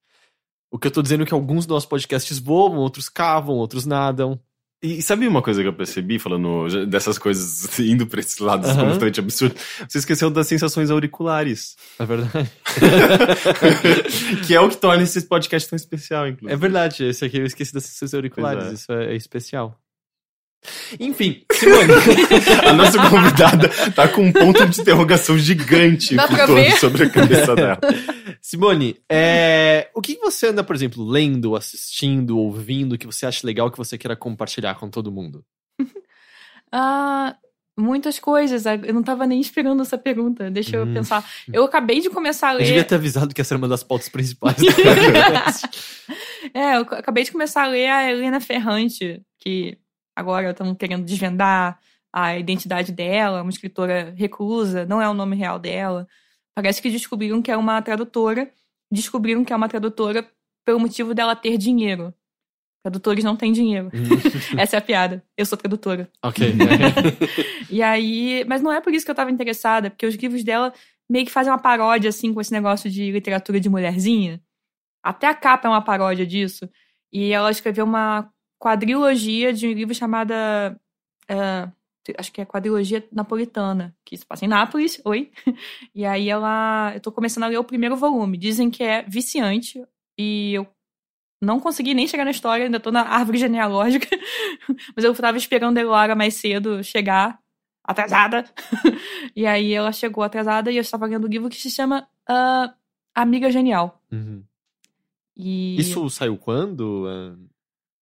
[0.70, 3.86] O que eu tô dizendo é que alguns dos nossos podcasts voam, outros cavam, outros
[3.86, 4.40] nadam.
[4.82, 8.82] E sabe uma coisa que eu percebi, falando dessas coisas, indo pra esse lado Aham.
[8.82, 9.56] completamente absurdo?
[9.88, 11.76] Você esqueceu das sensações auriculares.
[11.98, 12.52] É verdade.
[14.46, 16.54] que é o que torna esse podcast tão especial, inclusive.
[16.54, 18.74] É verdade, esse aqui eu esqueci das seus auriculares, é.
[18.74, 19.76] isso é, é especial.
[21.00, 21.94] Enfim, Simone.
[22.68, 26.16] A nossa convidada tá com um ponto de interrogação gigante
[26.80, 27.80] sobre a cabeça dela.
[28.42, 33.72] Simone, é, o que você anda, por exemplo, lendo, assistindo, ouvindo, que você acha legal
[33.72, 35.44] que você queira compartilhar com todo mundo?
[36.70, 37.34] Ah,
[37.80, 38.66] muitas coisas.
[38.66, 40.52] Eu não tava nem esperando essa pergunta.
[40.52, 40.94] Deixa eu Hum.
[40.96, 41.24] pensar.
[41.52, 42.84] Eu acabei de começar a Eu devia ler.
[42.84, 44.58] ter avisado que essa era uma das pautas principais.
[46.54, 49.78] é, eu acabei de começar a ler a Helena Ferrante, que
[50.18, 51.80] agora estão querendo desvendar
[52.12, 56.08] a identidade dela, uma escritora reclusa, não é o nome real dela.
[56.56, 58.52] Parece que descobriram que é uma tradutora.
[58.92, 60.28] Descobriram que é uma tradutora
[60.66, 62.12] pelo motivo dela ter dinheiro.
[62.84, 63.92] Tradutores não têm dinheiro.
[64.58, 65.24] Essa é a piada.
[65.38, 66.10] Eu sou tradutora.
[66.24, 66.54] ok.
[67.70, 70.74] E aí, mas não é por isso que eu tava interessada, porque os livros dela
[71.08, 74.42] meio que fazem uma paródia, assim, com esse negócio de literatura de mulherzinha.
[75.04, 76.68] Até a capa é uma paródia disso.
[77.12, 80.80] E ela escreveu uma quadrilogia de um livro chamada.
[81.28, 81.70] eh,
[82.18, 85.32] acho que é Quadrilogia Napolitana, que se passa em Nápoles, oi.
[85.94, 86.92] E aí ela.
[86.94, 88.38] Eu tô começando a ler o primeiro volume.
[88.38, 89.84] Dizem que é viciante,
[90.18, 90.68] e eu
[91.42, 94.08] não consegui nem chegar na história, ainda tô na árvore genealógica.
[94.96, 97.40] Mas eu tava esperando a Elara mais cedo chegar,
[97.84, 98.46] atrasada.
[99.36, 102.74] e aí ela chegou atrasada e eu estava lendo um livro que se chama ah,
[103.14, 104.02] Amiga Genial.
[104.12, 104.44] Uhum.
[105.36, 105.80] E.
[105.80, 107.06] Isso saiu quando?
[107.08, 107.36] Ah,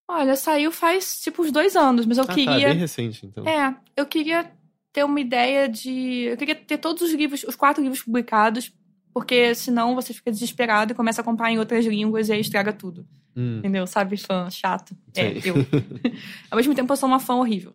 [0.08, 2.68] Olha, saiu faz tipo uns dois anos, mas eu Ah, tá, queria.
[2.68, 3.46] bem recente, então.
[3.46, 4.50] É, eu queria
[4.92, 6.22] ter uma ideia de.
[6.30, 8.72] Eu queria ter todos os livros, os quatro livros publicados,
[9.12, 12.72] porque senão você fica desesperado e começa a comprar em outras línguas e aí estraga
[12.72, 13.06] tudo.
[13.36, 13.86] Hum, Entendeu?
[13.86, 14.96] Sabe, fã chato.
[15.14, 15.50] É, sei.
[15.50, 15.54] eu.
[16.50, 17.74] Ao mesmo tempo, eu sou uma fã horrível.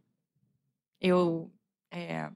[0.99, 1.51] Eu.
[1.91, 2.29] É,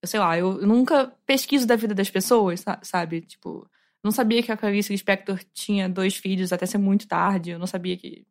[0.00, 3.20] eu sei lá, eu nunca pesquiso da vida das pessoas, sa- sabe?
[3.22, 3.68] Tipo,
[4.02, 7.50] não sabia que a Clarice Lispector tinha dois filhos até ser muito tarde.
[7.50, 8.24] Eu não sabia que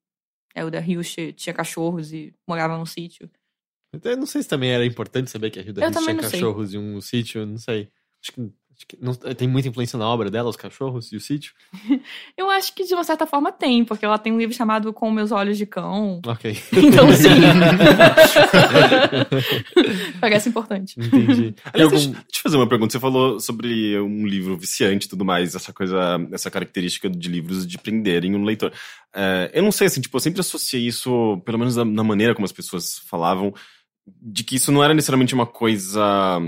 [0.56, 3.30] a Hilda Hilst tinha cachorros e morava num sítio.
[4.04, 6.32] Eu não sei se também era importante saber que a também tinha não sei.
[6.32, 7.92] cachorros e um sítio, não sei.
[8.24, 8.54] Acho que
[9.00, 11.54] não- tem muita influência na obra dela, os cachorros e o sítio.
[12.38, 15.12] Eu acho que de uma certa forma tem, porque ela tem um livro chamado Com
[15.12, 16.22] Meus Olhos de Cão.
[16.26, 16.58] Ok.
[16.74, 17.30] Então, sim.
[20.20, 21.00] Parece importante.
[21.00, 21.56] Entendi.
[21.74, 21.96] Aliás, algum...
[21.96, 22.92] deixa, deixa eu fazer uma pergunta.
[22.92, 27.66] Você falou sobre um livro viciante e tudo mais, essa coisa, essa característica de livros
[27.66, 28.72] de prenderem um leitor.
[29.14, 32.34] É, eu não sei, assim, tipo, eu sempre associei isso, pelo menos na, na maneira
[32.34, 33.54] como as pessoas falavam,
[34.22, 36.40] de que isso não era necessariamente uma coisa,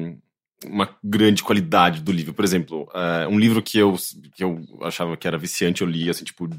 [0.65, 2.33] uma grande qualidade do livro.
[2.33, 3.95] Por exemplo, é, um livro que eu,
[4.35, 6.49] que eu achava que era viciante, eu li, assim, tipo,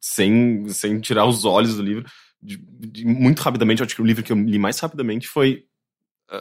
[0.00, 2.04] sem, sem tirar os olhos do livro.
[2.44, 5.62] de- de- muito rapidamente, eu acho que o livro que eu li mais rapidamente foi
[6.28, 6.36] ah,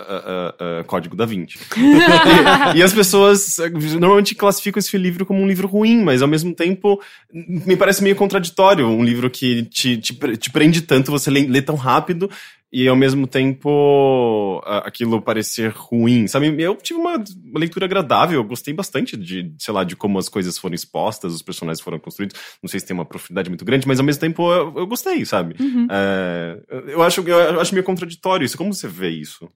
[0.58, 1.60] ah, ah, Código da Vinci.
[2.74, 3.70] E, e as pessoas eh,
[4.00, 7.00] normalmente classificam esse livro como um livro ruim, mas ao mesmo tempo
[7.32, 8.88] me parece meio contraditório.
[8.88, 12.32] Um livro que te, te, te prende tanto, você lê, lê tão rápido
[12.72, 16.48] e ao mesmo tempo aquilo parecer ruim, sabe?
[16.62, 17.22] Eu tive uma,
[17.56, 21.42] leitura agradável, eu gostei bastante de, sei lá, de como as coisas foram expostas, os
[21.42, 22.40] personagens foram construídos.
[22.64, 25.26] Não sei se tem uma profundidade muito grande, mas ao mesmo tempo eu, eu gostei,
[25.26, 25.56] sabe?
[25.60, 25.88] Uhum.
[25.90, 28.58] Eh, eu, acho, eu acho meio contraditório isso.
[28.58, 29.50] Como você vê isso?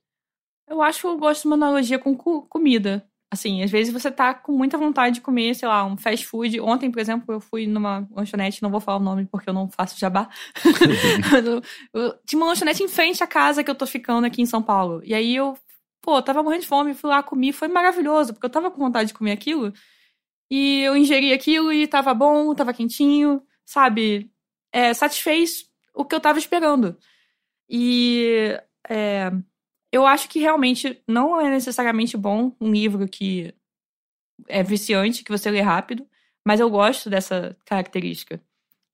[0.68, 3.06] Eu acho que eu gosto de uma analogia com co- comida.
[3.32, 6.60] Assim, às vezes você tá com muita vontade de comer, sei lá, um fast food.
[6.62, 9.70] Ontem, por exemplo, eu fui numa lanchonete, não vou falar o nome porque eu não
[9.70, 10.30] faço jabá.
[11.94, 14.62] Eu tinha uma lanchonete em frente à casa que eu tô ficando aqui em São
[14.62, 15.02] Paulo.
[15.04, 15.58] E aí eu,
[16.02, 19.08] pô, tava morrendo de fome, fui lá, comi, foi maravilhoso, porque eu tava com vontade
[19.10, 19.74] de comer aquilo.
[20.50, 24.32] E eu ingeri aquilo e tava bom, tava quentinho, sabe?
[24.72, 26.98] É, satisfez o que eu tava esperando.
[27.70, 29.32] E é,
[29.96, 33.54] eu acho que realmente não é necessariamente bom um livro que
[34.46, 36.06] é viciante, que você lê rápido,
[36.46, 38.42] mas eu gosto dessa característica.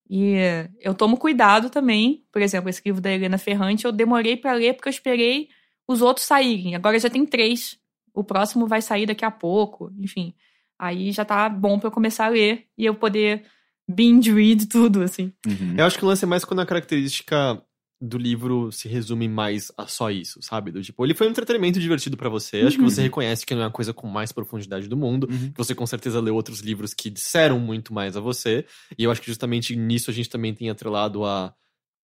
[0.07, 0.35] E
[0.79, 2.23] eu tomo cuidado também.
[2.31, 5.49] Por exemplo, esse livro da Helena Ferrante, eu demorei pra ler porque eu esperei
[5.87, 6.75] os outros saírem.
[6.75, 7.79] Agora já tem três.
[8.13, 9.91] O próximo vai sair daqui a pouco.
[9.97, 10.35] Enfim,
[10.77, 13.43] aí já tá bom pra eu começar a ler e eu poder
[13.89, 15.33] binge read tudo, assim.
[15.75, 17.59] Eu acho que o lance é mais quando a característica
[18.03, 20.71] do livro se resume mais a só isso, sabe?
[20.71, 22.61] Do tipo, ele foi um entretenimento divertido pra você.
[22.61, 22.89] Acho que Uhum.
[22.89, 25.27] você reconhece que não é a coisa com mais profundidade do mundo.
[25.29, 25.53] Uhum.
[25.55, 28.65] Você com certeza leu outros livros que disseram muito mais a você.
[28.97, 31.53] E eu acho que justamente nisso a gente também tem atrelado a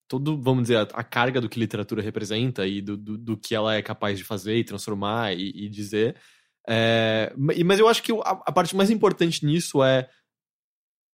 [0.07, 3.55] todo, vamos dizer, a, a carga do que literatura representa e do, do, do que
[3.55, 6.15] ela é capaz de fazer e transformar e, e dizer.
[6.69, 10.07] É, ma- mas eu acho que a, a parte mais importante nisso é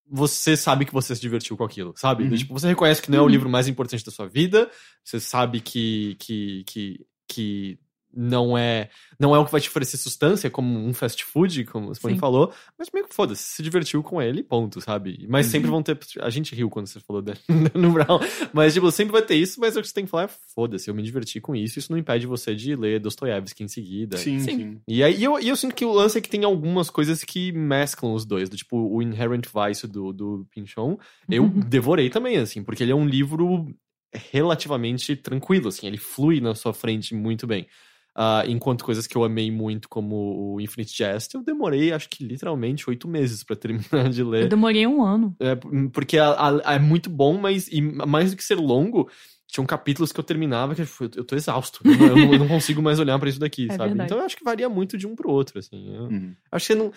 [0.10, 2.24] você sabe que você se divertiu com aquilo, sabe?
[2.24, 2.36] Uhum.
[2.36, 4.70] Tipo, você reconhece que não é o livro mais importante da sua vida,
[5.04, 7.80] você sabe que, que, que, que
[8.16, 11.92] não é não é o que vai te oferecer substância, como um fast food, como
[11.92, 12.18] o Sim.
[12.18, 15.26] falou, mas meio que foda-se, se divertiu com ele, ponto, sabe?
[15.30, 15.98] Mas sempre vão ter.
[16.20, 17.34] A gente riu quando você falou da,
[17.74, 18.20] no Brown,
[18.54, 20.90] mas tipo, sempre vai ter isso, mas o que você tem que falar é foda-se,
[20.90, 24.18] eu me diverti com isso, isso não impede você de ler Dostoiévski em seguida.
[24.18, 24.58] Sim, Sim.
[24.58, 24.82] sim.
[24.88, 27.24] E aí e eu, e eu sinto que o lance é que tem algumas coisas
[27.24, 28.50] que mesclam os dois.
[28.50, 30.98] Do, tipo, o Inherent Vice do, do Pinchon,
[31.30, 33.74] eu devorei também, assim, porque ele é um livro
[34.14, 37.68] relativamente tranquilo, assim, ele flui na sua frente muito bem.
[38.16, 42.24] Ah, enquanto coisas que eu amei muito, como o Infinite Jest, eu demorei, acho que
[42.24, 44.48] literalmente, oito meses pra terminar de Eu ler.
[44.48, 45.36] demorei um ano.
[45.40, 45.56] É,
[45.92, 49.10] porque a- a- é muito bom, mas e mais do que ser longo,
[49.48, 51.80] tinham capítulos que eu terminava que eu, eu, eu tô exausto.
[51.84, 53.90] Eu não, eu não- eu não consigo mais olhar pra isso daqui, É sabe?
[53.90, 54.08] verdade.
[54.08, 55.96] Então eu acho que varia muito de um pro outro, assim.
[55.96, 56.36] Eu, Uhum.
[56.52, 56.92] acho que você não,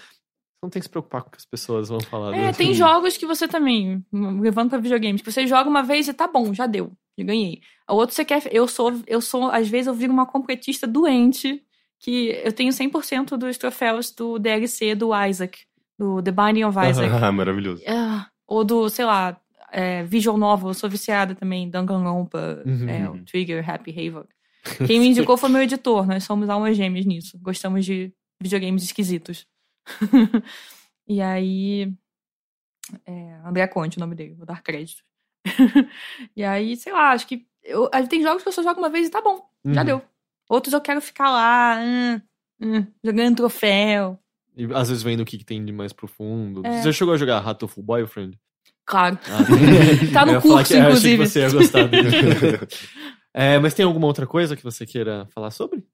[0.67, 2.35] não tem que se preocupar com o que as pessoas vão falar.
[2.35, 2.53] É, né?
[2.53, 6.27] tem jogos que você também, levando pra videogames, que você joga uma vez e tá
[6.27, 7.61] bom, já deu, já ganhei.
[7.89, 8.43] O outro você quer.
[8.53, 11.63] Eu sou, eu sou, às vezes eu viro uma completista doente,
[12.01, 15.61] que eu tenho 100% dos troféus do DLC do Isaac,
[15.99, 17.11] do The Binding of Isaac.
[17.25, 17.83] Ah, maravilhoso.
[17.87, 19.41] Ah, ou do, sei lá,
[19.73, 22.89] é, Visual Novel, eu sou viciada também, Danganronpa, Uhum.
[22.89, 24.29] é, o Trigger, Happy Havoc.
[24.87, 27.39] Quem me indicou foi meu editor, nós somos almas gêmeas nisso.
[27.41, 28.13] Gostamos de
[28.43, 29.47] videogames esquisitos.
[31.07, 31.93] e aí.
[33.05, 35.03] É, André Conte, o nome dele, vou dar crédito.
[36.37, 37.47] e aí, sei lá, acho que.
[37.63, 39.87] Eu, tem jogos que eu só jogo uma vez e tá bom, já Uhum.
[39.87, 40.03] deu.
[40.49, 42.21] Outros eu quero ficar lá, hum,
[42.61, 44.17] hum, jogando troféu.
[44.57, 46.65] E às vezes vendo o que, que tem de mais profundo.
[46.65, 46.79] É.
[46.79, 48.39] Você já chegou a jogar Hatoful Boyfriend?
[48.85, 49.19] Claro.
[49.27, 49.43] Ah,
[50.15, 51.17] Tá no curso, que- eu achei inclusive.
[51.25, 52.09] que você ia gostar dele.
[53.35, 55.85] É, mas tem alguma outra coisa que você queira falar sobre?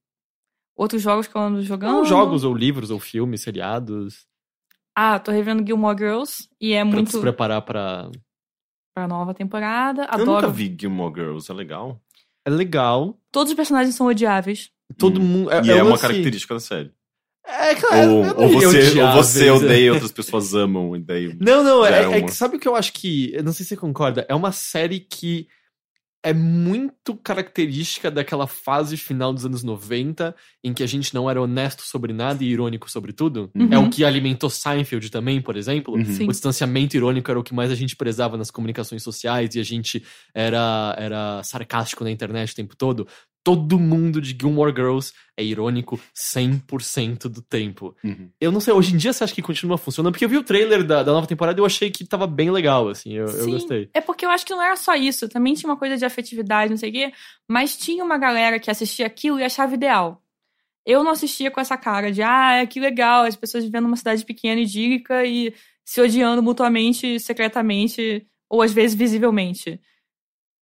[0.77, 1.99] Outros jogos que eu ando jogando.
[1.99, 4.27] Ou jogos, ou livros, ou filmes, seriados.
[4.97, 8.11] Ah, tô revendo Gilmore Girls e é Pra muito se preparar pra.
[8.95, 10.03] pra nova temporada.
[10.03, 10.51] Eu nunca Adoro.
[10.53, 12.01] vi Gilmore Girls, é legal.
[12.45, 13.19] É legal.
[13.31, 14.71] Todos os personagens são odiáveis.
[14.99, 15.25] Todo Hum.
[15.25, 15.51] mundo.
[15.65, 16.93] e é, um uma lance- característica da série.
[17.47, 19.63] É, cara, ou, não ou você, ou você vezes.
[19.63, 21.37] odeia e outras pessoas amam, e daí.
[21.41, 22.23] Não, não, é, é é uma.
[22.27, 23.33] que sabe o que eu acho que.
[23.35, 24.25] Eu não sei se você concorda.
[24.29, 25.49] É uma série que
[26.23, 31.43] é muito característica daquela fase final dos anos 90, em que a gente não era
[31.43, 33.51] honesto sobre nada e irônico sobre tudo.
[33.55, 33.69] Uhum.
[33.73, 35.95] É o que alimentou Seinfeld também, por exemplo.
[35.95, 36.29] Uhum.
[36.29, 39.65] O distanciamento irônico era o que mais a gente prezava nas comunicações sociais e a
[39.65, 43.09] gente era, era sarcástico na internet o tempo todo.
[43.45, 47.97] Todo mundo de Gilmore Girls é irônico 100% do tempo.
[48.05, 48.31] Uhum.
[48.41, 50.13] Eu não sei, hoje em dia você acha que continua funcionando?
[50.13, 52.51] Porque eu vi o trailer da, da nova temporada e eu achei que tava bem
[52.51, 53.91] legal, assim, eu, eu Sim, gostei.
[53.93, 55.29] É porque eu acho que não era só isso.
[55.29, 57.13] Também tinha uma coisa de afetividade, não sei o quê.
[57.49, 60.23] Mas tinha uma galera que assistia aquilo e achava ideal.
[60.85, 64.25] Eu não assistia com essa cara de, ah, que legal, as pessoas vivendo numa cidade
[64.25, 65.55] pequena, idílica e
[65.85, 69.81] se odiando mutuamente, secretamente, ou às vezes visivelmente.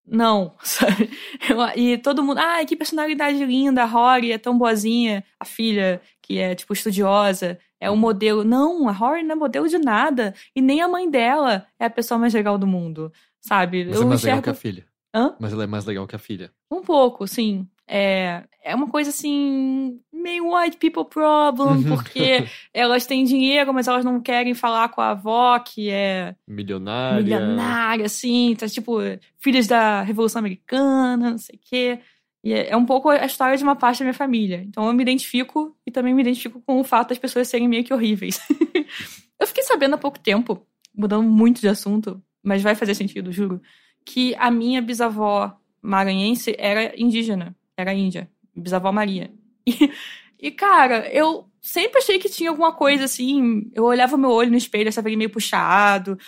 [0.07, 1.11] Não, sabe?
[1.49, 6.01] Eu- e todo mundo, ai, que personalidade linda, a Rory é tão boazinha, a filha,
[6.23, 8.43] que é, tipo, estudiosa, é um modelo.
[8.45, 11.91] Não, a Rory não é modelo de nada, e nem a mãe dela é a
[11.91, 13.85] pessoa mais legal do mundo, sabe?
[13.85, 14.87] Mas eu é mais legal enxergo que a filha.
[15.15, 15.37] Hã?
[15.41, 16.53] Mas ela é mais legal que a filha.
[16.71, 17.67] um pouco, sim.
[17.93, 21.97] É, é uma coisa assim, meio white people problem, Uhum.
[21.97, 22.45] porque
[22.75, 27.23] elas têm dinheiro, mas elas não querem falar com a avó, que é Milionária.
[27.23, 28.99] milionária, assim, tá, tipo,
[29.39, 31.99] filhas da Revolução Americana, não sei o quê.
[32.43, 34.63] E é é um pouco a história de uma parte da minha família.
[34.67, 37.85] Então eu me identifico e também me identifico com o fato das pessoas serem meio
[37.85, 38.41] que horríveis.
[39.39, 40.67] eu fiquei sabendo há pouco tempo,
[40.97, 43.61] mudando muito de assunto, mas vai fazer sentido, juro,
[44.07, 49.31] que a minha bisavó maranhense era indígena, era índia, bisavó Maria.
[49.67, 49.93] E,
[50.39, 53.71] e, cara, eu sempre achei que tinha alguma coisa assim.
[53.75, 56.19] Eu olhava meu olho no espelho, achava ele meio puxado.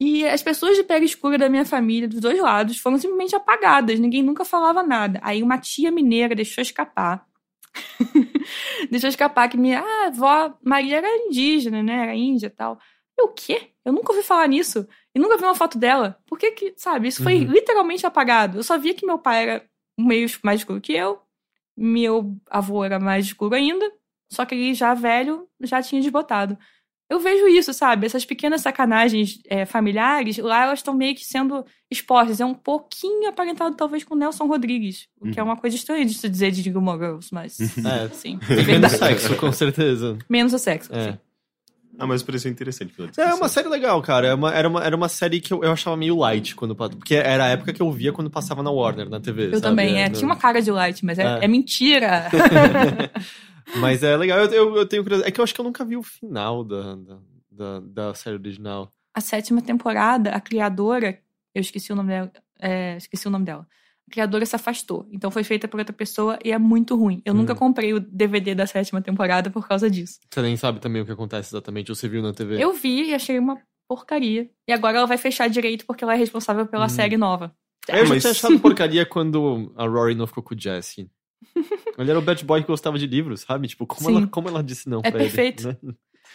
[0.00, 4.00] E as pessoas de pele escura da minha família, dos dois lados, foram simplesmente apagadas.
[4.00, 5.20] Ninguém nunca falava nada.
[5.22, 7.24] Aí uma tia mineira deixou escapar.
[8.90, 12.02] deixou escapar que minha ah, avó Maria era indígena, né?
[12.02, 12.78] Era índia e tal.
[13.16, 13.70] Eu, o quê?
[13.84, 14.86] Eu nunca ouvi falar nisso.
[15.14, 16.18] E nunca vi uma foto dela.
[16.26, 17.08] Por que que, sabe?
[17.08, 17.52] Isso foi Uhum.
[17.52, 18.58] literalmente apagado.
[18.58, 19.64] Eu só via que meu pai era
[19.98, 21.20] meio mais escuro que eu.
[21.76, 23.90] Meu avô era mais escuro ainda.
[24.30, 26.56] Só que ele já velho, já tinha desbotado.
[27.10, 28.06] Eu vejo isso, sabe?
[28.06, 32.40] Essas pequenas sacanagens é, familiares, lá elas estão meio que sendo expostas.
[32.40, 35.08] É um pouquinho aparentado, talvez, com Nelson Rodrigues.
[35.20, 35.50] O que é Uhum.
[35.50, 37.60] uma coisa estranha de se dizer de Gilmore Girls, mas...
[37.60, 38.08] É.
[38.14, 40.16] Sim, é menos sexo, com certeza.
[40.30, 40.90] Menos o sexo.
[40.94, 41.12] É.
[41.12, 41.18] sim.
[41.98, 42.92] Ah, mas pareceu interessante.
[42.94, 44.28] pela É uma série legal, cara.
[44.28, 47.14] É uma- era, uma, era uma série que eu, eu achava meio light quando Porque
[47.14, 49.46] era a época que eu via quando passava na Warner, na TV.
[49.48, 49.62] Eu sabe?
[49.62, 50.08] também, é.
[50.08, 51.44] não- Tinha uma cara de light, mas é, É.
[51.44, 52.28] é mentira.
[53.76, 55.28] Mas é legal, eu, eu, eu tenho curiosidade.
[55.28, 57.18] É que eu acho que eu nunca vi o final da, da,
[57.50, 58.90] da, da série original.
[59.14, 61.18] a sétima temporada, a criadora,
[61.54, 63.66] eu esqueci o nome dela, é, esqueci o nome dela.
[64.08, 65.08] A criadora se afastou.
[65.12, 67.22] Então foi feita por outra pessoa e é muito ruim.
[67.24, 67.56] Eu nunca Hum.
[67.56, 70.18] comprei o DVD da sétima temporada por causa disso.
[70.30, 72.62] Você nem sabe também o que acontece exatamente, ou você viu na TV.
[72.62, 73.58] Eu vi e achei uma
[73.88, 74.50] porcaria.
[74.68, 76.90] E agora ela vai fechar direito porque ela é responsável pela Hum.
[76.90, 77.54] série nova.
[77.88, 81.10] Eu já mas- tinha achado porcaria quando a Rory não ficou com o Jesse.
[81.98, 83.68] Ele era o bad boy que gostava de livros, sabe?
[83.68, 84.16] Tipo, como, Sim.
[84.18, 85.68] ela, como ela disse não É pra ele, perfeito.
[85.68, 85.76] né?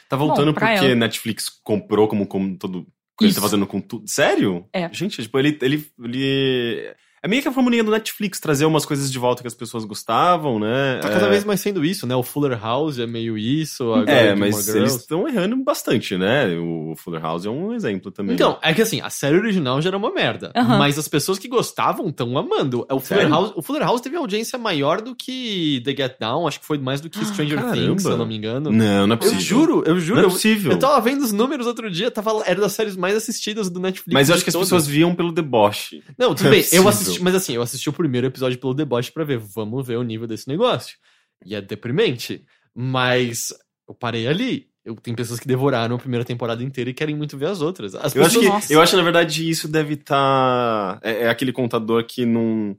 [0.10, 0.96] Tá voltando Bom, porque ela.
[0.96, 2.86] Netflix comprou como, como todo.
[3.20, 3.36] Ele Isso.
[3.38, 4.08] tá fazendo com tudo.
[4.08, 4.68] Sério?
[4.72, 4.92] É.
[4.94, 6.94] Gente, tipo, ele, ele, ele.
[7.24, 9.84] É meio que a formulinha do Netflix, trazer umas coisas de volta que as pessoas
[9.86, 11.00] gostavam, né?
[11.02, 12.16] Tá cada É, vez mais sendo isso, né?
[12.16, 13.92] O Fuller House é meio isso.
[13.92, 16.56] Agora É, mas eles estão errando bastante, né?
[16.58, 18.36] O Fuller House é um exemplo também.
[18.36, 20.52] Então, é que assim, a série original já era uma merda.
[20.56, 22.86] Mas as pessoas que gostavam estão amando.
[22.90, 23.36] É O Fuller, Sério?
[23.36, 26.78] House, o Fuller House teve audiência maior do que The Get Down, acho que foi
[26.78, 27.76] mais do que Stranger caramba.
[27.76, 28.72] Things, se eu não me engano.
[28.72, 29.40] Não, não é Eu possível.
[29.42, 30.16] juro, eu juro.
[30.18, 30.72] Não é eu- possível.
[30.72, 34.14] Eu tava vendo os números outro dia, tava, era das séries mais assistidas do Netflix.
[34.14, 34.68] Mas eu acho que as todas.
[34.70, 36.04] pessoas viam pelo deboche.
[36.18, 37.08] Não, tudo Não é bem, eu possível.
[37.18, 40.04] Assisti, mas assim, eu assisti o primeiro episódio pelo deboche pra ver, vamos ver o
[40.04, 40.98] nível desse negócio.
[41.46, 42.44] E é deprimente,
[42.76, 43.48] mas
[43.88, 44.68] eu parei ali.
[44.86, 47.94] Eu, tem pessoas que devoraram a primeira temporada inteira e querem muito ver as outras.
[47.94, 48.74] As Eu acho, pessoas- que, Nossa.
[48.74, 51.00] eu acho, na verdade, isso deve estar.
[51.04, 52.76] É, é aquele contador que não.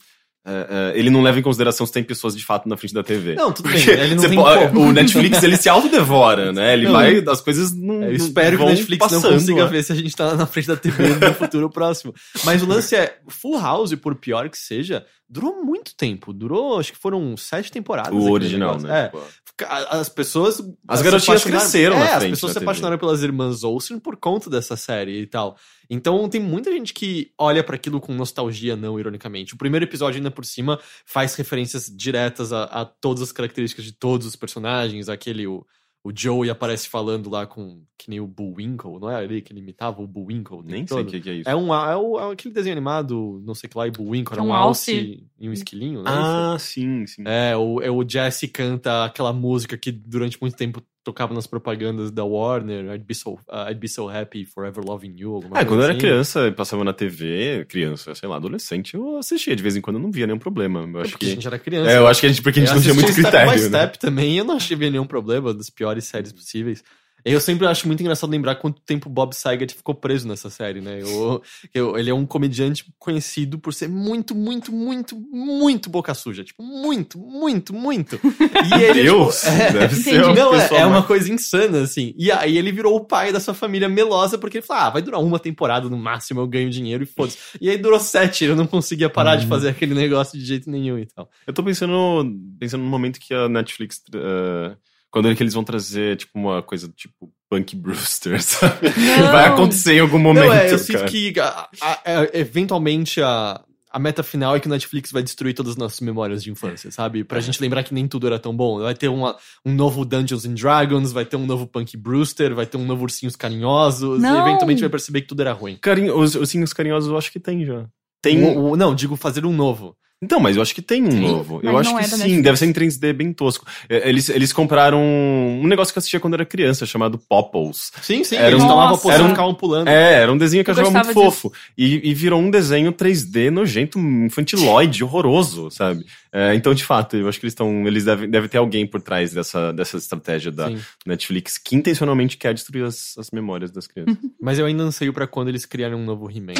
[0.48, 3.02] É, é, ele não leva em consideração se tem pessoas de fato na frente da
[3.02, 3.34] TV.
[3.34, 6.72] Não, tudo bem, ele não pode- o Netflix ele se autodevora, né?
[6.72, 6.92] Ele Não.
[6.92, 7.22] vai.
[7.28, 7.96] As coisas não.
[8.02, 9.68] Eu não espero que o Netflix não passando consiga lá.
[9.68, 12.14] ver se a gente tá na frente da TV no futuro próximo.
[12.44, 16.32] Mas o lance é, Full House, por pior que seja, durou muito tempo.
[16.32, 18.12] Durou, acho que foram sete temporadas.
[18.12, 19.10] O original, né?
[19.14, 19.64] É.
[19.64, 20.62] A- As pessoas.
[20.86, 22.64] As garotinhas cresceram É, as pessoas se TV.
[22.64, 25.56] apaixonaram pelas irmãs Olsen por conta dessa série e tal.
[25.90, 29.54] Então tem muita gente que olha pra aquilo com nostalgia, não ironicamente.
[29.54, 33.92] O primeiro episódio, ainda por cima, faz referências diretas a, a todas as características de
[33.92, 35.08] todos os personagens.
[35.08, 35.64] Aquele, o,
[36.08, 37.82] o Joey aparece falando lá com.
[37.98, 40.58] Que nem o Bullwinkle, não é ali que ele imitava o Bullwinkle?
[40.58, 41.48] o Nem sei o que, que é isso.
[41.50, 44.40] É, um, é, o- é aquele desenho animado, não sei que lá, e Bullwinkle, era
[44.42, 45.26] É um, um alce alce.
[45.40, 46.10] e um esquilinho, né?
[46.12, 47.22] Ah, sim, sim.
[47.26, 52.10] É, o, é, o Jesse canta aquela música que durante muito tempo tocava nas propagandas
[52.10, 55.34] da Warner, I'd be so, uh, I'd be so happy forever loving you.
[55.34, 56.00] alguma coisa quando eu era assim.
[56.00, 59.96] criança e passava na TV, criança, sei lá, adolescente, eu assistia de vez em quando,
[59.96, 60.80] eu não via nenhum problema.
[60.80, 61.34] Eu É acho porque a que.
[61.34, 61.90] gente era criança.
[61.90, 63.48] É, eu acho que a gente, porque a gente Eu não tinha muito critério.
[63.48, 63.78] Step by né?
[63.78, 66.84] Step também, eu não achei nenhum problema, das piores séries possíveis.
[67.24, 71.00] Eu sempre acho muito engraçado lembrar quanto tempo Bob Saget ficou preso nessa série, né?
[71.02, 71.42] Eu,
[71.74, 76.44] eu- ele é um comediante conhecido por ser muito, muito, muito, muito boca suja.
[76.44, 78.18] Tipo, muito, muito, muito.
[78.78, 79.40] E ele, Deus!
[79.40, 82.14] tipo, é, deve ser uma não, é, é uma coisa insana, assim.
[82.16, 85.20] E aí ele virou o pai dessa família melosa, porque ele falou: ah, vai durar
[85.20, 87.38] uma temporada no máximo, eu ganho dinheiro e foda-se.
[87.60, 90.98] E aí durou sete, eu não conseguia parar de fazer aquele negócio de jeito nenhum
[90.98, 91.28] e tal.
[91.46, 92.24] Eu tô pensando,
[92.58, 94.00] pensando no momento que a Netflix.
[94.14, 94.76] eh,
[95.10, 98.88] quando é que eles vão trazer, tipo, uma coisa tipo Punk Brewster, sabe?
[98.96, 99.32] Não.
[99.32, 100.46] Vai acontecer em algum momento.
[100.46, 103.60] não, é, eu sinto que a- a- a- eventualmente a,
[103.90, 106.90] a meta final é que o Netflix vai destruir todas as nossas memórias de infância,
[106.90, 107.24] sabe?
[107.24, 108.80] Pra gente lembrar que nem tudo era tão bom.
[108.80, 112.66] Vai ter uma, um novo Dungeons and Dragons, vai ter um novo Punk Brewster, vai
[112.66, 114.36] ter um novo Ursinhos Carinhosos, Não.
[114.36, 115.78] e eventualmente vai perceber que tudo era ruim.
[115.80, 117.86] Carinho, os ursinhos carinhosos eu acho que tem já.
[118.20, 118.42] Tem.
[118.42, 119.96] Um- um- não, digo fazer um novo.
[120.20, 121.20] Então, mas eu acho que tem um Tem?
[121.20, 121.60] novo.
[121.62, 122.42] Eu acho que é sim, Netflix.
[122.42, 123.64] deve ser em 3D bem tosco.
[123.88, 127.92] É, Eles, eles compraram um negócio que eu assistia quando era criança, chamado Popples.
[128.02, 129.86] Sim, sim, Era eles um- posição era um- ficavam pulando.
[129.88, 131.52] É, era um desenho que eu Eu achava muito gostava fofo.
[131.76, 136.04] E, e virou um desenho 3D nojento, infantiloide, horroroso, sabe?
[136.32, 137.86] É, então, de fato, eu acho que eles estão.
[137.86, 140.78] Eles devem, deve ter alguém por trás dessa, dessa estratégia da Sim.
[141.06, 144.16] Netflix que intencionalmente quer destruir as, as memórias das crianças.
[144.42, 146.54] Mas eu ainda anseio pra quando eles criarem um novo He-Man.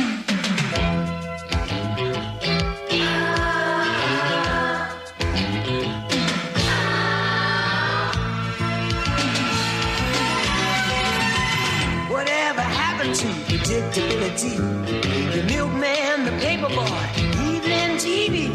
[14.42, 17.08] The milkman, the paperboy,
[17.42, 18.46] evening TV.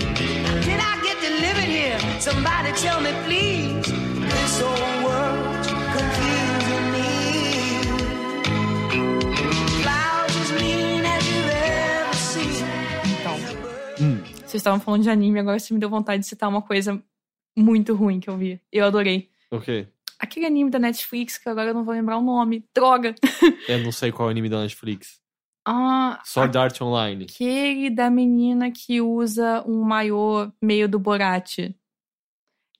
[0.64, 2.00] Did I get delivered here?
[2.22, 3.84] Somebody tell me, please.
[3.92, 7.10] This old world's confusing me.
[9.84, 12.66] Clouds as mean as you've ever seen.
[13.20, 13.36] Então,
[14.00, 14.24] Hum.
[14.46, 17.04] vocês estavam falando de anime, agora você me deu vontade de citar uma coisa
[17.58, 18.58] muito ruim que eu vi.
[18.72, 19.30] Eu adorei.
[19.52, 19.86] Ok.
[20.18, 22.64] Aquele anime da Netflix, que agora eu não vou lembrar o nome.
[22.74, 23.14] Droga!
[23.68, 25.22] Eu não sei qual é o anime da Netflix.
[25.66, 27.26] Ah, Sword Art Online.
[27.30, 31.60] aquele da menina que usa um maiô meio do Borat.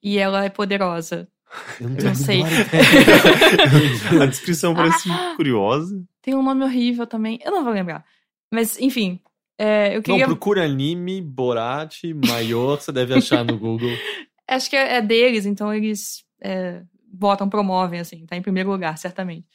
[0.02, 1.28] E ela é poderosa.
[1.80, 2.42] Eu Não a sei.
[4.20, 6.04] a descrição parece curiosa.
[6.20, 7.38] Tem um nome horrível também.
[7.44, 8.04] Eu não vou lembrar.
[8.52, 9.20] Mas, enfim.
[9.58, 10.26] é, eu Não, queria.
[10.26, 13.88] procura anime, Borat, maior, você deve achar no Google.
[14.48, 18.26] Acho que é é deles, então eles é, botam, promovem, assim.
[18.26, 19.46] Tá em primeiro lugar, certamente.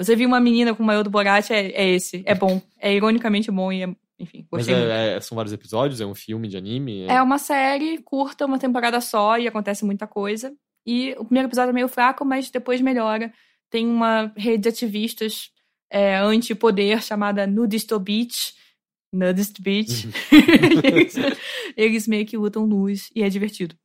[0.00, 2.22] Você viu uma menina com o maiô do Borat, é, é esse.
[2.24, 2.60] É bom.
[2.78, 4.90] É ironicamente bom e é, enfim, Mas gostei muito.
[4.90, 6.00] é- é- são vários episódios?
[6.00, 7.02] É um filme de anime?
[7.02, 10.54] É uma série curta, uma temporada só e acontece muita coisa.
[10.86, 13.30] E o primeiro episódio é meio fraco, mas depois melhora.
[13.68, 15.50] Tem uma rede de ativistas
[15.90, 18.54] é, anti-poder chamada Nudist Beach.
[19.12, 20.08] Nudist Beach.
[20.32, 21.14] E eles,
[21.76, 23.76] eles meio que lutam nus e é divertido.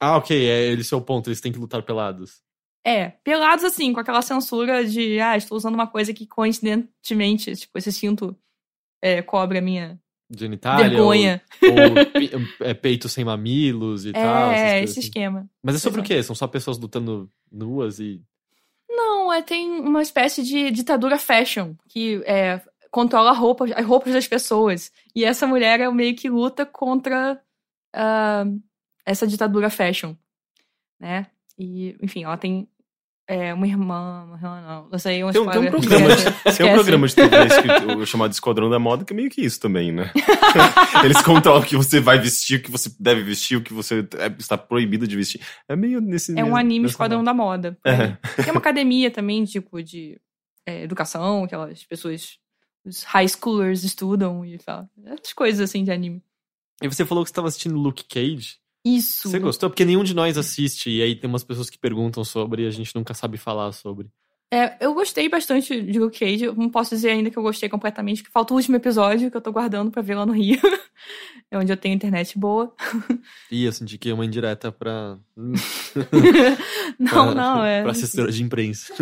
[0.00, 0.48] Ah, ok.
[0.48, 1.28] É esse é o ponto.
[1.28, 2.42] Eles têm que lutar pelados.
[2.86, 7.78] É, pelados assim, com aquela censura de, ah, estou usando uma coisa que coincidentemente, tipo,
[7.78, 8.36] esse cinto
[9.00, 9.98] é, cobre a minha
[10.30, 10.88] Genitália?
[10.90, 11.42] vergonha.
[11.62, 12.30] Ou, ou pe-
[12.60, 14.52] é, peito sem mamilos e tal.
[14.52, 15.00] essas é, esse assim.
[15.08, 15.48] esquema.
[15.62, 16.14] Mas é sobre o Exato.
[16.14, 16.22] quê?
[16.22, 18.20] São só pessoas lutando nuas e.
[18.88, 24.12] Não, é, tem uma espécie de ditadura fashion que é, controla a roupa, as roupas
[24.12, 24.92] das pessoas.
[25.16, 27.40] E essa mulher é meio que luta contra
[27.94, 28.44] ah,
[29.06, 30.14] essa ditadura fashion,
[31.00, 31.26] né?
[31.58, 32.68] E, enfim, ela tem
[33.26, 36.14] é, uma irmã, uma irmã não, não sei, um Tem, um- tem um programa de,
[36.22, 36.56] Esquece.
[36.58, 39.90] tem um programa de TV chamado Esquadrão da Moda, que é meio que isso também,
[39.92, 40.10] né?
[41.04, 44.00] Eles controlam o que você vai vestir, o que você deve vestir, o que você
[44.18, 45.40] é- está proibido de vestir.
[45.68, 46.32] É meio nesse.
[46.32, 47.78] É um mesmo- anime nessa Esquadrão da Moda.
[47.84, 48.16] aí.
[48.44, 50.20] Tem uma academia também, tipo, de
[50.66, 52.38] é, educação, aquelas pessoas,
[52.84, 54.88] os high schoolers estudam e tal.
[55.06, 56.22] Essas coisas assim de anime.
[56.82, 58.56] E você falou que você estava assistindo Luke Cage.
[58.84, 59.30] Isso.
[59.30, 59.70] Você gostou?
[59.70, 60.90] Porque nenhum de nós assiste.
[60.90, 64.08] E aí tem umas pessoas que perguntam sobre e a gente nunca sabe falar sobre.
[64.52, 66.44] É, eu gostei bastante de Luke Cage.
[66.44, 69.36] Eu não posso dizer ainda que eu gostei completamente, porque falta o último episódio que
[69.36, 70.60] eu tô guardando pra ver lá no Rio.
[71.50, 72.72] é onde eu tenho internet boa.
[73.50, 75.18] E eu senti que é uma indireta pra.
[75.36, 77.82] não, pra- não, é.
[77.82, 78.94] Pra assessora de imprensa.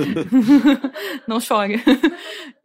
[1.28, 1.82] não chore.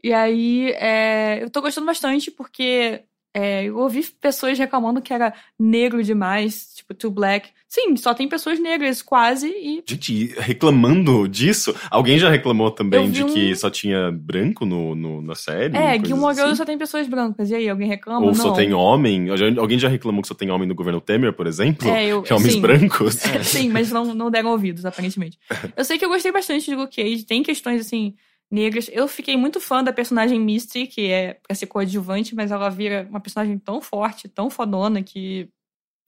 [0.01, 3.03] E aí, é, eu tô gostando bastante porque
[3.39, 7.49] é, eu ouvi pessoas reclamando que era negro demais, tipo, too black.
[7.69, 9.83] Sim, só tem pessoas negras quase e.
[9.87, 15.21] Gente, reclamando disso, alguém já reclamou também de um- que só tinha branco no, no-
[15.21, 15.75] na série?
[15.77, 16.55] É, Gilmore Girls assim?
[16.55, 17.51] só tem pessoas brancas.
[17.51, 18.21] E aí, alguém reclama?
[18.21, 18.35] Ou não.
[18.35, 19.27] só tem homem?
[19.59, 21.87] Alguém já reclamou que só tem homem no governo Temer, por exemplo?
[21.89, 22.61] É, eu- que homens sim.
[22.61, 23.15] brancos?
[23.43, 25.37] Sim, mas não, não deram ouvidos, aparentemente.
[25.77, 28.15] Eu sei que eu gostei bastante de Luke Cage, tem questões, assim,
[28.49, 28.89] negras.
[28.91, 33.05] Eu fiquei muito fã da personagem Misty, que é pra ser coadjuvante, mas ela vira
[33.09, 35.49] uma personagem tão forte, tão fodona, que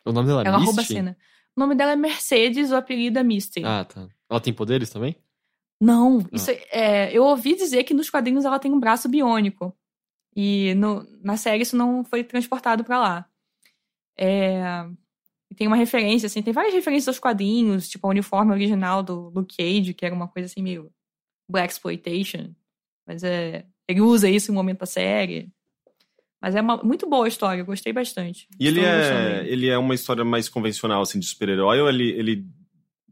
[0.05, 0.65] O nome dela é ela Misty?
[0.67, 1.17] rouba a cena.
[1.55, 3.63] O nome dela é Mercedes, o apelido é Misty.
[3.65, 4.07] Ah, tá.
[4.29, 5.15] Ela tem poderes também?
[5.81, 9.73] Não, isso é, eu ouvi dizer que nos quadrinhos ela tem um braço biônico.
[10.35, 13.25] E no- na série isso não foi transportado pra lá.
[14.17, 14.85] É,
[15.55, 19.55] tem uma referência, assim, tem várias referências aos quadrinhos, tipo o uniforme original do Luke
[19.57, 20.91] Cage, que era uma coisa assim meio
[21.49, 22.53] Black Exploitation.
[23.07, 25.49] Mas é, ele usa isso em um momento da série.
[26.41, 28.47] Mas é uma, muito boa a história, eu gostei bastante.
[28.59, 32.45] E ele é, ele é uma história mais convencional, assim, de super-herói, ou ele, ele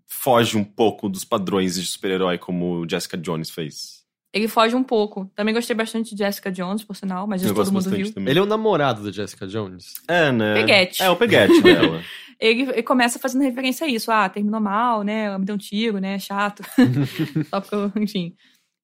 [0.06, 3.97] foge um pouco dos padrões de super-herói como o Jessica Jones fez?
[4.34, 5.32] Ele foge um pouco.
[5.36, 8.14] Também gostei bastante de Jessica Jones, por sinal, mas isso Eu todo mundo viu.
[8.14, 8.32] também.
[8.32, 9.94] Ele é o namorado da Jessica Jones.
[10.08, 10.54] É, né?
[10.56, 11.02] Peguete.
[11.02, 12.04] É, o peguete dela.
[12.40, 14.12] ele, ele começa fazendo referência a isso.
[14.12, 15.26] Ah, terminou mal, né?
[15.26, 16.20] Ela me deu um tiro, né?
[16.20, 16.62] Chato.
[17.50, 18.36] Só porque eu, enfim.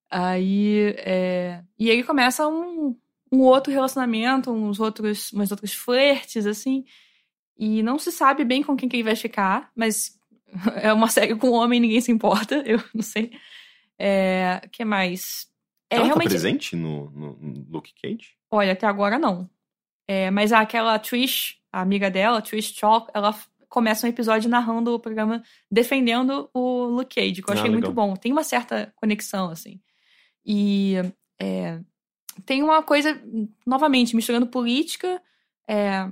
[0.10, 0.96] Aí.
[0.98, 2.96] é, E ele começa um,
[3.32, 6.86] um outro relacionamento, uns outros, umas outros flertes, assim.
[7.58, 10.18] E não se sabe bem com quem que ele vai ficar, mas
[10.82, 13.32] é uma série com homem ninguém se importa, eu não sei.
[14.00, 15.48] É, que mais?
[15.90, 16.28] É ela realmente.
[16.28, 18.36] tá presente no, no, no Luke Cage?
[18.52, 19.50] Olha, até agora não.
[20.08, 23.34] É, mas aquela Trish, a amiga dela, Trish Chalk, ela
[23.70, 25.42] começa um episódio narrando o programa
[25.72, 28.16] defendendo o Luke Cage, que eu Ah, achei muito bom.
[28.16, 29.80] Tem uma certa conexão, assim.
[30.46, 30.96] E
[31.42, 31.80] é,
[32.46, 33.20] tem uma coisa,
[33.66, 35.22] novamente, misturando política,
[35.68, 36.08] é,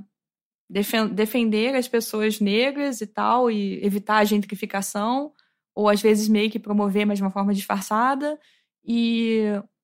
[0.70, 5.34] defen- defender as pessoas negras e tal, e evitar a gentrificação,
[5.76, 8.40] ou às vezes meio que promover, mas de uma forma disfarçada,
[8.84, 9.44] e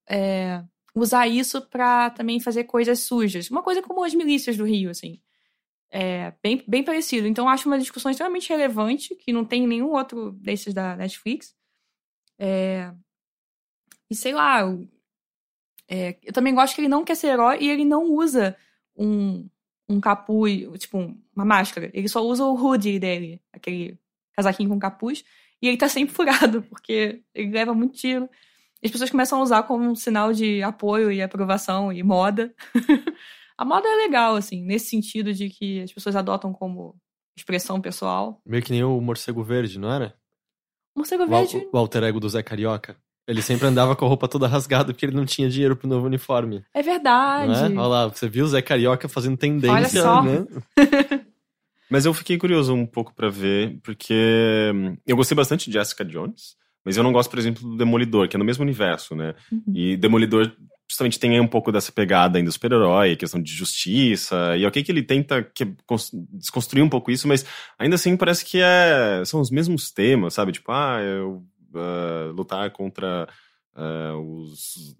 [0.10, 0.64] é,
[0.96, 3.50] usar isso pra também fazer coisas sujas.
[3.50, 5.22] Uma coisa como as milícias do Rio, assim.
[5.90, 7.28] É bem, bem parecido.
[7.28, 11.56] Então, acho uma discussão extremamente relevante, que não tem nenhum outro desses da Netflix.
[12.40, 12.92] É,
[14.10, 14.88] E sei lá, eu,
[15.88, 18.56] é, eu também gosto que ele não quer ser herói e ele não usa
[18.96, 19.50] um,
[19.90, 20.98] um capuz, tipo,
[21.36, 21.90] uma máscara.
[21.94, 23.98] Ele só usa o hoodie dele, aquele
[24.34, 25.24] casaquinho com capuz,
[25.62, 28.30] e ele tá sempre furado, porque ele leva muito tiro.
[28.84, 32.54] As pessoas começam a usar como um sinal de apoio e aprovação e moda.
[33.58, 36.96] a moda é legal, assim, nesse sentido de que as pessoas adotam como
[37.36, 38.40] expressão pessoal.
[38.46, 40.16] Meio que nem o morcego verde, não era?
[40.96, 42.96] Morcego O, al- verde o alter ego do Zé Carioca.
[43.28, 46.06] Ele sempre andava com a roupa toda rasgada porque ele não tinha dinheiro pro novo
[46.06, 46.64] uniforme.
[46.74, 47.48] é verdade.
[47.52, 47.86] Não é?
[47.86, 50.22] Olha lá, você viu o Zé Carioca fazendo tendência, só.
[50.24, 50.46] né?
[51.90, 54.14] Mas eu fiquei curioso um pouco pra ver, porque
[54.74, 56.56] hum, eu gostei bastante de Jessica Jones,
[56.86, 59.36] Mas eu não gosto, por exemplo, do Demolidor, que é no mesmo universo, né?
[59.52, 59.74] Uhum.
[59.76, 60.52] E Demolidor
[60.90, 64.82] justamente tem aí um pouco dessa pegada ainda do super-herói, questão de justiça, e ok
[64.84, 67.46] que ele tenta que, cons- desconstruir um pouco isso, mas
[67.78, 70.54] ainda assim parece que é, são os mesmos temas, sabe?
[70.54, 71.44] Tipo, ah, eu,
[71.76, 73.28] ah, lutar contra
[73.80, 74.96] ah, os,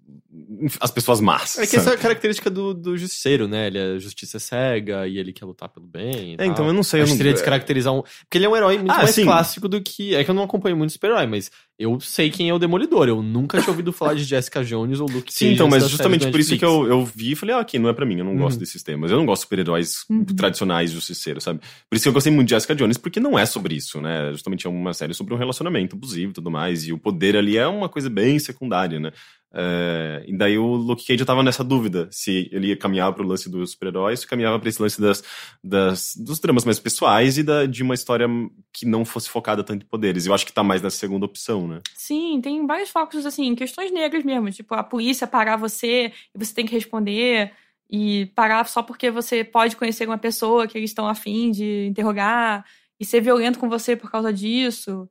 [0.80, 1.58] as pessoas más.
[1.58, 3.66] É que essa é a característica do, do justiceiro, né?
[3.66, 6.36] Ele é justiça cega e ele quer lutar pelo bem.
[6.38, 7.00] É, então eu não sei.
[7.00, 8.02] Eu Acho não, seria descaracterizar um.
[8.02, 9.24] Porque ele é um herói muito Ah, mais sim.
[9.24, 10.14] clássico do que.
[10.14, 13.08] É que eu não acompanho muito super-herói, mas eu sei quem é o Demolidor.
[13.08, 16.28] Eu nunca tinha ouvido falar de Jessica Jones ou Luke Sim, Cage então, mas justamente
[16.30, 18.24] por isso que eu, eu vi e falei, ah, aqui não é pra mim, eu
[18.24, 18.38] não Uhum.
[18.38, 19.10] gosto desses temas.
[19.10, 20.24] Eu não gosto de super-heróis Uhum.
[20.24, 21.60] tradicionais justiceiros, sabe?
[21.88, 24.30] Por isso que eu gostei muito de Jessica Jones, porque não é sobre isso, né?
[24.32, 27.56] Justamente é uma série sobre um relacionamento abusivo e tudo mais, e o poder ali
[27.56, 29.12] é uma coisa bem secundária, né?
[29.52, 33.26] É, e daí o Luke Cage eu tava nessa dúvida se ele ia caminhar pro
[33.26, 35.24] lance dos super-heróis, se caminhava pra esse lance das,
[35.64, 38.28] das, dos dramas mais pessoais e da, de uma história
[38.72, 40.26] que não fosse focada tanto em poderes.
[40.26, 41.80] Eu acho que tá mais na segunda opção, né?
[41.94, 44.50] Sim, tem vários focos, assim, questões negras mesmo.
[44.50, 47.52] Tipo, a polícia parar você e você tem que responder.
[47.90, 52.66] E parar só porque você pode conhecer uma pessoa que eles estão afim de interrogar.
[53.00, 55.08] E ser violento com você por causa disso.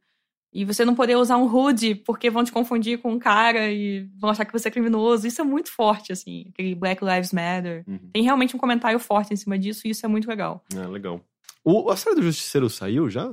[0.54, 4.10] E você não poder usar um hoodie porque vão te confundir com um cara e
[4.18, 5.28] vão achar que você é criminoso.
[5.28, 6.46] Isso é muito forte, assim.
[6.50, 7.84] Aquele Black Lives Matter.
[7.88, 8.10] Uhum.
[8.14, 10.64] Tem realmente um comentário forte em cima disso e isso é muito legal.
[10.74, 11.22] É, legal.
[11.64, 13.30] O, a série do Justiceiro saiu já?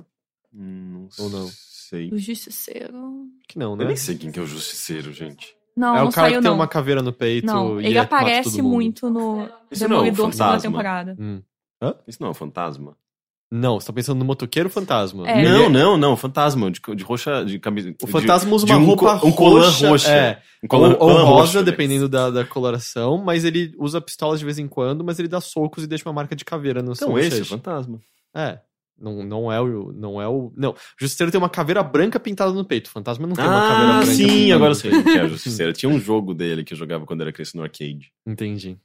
[0.52, 1.48] Hum, Ou não?
[1.48, 2.10] sei.
[2.12, 3.28] O Justiceiro.
[3.48, 3.84] Que não, Eu né?
[3.86, 5.54] nem sei quem que é o justiceiro, gente.
[5.76, 6.56] Não, é não o cara saiu, que tem não.
[6.58, 8.72] uma caveira no peito Não, e ele é- aparece todo mundo.
[8.72, 10.60] muito no Isso não é Demolidor segunda fantasma?
[10.70, 11.16] temporada.
[11.18, 11.42] Hum.
[12.08, 12.96] Isso não é um fantasma?
[13.50, 15.28] Não, você tá pensando no motoqueiro fantasma.
[15.28, 15.42] É.
[15.44, 17.94] Não, Ele- não, não, fantasma, de, de roxa, de camisa.
[18.02, 20.10] O de- fantasma usa de uma um roupa co- um colã roxa, roxa.
[20.12, 21.62] É, Um colã, ou, rosa, roxo, né?
[21.62, 25.40] dependendo da, da coloração, mas ele usa pistolas de vez em quando, mas ele dá
[25.40, 28.00] socos e deixa uma marca de caveira no seu Então esse é o fantasma.
[28.34, 28.58] É.
[28.98, 29.92] Não, não é o.
[29.92, 30.52] Não é o.
[30.56, 30.70] Não.
[30.70, 32.86] O Justiceiro tem uma caveira branca pintada no peito.
[32.86, 34.06] O fantasma não tem uma caveira Ah, branca.
[34.14, 35.72] sim, agora eu sei quem que é o justiceiro.
[35.74, 38.12] Tinha um jogo dele que eu jogava quando era criança no arcade.
[38.26, 38.78] Entendi.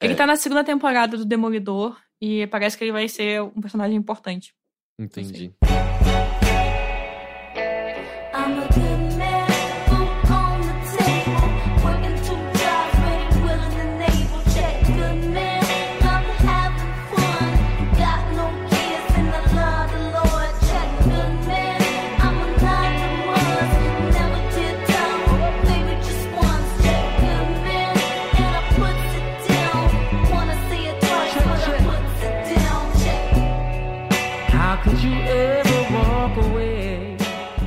[0.00, 0.16] Ele É.
[0.16, 4.54] tá na segunda temporada do Demolidor e parece que ele vai ser um personagem importante.
[4.98, 5.52] Entendi.
[5.62, 5.73] I'm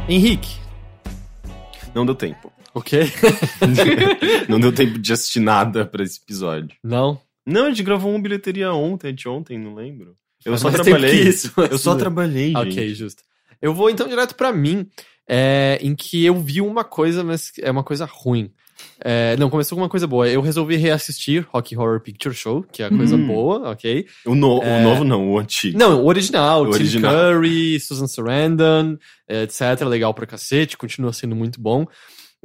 [0.09, 0.57] Henrique.
[1.93, 2.51] Não deu tempo.
[2.73, 3.01] O quê?
[4.47, 6.77] não deu tempo de assistir nada pra esse episódio.
[6.81, 7.19] Não.
[7.45, 10.13] Não, a gente gravou uma bilheteria ontem, de ontem, não lembro.
[10.45, 11.27] Eu só trabalhei.
[11.27, 12.57] isso, eu só trabalhei, gente.
[12.57, 13.23] Ok, justo.
[13.61, 14.88] Eu vou então direto pra mim,
[15.27, 18.53] é, em que eu vi uma coisa, mas é uma coisa ruim.
[18.99, 20.27] É, não, começou com uma coisa boa.
[20.27, 23.27] Eu resolvi reassistir Rocky Horror Picture Show, que é a coisa Hum.
[23.27, 24.05] boa, ok?
[24.25, 24.79] O, no- É.
[24.79, 25.77] o novo não, o antigo.
[25.77, 27.13] Não, o original, O Tim original.
[27.13, 28.97] Curry, Susan Sarandon,
[29.27, 29.81] eh, etc.
[29.87, 31.85] Legal pra cacete, continua sendo muito bom.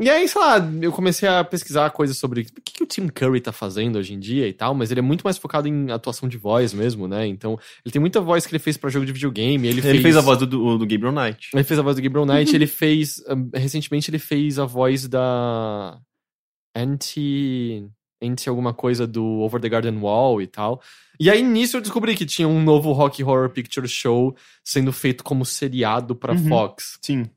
[0.01, 3.09] E aí, sei lá, eu comecei a pesquisar coisas sobre o que, que o Tim
[3.09, 5.91] Curry tá fazendo hoje em dia e tal, mas ele é muito mais focado em
[5.91, 7.27] atuação de voz mesmo, né?
[7.27, 9.69] Então, ele tem muita voz que ele fez pra jogo de videogame.
[9.69, 11.51] Ele, Ele fez, a voz do, do, Gabriel Knight.
[11.55, 13.23] Ele fez a voz do Gabriel Knight, ele fez.
[13.29, 15.99] um, recentemente ele fez a voz da.
[16.75, 17.87] Anti.
[18.23, 20.81] Anti alguma coisa do Over the Garden Wall e tal.
[21.19, 25.25] E aí nisso eu descobri que tinha um novo Rocky Horror Picture Show sendo feito
[25.25, 26.49] como seriado pra Uhum.
[26.49, 26.99] Fox.
[27.03, 27.23] Sim.
[27.23, 27.29] E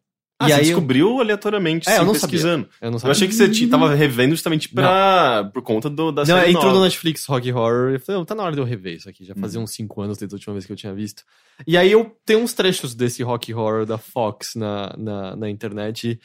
[0.43, 2.67] Ah, você aí eu- descobriu aleatoriamente, É, eu não pesquisando.
[2.81, 3.11] Eu não Eu sabia.
[3.13, 6.65] achei que você t- tava revendo justamente pra, por conta do, da Não, série entrou
[6.65, 6.77] nova.
[6.79, 9.09] no Netflix Rocky Horror e eu falei, "Não, tá na hora de eu rever isso
[9.09, 9.23] aqui.
[9.23, 11.23] Já fazia uns 5 anos desde a última vez que eu tinha visto.
[11.65, 16.19] E aí eu tenho uns trechos desse Rocky Horror da Fox na, na, na internet.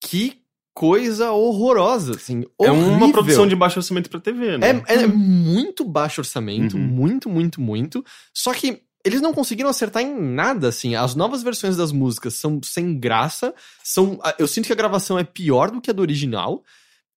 [0.00, 0.40] Que
[0.76, 2.44] coisa horrorosa, assim.
[2.60, 3.12] É uma horrível.
[3.12, 4.82] produção de baixo orçamento pra TV, né?
[4.86, 6.82] É, é muito baixo orçamento, Uhum.
[6.82, 8.04] muito, muito, muito.
[8.34, 10.94] Só que eles não conseguiram acertar em nada, assim.
[10.94, 13.54] As novas versões das músicas são sem graça.
[13.82, 16.62] São, eu sinto que a gravação é pior do que a do original.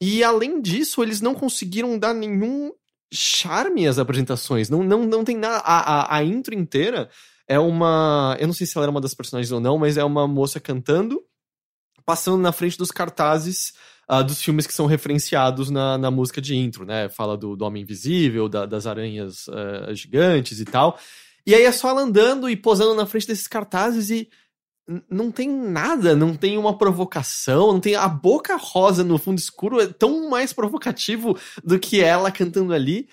[0.02, 2.72] E além disso, eles não conseguiram dar nenhum
[3.14, 4.70] charme às apresentações.
[4.70, 5.58] Não, não, não tem nada.
[5.66, 5.80] A,
[6.16, 7.10] a, a intro inteira
[7.46, 8.38] é uma.
[8.40, 10.60] Eu não sei se ela era uma das personagens ou não, mas é uma moça
[10.62, 11.22] cantando,
[12.10, 13.72] passando na frente dos cartazes
[14.08, 17.08] ah, dos filmes que são referenciados na, na música de intro, né?
[17.08, 20.98] Fala do, do Homem Invisível, da- das aranhas ah, gigantes e tal.
[21.46, 24.28] E aí é só ela andando e posando na frente desses cartazes e
[25.08, 29.80] não tem nada, não tem uma provocação, não tem a boca rosa no fundo escuro
[29.80, 33.08] é tão mais provocativo do que ela cantando ali.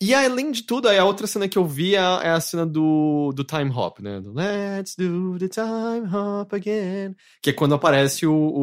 [0.00, 2.64] E além de tudo, a outra cena que eu vi é a, é a cena
[2.64, 4.20] do, do time hop, né?
[4.20, 7.16] Do Let's do the time hop again.
[7.42, 8.62] Que é quando aparece o, o,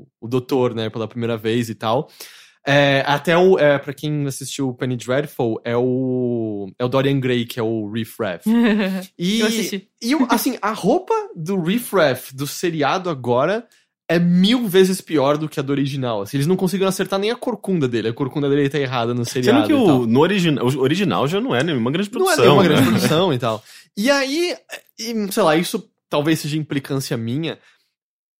[0.00, 2.08] o, o doutor, né, pela primeira vez e tal.
[2.66, 7.20] É, até o, é, pra quem assistiu o Penny Dreadful, é o, é o Dorian
[7.20, 8.48] Gray, que é o Riff Raff.
[9.18, 9.88] E, Eu assisti.
[10.00, 13.68] e assim, a roupa do Riff Raff do seriado agora
[14.08, 16.22] é mil vezes pior do que a do original.
[16.22, 18.08] Assim, eles não conseguiram acertar nem a corcunda dele.
[18.08, 19.66] A corcunda dele tá errada no seriado.
[19.66, 22.34] Sendo que e o, no original, o original já não é nenhuma grande Não é
[22.36, 22.44] produção.
[22.44, 22.68] nenhuma né?
[22.68, 23.62] grande produção e tal.
[23.96, 24.56] E aí,
[24.98, 27.58] e, sei lá, isso talvez seja implicância minha.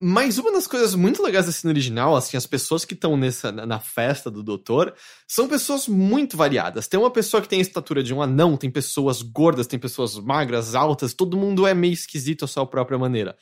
[0.03, 3.51] Mas uma das coisas muito legais da cena original, assim, as pessoas que estão nessa
[3.51, 4.93] na na festa do doutor
[5.27, 6.87] são pessoas muito variadas.
[6.87, 10.19] Tem uma pessoa que tem a estatura de um anão, tem pessoas gordas, tem pessoas
[10.19, 13.35] magras, altas, todo mundo é meio esquisito à sua própria maneira.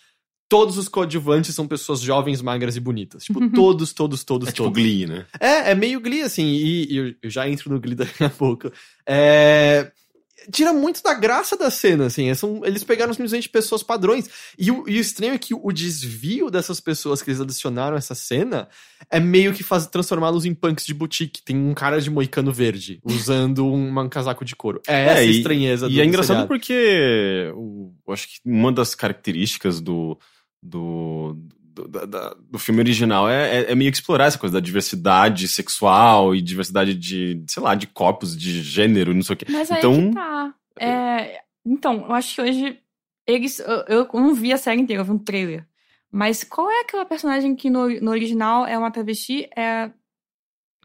[0.52, 3.24] Todos os coadjuvantes são pessoas jovens, magras e bonitas.
[3.24, 4.82] Tipo, todos, todos, todos, É tipo todos.
[4.82, 5.24] Glee, né?
[5.40, 8.70] É, é meio Glee, assim, e, e eu- já entro no Glee daqui a pouco.
[9.06, 9.90] É,
[10.50, 12.34] Tira muito da graça da cena, assim.
[12.34, 14.28] São, eles pegaram simplesmente pessoas padrões.
[14.58, 17.98] E o, e o estranho é que o desvio dessas pessoas que eles adicionaram a
[17.98, 18.68] essa cena
[19.08, 21.40] é meio que faz transformá-los em punks de boutique.
[21.44, 24.82] Tem um cara de moicano verde usando um, um casaco de couro.
[24.88, 26.48] É essa a e- estranheza do E é engraçado seriado.
[26.48, 30.18] porque o- eu acho que uma das características do,
[30.62, 31.36] do,
[31.74, 35.48] do, da- do filme original é, é, é meio que explorar essa coisa da diversidade
[35.48, 39.46] sexual e diversidade de, sei lá, de corpos, de gênero, não sei o quê.
[39.48, 40.54] Mas aí Então- que tá.
[40.80, 42.78] É, então, eu acho que hoje
[43.26, 43.58] eles.
[43.60, 45.66] Eu, eu não vi a série inteira, eu vi um trailer.
[46.10, 49.48] Mas qual é aquela personagem que no, no original é uma travesti?
[49.56, 49.90] É.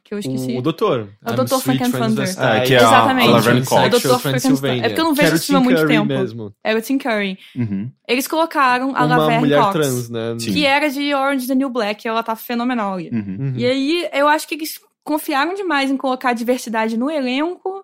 [0.08, 0.54] Que eu esqueci.
[0.54, 1.10] O, o doutor.
[1.26, 1.56] É o Dr.
[1.58, 2.34] Frankenfunder.
[2.38, 3.28] Ah, que é Exatamente.
[3.28, 3.90] a Laverne É o.
[3.90, 4.20] Dr.
[4.20, 4.80] Frankenstein.
[4.80, 6.06] É porque eu não vejo esse filme há muito Curry tempo.
[6.06, 6.54] mesmo.
[6.64, 7.38] Era o Tim Curry.
[7.54, 7.92] Uhum.
[8.08, 9.74] Eles colocaram a Uma Laverne mulher Cox.
[9.74, 10.36] trans, né?
[10.40, 10.54] Sim.
[10.54, 13.10] Que era de Orange the New Black, e ela tá fenomenal ali.
[13.12, 13.38] Uhum.
[13.38, 13.54] Uhum.
[13.58, 17.84] E aí, eu acho que eles confiaram demais em colocar diversidade no elenco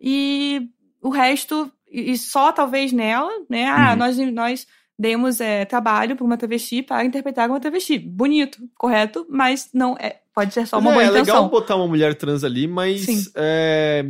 [0.00, 0.62] e
[1.00, 3.66] o resto, e e só talvez nela, né?
[3.68, 3.96] Ah, Uhum.
[3.98, 4.66] nós, nós
[5.02, 7.98] demos é, trabalho para uma travesti para interpretar uma travesti.
[7.98, 10.20] Bonito, correto, mas não é.
[10.32, 11.34] Pode ser só uma Mas boa é, é intenção.
[11.34, 14.08] legal botar uma mulher trans ali, mas é,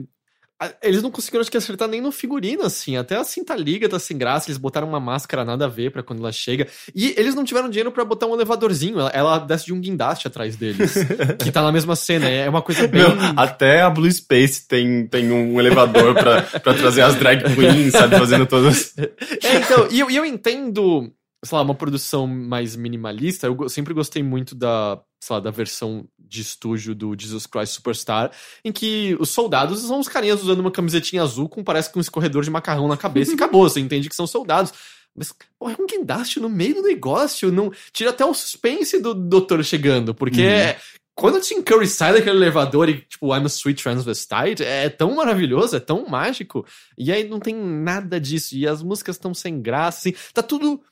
[0.82, 2.96] eles não conseguiram acho que acertar nem no figurino, assim.
[2.96, 6.02] Até a cinta liga tá sem graça, eles botaram uma máscara nada a ver pra
[6.02, 6.66] quando ela chega.
[6.94, 8.98] E eles não tiveram dinheiro pra botar um elevadorzinho.
[8.98, 10.94] Ela, ela desce de um guindaste atrás deles,
[11.42, 12.28] que tá na mesma cena.
[12.28, 13.02] É uma coisa bem.
[13.02, 17.92] Meu, até a Blue Space tem, tem um elevador pra, pra trazer as drag queens,
[17.92, 18.18] sabe?
[18.18, 18.94] Fazendo todas.
[19.42, 21.12] É, então, e eu, e eu entendo,
[21.44, 23.46] sei lá, uma produção mais minimalista.
[23.46, 28.32] Eu sempre gostei muito da, sei lá, da versão de estúdio do Jesus Christ Superstar,
[28.64, 32.00] em que os soldados são os carinhas usando uma camisetinha azul com parece que um
[32.00, 33.68] escorredor de macarrão na cabeça e acabou.
[33.68, 34.72] Você entende que são soldados.
[35.14, 37.52] Mas, pô, é um guindaste no meio do negócio.
[37.52, 40.42] Não, tira até o suspense do doutor chegando, porque.
[40.42, 40.74] Uhum.
[41.14, 45.14] Quando o Tim Curry sai daquele elevador e, tipo, I'm a sweet transvestite, é tão
[45.14, 46.66] maravilhoso, é tão mágico.
[46.96, 48.56] E aí não tem nada disso.
[48.56, 50.16] E as músicas estão sem graça, assim.
[50.32, 50.82] Tá tudo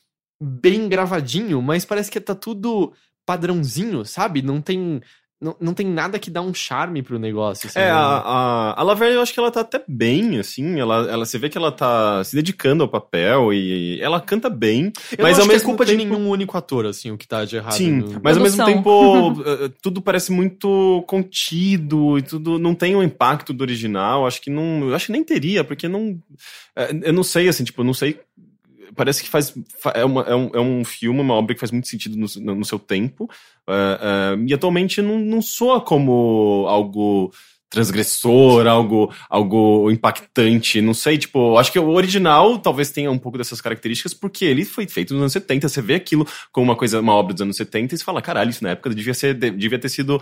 [0.40, 2.92] bem gravadinho, mas parece que tá tudo
[3.30, 4.42] padrãozinho, sabe?
[4.42, 5.00] Não tem.
[5.42, 7.70] Não, não tem nada que dá um charme pro negócio.
[7.70, 7.86] sabe?
[7.86, 10.78] É, a, a, a Laverne, eu acho que ela tá até bem, assim.
[10.78, 14.92] Ela, ela, você vê que ela tá se dedicando ao papel e ao canta bem.
[15.16, 17.26] Eu mas não acho é mesmo culpa de tempo- nenhum único ator, assim, o que
[17.26, 17.72] tá de errado.
[17.72, 18.66] Sim, no- mas ao mesmo Produção.
[18.66, 24.26] tempo eh, tudo parece muito contido e tudo não tem o impacto do original.
[24.26, 26.18] Acho que não, eu acho que nem teria, porque não,
[26.76, 28.20] eh, eu não sei assim, tipo, eu não sei.
[29.00, 31.70] Parece que faz fa- é, uma- é um, é um filme, uma obra que faz
[31.72, 33.26] muito sentido no, no- seu tempo
[33.66, 37.32] eh, eh, e atualmente não, não soa como algo
[37.70, 43.38] transgressor, algo, algo impactante, não sei, tipo, acho que o original talvez tenha um pouco
[43.38, 47.00] dessas características, porque ele foi feito nos anos 70, você vê aquilo como uma coisa,
[47.00, 49.50] uma obra dos anos 70 e você fala, caralho, isso na época devia, ser, de-
[49.52, 50.20] devia ter sido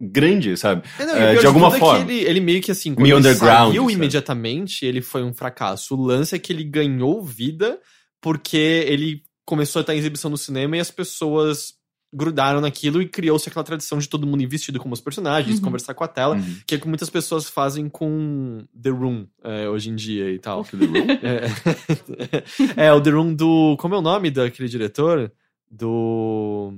[0.00, 0.82] grande, sabe?
[0.98, 2.12] É, não, É, de alguma tudo é forma.
[2.12, 3.92] ele, ele meio que assim, quando Meio ele saiu sabe?
[3.94, 5.94] imediatamente, ele foi um fracasso.
[5.96, 7.78] O lance é que ele ganhou vida
[8.20, 11.74] porque ele começou a estar em exibição no cinema e as pessoas
[12.12, 15.64] grudaram naquilo e criou-se aquela tradição de todo mundo ir vestido como os personagens, Uhum.
[15.64, 16.56] conversar com a tela, Uhum.
[16.66, 20.38] que é o que muitas pessoas fazem com The Room é, hoje em dia e
[20.38, 20.62] tal.
[20.72, 21.06] É The Room?
[22.78, 23.76] É, é, o The Room do.
[23.78, 25.30] Como é o nome daquele diretor?
[25.70, 26.72] Do.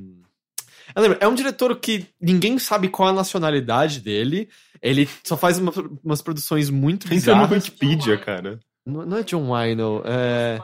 [0.95, 4.49] Eu lembro, é um diretor que ninguém sabe qual é a nacionalidade dele.
[4.83, 5.73] Ele só faz uma-
[6.03, 7.65] umas produções muito Entra no bizarras.
[7.65, 8.59] Wikipedia, cara.
[8.85, 10.59] Não, não é John Wino, é.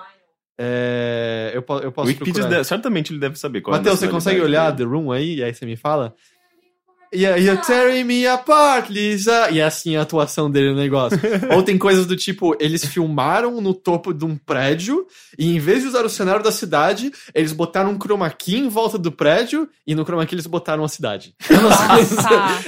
[0.59, 2.49] É eu, eu posso Wikipedia, procurar.
[2.49, 5.37] deve- certamente ele deve saber qual é a Matheus, você consegue olhar The Room aí?
[5.37, 6.15] E aí você me fala?
[7.15, 9.49] Yeah, you're tearing me apart, Lisa.
[9.51, 11.19] E é assim a atuação dele no negócio.
[11.55, 15.07] Ou tem coisas do tipo, eles filmaram no topo de um prédio
[15.39, 18.69] e em vez de usar o cenário da cidade, eles botaram um chroma key em
[18.69, 21.33] volta do prédio e no chroma key eles botaram a cidade.
[21.49, 22.25] É umas coisas-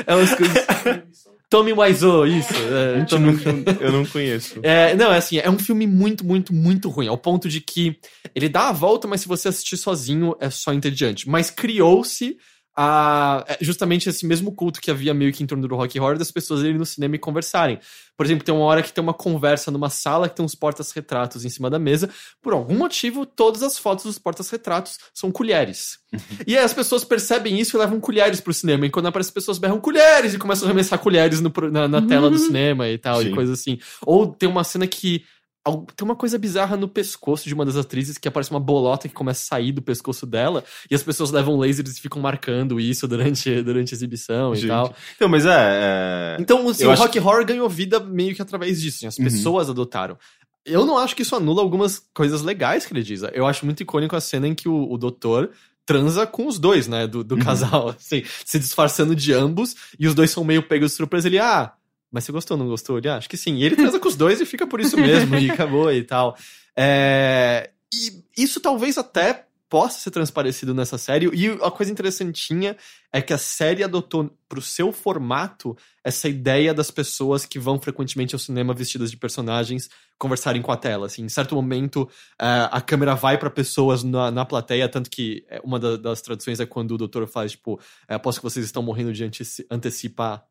[0.06, 2.52] é umas coisas Tommy Wiseau, isso.
[2.52, 3.32] É, Eu não,
[3.80, 4.60] eu não conheço.
[4.62, 7.98] É, não, é assim, é um filme muito, muito, muito ruim, ao ponto de que
[8.34, 11.28] ele dá a volta, mas se você assistir sozinho é só entediante.
[11.28, 12.36] Mas criou-se
[12.80, 16.16] a, é, justamente esse mesmo culto que havia meio que em torno do Rock Horror
[16.16, 17.80] das pessoas irem no cinema e conversarem.
[18.16, 21.44] Por exemplo, tem uma hora que tem uma conversa numa sala que tem uns portas-retratos
[21.44, 22.08] em cima da mesa.
[22.40, 25.98] Por algum motivo, todas as fotos dos portas-retratos são colheres.
[26.46, 28.86] e aí as pessoas percebem isso e levam colheres pro cinema.
[28.86, 32.02] E quando aparece, as pessoas berram colheres e começam a arremessar colheres no na, na
[32.02, 33.34] tela do cinema e tal, e Sim.
[33.34, 33.80] coisa assim.
[34.06, 35.24] Ou tem uma cena que.
[35.96, 39.14] Tem uma coisa bizarra no pescoço de uma das atrizes que aparece uma bolota que
[39.14, 43.06] começa a sair do pescoço dela e as pessoas levam lasers e ficam marcando isso
[43.08, 44.68] durante, durante a exibição e Gente.
[44.68, 44.94] tal.
[45.16, 45.50] Então, mas é.
[45.52, 46.36] é...
[46.40, 48.98] Então, assim, o acho rock horror ganhou vida meio que através disso.
[48.98, 49.24] assim, as Uhum.
[49.24, 50.16] pessoas adotaram.
[50.64, 53.22] Eu não acho que isso anula algumas coisas legais que ele diz.
[53.32, 55.50] Eu acho muito icônico a cena em que o, o doutor
[55.86, 57.06] transa com os dois, né?
[57.06, 57.40] Do, do Uhum.
[57.40, 61.26] casal, assim, se disfarçando de ambos, e os dois são meio pegos de surpresa.
[61.28, 61.72] Ele, ah,
[62.10, 62.98] mas você gostou, não gostou?
[62.98, 63.56] Ele, ah, acho que sim.
[63.56, 66.36] E ele transa com os dois e fica por isso mesmo, e acabou e tal.
[66.76, 71.26] É, E isso talvez até possa ser transparecido nessa série.
[71.34, 72.74] E a coisa interessantinha
[73.12, 78.34] é que a série adotou pro seu formato essa ideia das pessoas que vão frequentemente
[78.34, 81.04] ao cinema vestidas de personagens conversarem com a tela.
[81.04, 82.08] Assim, em certo momento,
[82.40, 86.22] eh, a câmera vai pra pessoas na, na plateia, tanto que eh, uma da- das
[86.22, 87.78] traduções é quando o doutor faz, tipo,
[88.08, 90.42] eh, aposto que vocês estão morrendo de anteci antecipa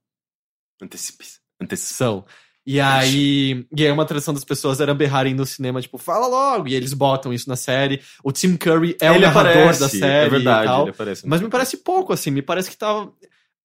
[0.80, 1.26] Antecipe-
[1.62, 2.24] antecipação.
[2.24, 2.26] são.
[2.68, 6.68] E aí, e aí uma tradição das pessoas era berrarem no cinema, tipo, fala logo,
[6.68, 8.02] e eles botam isso na série.
[8.22, 11.26] O Tim Curry é o ele narrador aparece, da série É verdade, e aparece.
[11.26, 13.10] Mas me parece pouco, assim, me parece que tava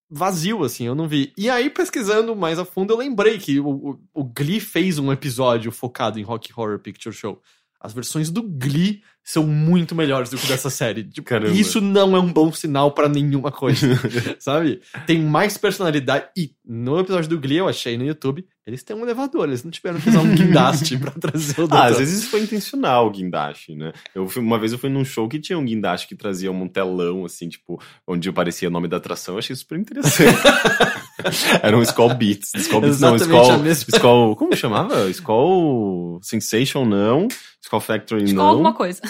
[0.08, 1.32] vazio, assim, eu não vi.
[1.36, 5.10] E aí, pesquisando mais a fundo, eu lembrei que o, o, o Glee fez um
[5.10, 7.42] episódio focado em Rock Horror Picture Show.
[7.82, 11.02] As versões do Glee são muito melhores do que dessa série.
[11.04, 11.52] Tipo, Caramba.
[11.54, 13.86] Isso não é um bom sinal pra nenhuma coisa,
[14.38, 14.80] sabe?
[15.06, 16.26] Tem mais personalidade.
[16.36, 19.70] E no episódio do Glee, eu achei no YouTube, eles têm um elevador, eles não
[19.70, 21.76] tiveram que usar um guindaste pra trazer o doutor.
[21.76, 23.92] Ah, às vezes isso foi intencional, o guindaste, né?
[24.14, 26.68] Eu fui- uma vez eu fui num show que tinha um guindaste que trazia um
[26.68, 29.34] telão, assim, tipo, onde aparecia o nome da atração.
[29.34, 30.38] Eu achei super interessante.
[31.62, 32.52] Era um Skull Beats.
[32.54, 33.86] Skull Beats não, Skull, a mesma.
[33.96, 34.36] Skull...
[34.36, 35.08] Como chamava?
[35.10, 37.28] Skull Sensation, não.
[37.62, 38.50] Skull Factory, Escola não.
[38.50, 39.00] alguma coisa.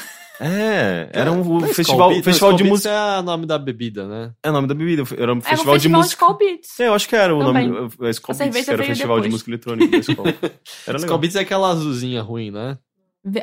[0.41, 2.91] É, era um Não é Skull festival, Beats, festival não, de Skull música.
[2.91, 4.33] Beats é o nome da bebida, né?
[4.43, 5.03] É o nome da bebida.
[5.17, 6.25] Era um Era um festival, de festival de música.
[6.25, 6.81] Skull Beats.
[6.81, 7.69] É, eu acho que era o Também.
[7.69, 7.91] nome.
[8.03, 9.33] É Skull A Beats, era o festival de depois.
[9.33, 10.25] música eletrônica da Skull.
[10.87, 11.19] Era Skull.
[11.19, 12.77] Beats é aquela azulzinha ruim, né?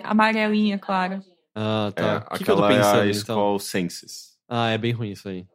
[0.04, 1.22] Amarelinha, claro.
[1.56, 2.28] Ah, É, tá.
[2.32, 3.12] O que, que eu tô aquela é pensando, a então?
[3.12, 4.30] Skull Senses.
[4.50, 5.46] Ah, é bem ruim isso aí.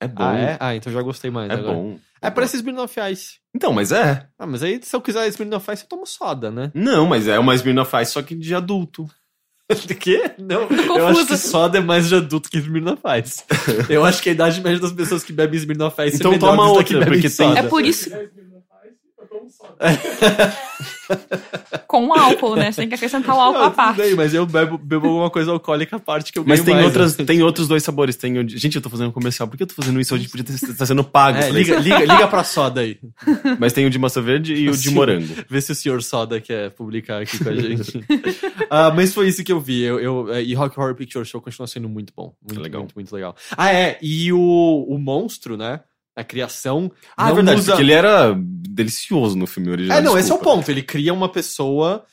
[0.00, 0.22] É bom.
[0.24, 0.56] Ah, é?
[0.60, 1.74] Ah, então já gostei mais É agora.
[1.74, 1.98] bom.
[2.20, 3.34] É, parece Smirnoff Ice.
[3.54, 4.26] Então, mas é.
[4.38, 6.70] Ah, mas aí se eu quiser Smirnoff Ice, eu tomo soda, né?
[6.74, 9.08] Não, mas é uma Smirnoff Ice, só que de adulto.
[9.86, 10.30] De quê?
[10.38, 13.42] Não, eu acho que soda é mais de adulto que Smirnoff Ice.
[13.90, 16.50] eu acho que a idade média das pessoas que bebem Smirnoff Ice Então é menor
[16.56, 17.58] toma das que outra, bebem porque tem- soda.
[17.58, 18.10] É por isso.
[21.86, 22.72] Com álcool, né?
[22.72, 24.14] Você tem que acrescentar o álcool Não, à parte.
[24.14, 26.86] mas eu bebo, bebo alguma coisa alcoólica à parte que eu Mas ganho tem, mais,
[26.86, 27.24] outras, né?
[27.24, 28.16] tem outros dois sabores.
[28.16, 29.48] Tem Gente, eu tô fazendo um comercial.
[29.48, 30.14] Por que eu tô fazendo isso?
[30.14, 31.38] Hoje podia estar sendo pago.
[31.38, 31.52] É, isso.
[31.52, 32.98] liga, liga, liga pra soda aí.
[33.58, 35.26] Mas tem o de massa verde e o de morango.
[35.48, 38.04] Vê se o senhor Soda quer publicar aqui com a gente.
[38.68, 39.82] Ah, mas foi isso que eu vi.
[39.82, 42.34] Eu, eu- é, e Rock Horror Picture Show continua sendo muito bom.
[42.42, 42.80] Muito, Legal.
[42.82, 43.36] muito, muito legal.
[43.56, 43.96] Ah, é.
[44.02, 45.80] E o, o monstro, né?
[46.16, 46.90] A criação.
[47.16, 49.98] Ah, é verdade, usa- porque ele era delicioso no filme original.
[49.98, 50.56] É, não, esse é o desculpa.
[50.58, 50.70] ponto.
[50.70, 52.04] Ele cria uma pessoa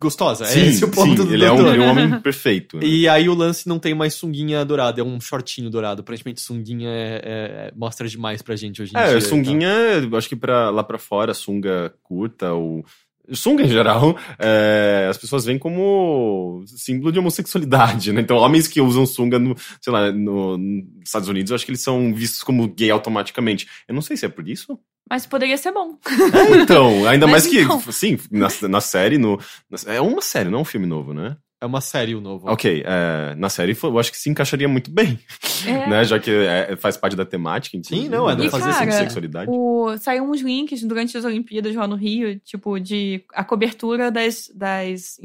[0.00, 0.44] gostosa.
[0.44, 2.76] Sim, é esse o ponto sim, do ele é um, ele é um homem perfeito.
[2.76, 2.84] né?
[2.86, 6.02] E aí o lance não tem mais sunguinha dourada, é um shortinho dourado.
[6.02, 9.16] Aparentemente sunguinha é- é- mostra demais pra gente hoje em dia.
[9.16, 9.70] É, sunguinha,
[10.18, 12.84] acho que pra, lá pra fora, sunga curta ou.
[13.32, 18.20] Sunga em geral, é, as pessoas veem como símbolo de homossexualidade, né?
[18.20, 21.70] Então, homens que usam sunga, no, sei lá, no, nos Estados Unidos, eu acho que
[21.70, 23.66] eles são vistos como gay automaticamente.
[23.88, 24.78] Eu não sei se é por isso.
[25.08, 25.98] Mas poderia ser bom.
[26.06, 27.80] É, então, ainda mais que, não.
[27.80, 29.38] sim, na, na série, no,
[29.70, 31.36] na- é uma série, não é um filme novo, né?
[31.64, 32.46] É uma série o novo.
[32.50, 35.18] Ok, é, na série eu acho que se encaixaria muito bem,
[35.66, 35.88] É.
[35.88, 36.04] né?
[36.04, 37.74] Já que é, faz parte da temática.
[37.74, 38.44] inclusive, não, é, né?
[38.44, 39.02] não fazia Sobre sentido.
[39.04, 39.50] sexualidade.
[39.50, 44.52] O, saíram uns links durante as Olimpíadas lá no Rio, tipo, de a cobertura das,
[44.54, 45.18] das,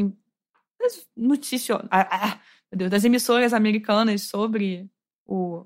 [0.79, 2.39] das notícias, ah, ah,
[2.71, 4.87] meu Deus, das emissoras americanas sobre
[5.25, 5.65] o,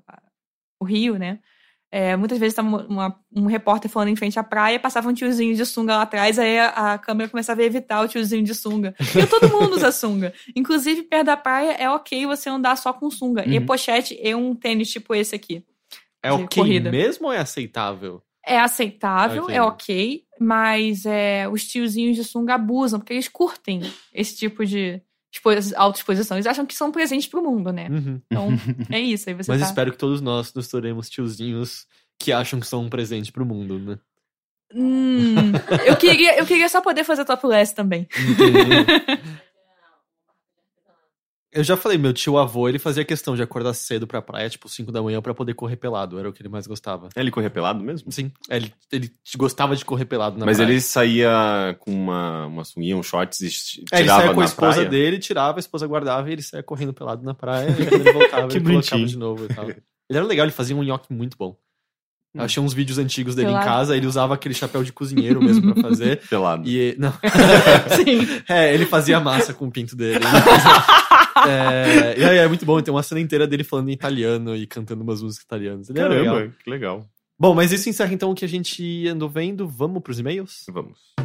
[0.80, 1.38] o Rio, né?
[1.96, 5.14] É, muitas vezes tava uma- uma- um repórter falando em frente à praia, passava um
[5.14, 8.56] tiozinho de sunga lá atrás, aí a, a câmera começava a evitar o tiozinho de
[8.56, 8.96] sunga.
[9.16, 10.34] E todo mundo usa sunga.
[10.56, 13.48] Inclusive, perto da praia é ok você andar só com sunga.
[13.48, 13.66] E Uhum.
[13.68, 15.64] pochete e um tênis tipo esse aqui.
[16.24, 16.90] É ok corrida.
[16.92, 18.24] mesmo ou é aceitável?
[18.44, 19.56] É aceitável, Ok.
[19.56, 25.00] é ok, mas é, os tiozinhos de sunga abusam, porque eles curtem esse tipo de
[25.76, 26.38] autoexposição.
[26.38, 27.88] Eles acham que são presentes pro mundo, né?
[27.90, 28.22] Uhum.
[28.26, 28.50] Então,
[28.90, 29.30] é isso.
[29.30, 29.68] Aí você Mas tá...
[29.68, 31.88] espero que todos nós nos tornemos tiozinhos
[32.20, 34.00] que acham que são um presente pro mundo, né?
[34.76, 35.52] Hum,
[35.86, 38.08] eu, queria, eu queria só poder fazer topless também.
[41.54, 44.68] Eu já falei, meu tio avô, ele fazia questão de acordar cedo pra praia, tipo
[44.68, 46.18] 5 da manhã, pra poder correr pelado.
[46.18, 47.10] Era o que ele mais gostava.
[47.16, 48.12] Ele corria pelado mesmo?
[48.12, 50.70] Sim, ele, ele gostava de correr pelado na Mas praia.
[50.72, 53.46] ele saía com uma, uma sunguinha, um shorts e
[53.92, 54.90] É, ele tirava saía com a esposa praia?
[54.90, 57.70] dele, tirava, a esposa guardava e ele saía correndo pelado na praia.
[57.70, 59.08] e quando ele voltava, Que ele colocava bonitinho.
[59.08, 59.70] de novo e tal.
[59.70, 61.56] Ele era legal, ele fazia um nhoque muito bom.
[62.36, 62.46] Eu Hum.
[62.46, 63.64] achei uns vídeos antigos dele Pelado.
[63.64, 66.20] em casa, ele usava aquele chapéu de cozinheiro mesmo pra fazer.
[66.28, 66.68] Pelado.
[66.68, 67.14] E não.
[67.96, 68.28] Sim.
[68.50, 70.26] É, ele fazia massa com o pinto dele.
[71.48, 74.66] É, e aí é muito bom, tem uma cena inteira dele falando em italiano e
[74.66, 75.90] cantando umas músicas italianas.
[75.90, 76.36] Ele legal.
[76.36, 77.06] Caramba, que legal.
[77.40, 79.68] Bom, mas isso encerra então o que a gente andou vendo.
[79.68, 80.66] Vamos pros e-mails?
[80.70, 81.23] Vamos.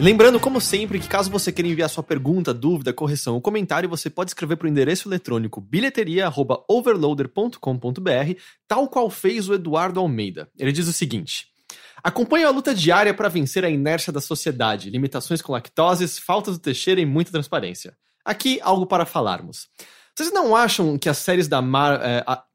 [0.00, 4.08] Lembrando, como sempre, que caso você queira enviar sua pergunta, dúvida, correção ou comentário, você
[4.08, 10.48] pode escrever para o endereço eletrônico bilheteria.overloader.com.br, tal qual fez o Eduardo Almeida.
[10.56, 11.48] Ele diz o seguinte:
[12.00, 16.62] Acompanho a luta diária para vencer a inércia da sociedade, limitações com lactoses, faltas do
[16.62, 17.92] Teixeira e muita transparência.
[18.24, 19.66] Aqui, algo para falarmos.
[20.14, 22.00] Vocês não acham que as séries da Mar...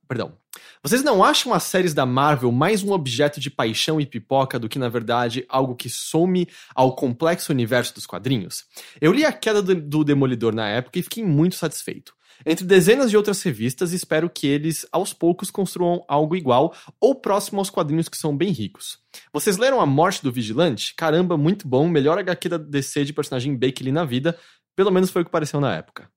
[0.08, 0.38] Perdão.
[0.84, 4.70] Vocês não acham as séries da Marvel mais um objeto de paixão e pipoca do
[4.70, 8.66] que, na verdade, algo que some ao complexo universo dos quadrinhos?
[9.02, 12.14] Eu li a queda do, do Demolidor na época e fiquei muito satisfeito.
[12.46, 17.60] Entre dezenas de outras revistas, espero que eles, aos poucos, construam algo igual ou próximo
[17.60, 19.00] aos quadrinhos que são bem ricos.
[19.32, 20.94] Vocês leram A Morte do Vigilante?
[20.96, 24.38] Caramba, muito bom, melhor HQ da DC de personagem B que li na vida,
[24.76, 26.13] pelo menos foi o que pareceu na época.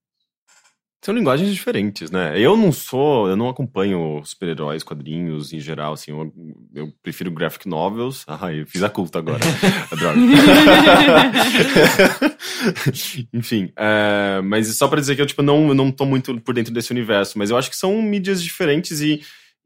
[0.99, 2.39] São linguagens diferentes, né?
[2.39, 6.33] Eu não sou, eu não acompanho super-heróis, quadrinhos em geral, assim, eu,
[6.73, 8.25] eu prefiro graphic novels.
[8.39, 9.39] Ah, eu fiz a culta agora.
[9.97, 10.19] Droga.
[13.33, 16.73] Enfim, é, mas só pra dizer que eu, tipo, não, não tô muito por dentro
[16.73, 19.21] desse universo, mas eu acho que são mídias diferentes e,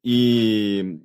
[0.05, 0.99] e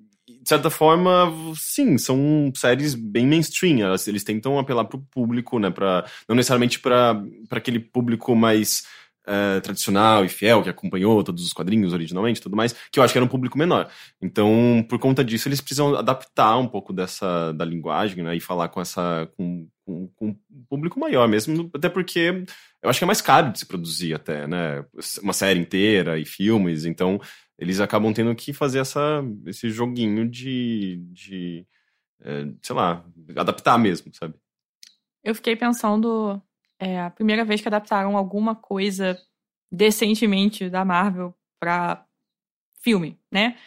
[0.46, 3.80] de certa forma, sim, são séries bem mainstream.
[3.80, 5.70] Elas, eles tentam apelar pro público, né?
[5.70, 7.20] Pra, não necessariamente para
[7.50, 8.84] aquele público mais
[9.26, 13.02] eh, tradicional e fiel, que acompanhou todos os quadrinhos originalmente e tudo mais, que eu
[13.02, 13.90] acho que era um público menor.
[14.22, 18.36] Então, por conta disso, eles precisam adaptar um pouco dessa da linguagem, né?
[18.36, 19.28] E falar com essa.
[19.36, 22.44] com, com, com um público maior mesmo, até porque
[22.82, 24.84] eu acho que é mais caro de se produzir até, né?
[25.22, 27.20] Uma série inteira e filmes, então
[27.58, 31.66] eles acabam tendo que fazer essa, esse joguinho de, de
[32.20, 33.04] eh, sei lá,
[33.36, 34.34] adaptar mesmo, sabe?
[35.22, 36.40] Eu fiquei pensando,
[36.78, 39.18] é, a primeira vez que adaptaram alguma coisa
[39.70, 42.06] decentemente da Marvel pra
[42.82, 43.58] filme, né?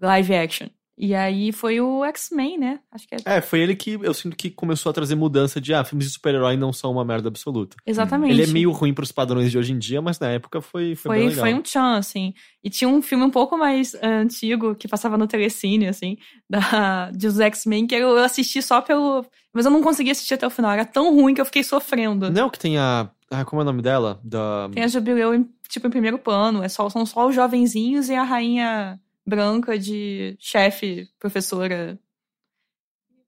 [0.00, 0.68] Live action.
[1.00, 2.80] E aí foi o X-Men, né?
[2.90, 3.36] Acho que é.
[3.36, 6.12] É, foi ele que eu sinto que começou a trazer mudança de, ah, filmes de
[6.14, 7.76] super-herói não são uma merda absoluta.
[7.86, 8.32] Exatamente.
[8.32, 11.16] Ele é meio ruim pros padrões de hoje em dia, mas na época foi, foi,
[11.16, 11.44] bem Foi, legal.
[11.44, 12.34] foi um tchan, assim.
[12.64, 16.16] E tinha um filme um pouco mais eh, antigo, que passava no Telecine, assim,
[16.50, 19.24] da, dos X-Men, que eu assisti só pelo.
[19.54, 20.72] Mas eu não consegui assistir até o final.
[20.72, 22.28] Era tão ruim que eu fiquei sofrendo.
[22.28, 23.08] Não, que tem a...
[23.30, 24.20] Ah, como é o nome dela?
[24.24, 24.68] Da...
[24.72, 26.62] Tem a Jubileu, tipo, em primeiro plano.
[26.62, 28.98] É só, são só os jovenzinhos e a rainha
[29.28, 31.98] branca de chefe, professora.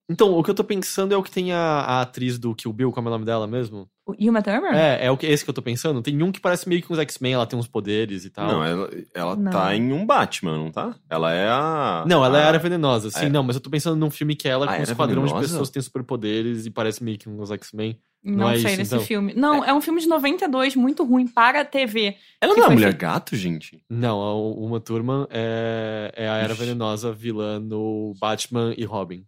[0.09, 2.73] Então, o que eu tô pensando é o que tem a, a atriz do Kill
[2.73, 3.89] Bill, como é o nome dela mesmo?
[4.19, 4.73] O Uma Thurman?
[4.75, 6.01] É, é o que, esse que eu tô pensando.
[6.03, 8.47] Tem um que parece meio que uns X-Men, ela tem uns poderes e tal.
[8.47, 9.51] Não, ela, ela Não.
[9.51, 10.95] tá em um Batman, não tá?
[11.09, 12.05] Ela é a.
[12.07, 13.29] Não, ela é a- a Era Venenosa, sim, É.
[13.29, 15.25] não, mas eu tô pensando num filme que é ela Ah, com um Era esquadrão
[15.25, 17.99] de pessoas que têm superpoderes e parece meio que uns X-Men.
[18.23, 19.07] Não, Não é sei isso, desse então?
[19.07, 19.33] filme.
[19.35, 19.73] Não, é.
[19.73, 22.17] um filme de 92, muito ruim, para a TV.
[22.39, 23.01] Ela não é a mulher feito.
[23.01, 23.83] gato, gente?
[23.89, 26.61] Não, a Uma Turma é, é a Era Ixi.
[26.63, 29.25] Venenosa vilã no Batman e Robin.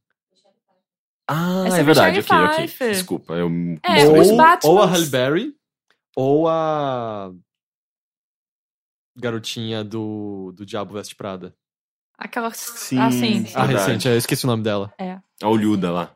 [1.32, 2.88] Ah, Essa é é verdade, ok, ok.
[2.92, 3.48] Desculpa, eu.
[3.82, 5.54] É, ou, os Batmans- ou a Halle Berry,
[6.16, 7.30] ou a
[9.16, 11.54] garotinha do, do Diabo Veste Prada.
[12.18, 12.50] Aquela.
[12.52, 13.38] Sim, Ah, sim.
[13.54, 13.72] A Verdade.
[13.72, 14.92] recente, eu esqueci o nome dela.
[15.42, 16.14] A olhuda lá.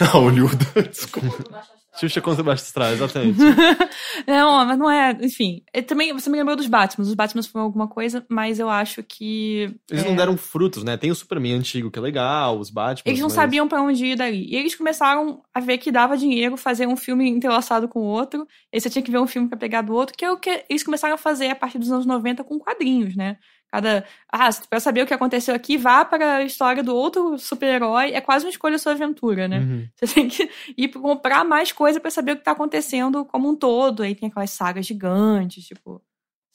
[0.00, 1.66] É A olhuda, desculpa.
[1.98, 3.38] Xuxa contra Baixo Astral, exatamente.
[4.26, 5.16] não, mas não é.
[5.20, 5.62] Enfim.
[5.72, 7.08] Eu também, você me lembrou dos Batmans.
[7.08, 9.74] Os Batmans foram alguma coisa, mas eu acho que.
[9.90, 10.96] Eles é, não deram frutos, né?
[10.96, 13.02] Tem o Superman antigo, que é legal, os Batman.
[13.06, 14.46] Eles não sabiam pra onde ir dali.
[14.50, 18.46] E eles começaram a ver que dava dinheiro fazer um filme entrelaçado com o outro.
[18.72, 20.64] Aí você tinha que ver um filme pra pegar do outro, que é o que
[20.68, 23.38] eles começaram a fazer a partir dos anos 90 com quadrinhos, né?
[23.70, 24.04] Cada.
[24.32, 28.12] Ah, pra saber o que aconteceu aqui, vá para a história do outro super-herói.
[28.12, 29.58] É quase uma escolha sua aventura, né?
[29.58, 29.88] Uhum.
[29.96, 33.56] Você tem que ir comprar mais coisa pra saber o que tá acontecendo como um
[33.56, 34.02] todo.
[34.02, 36.02] Aí tem aquelas sagas gigantes, tipo,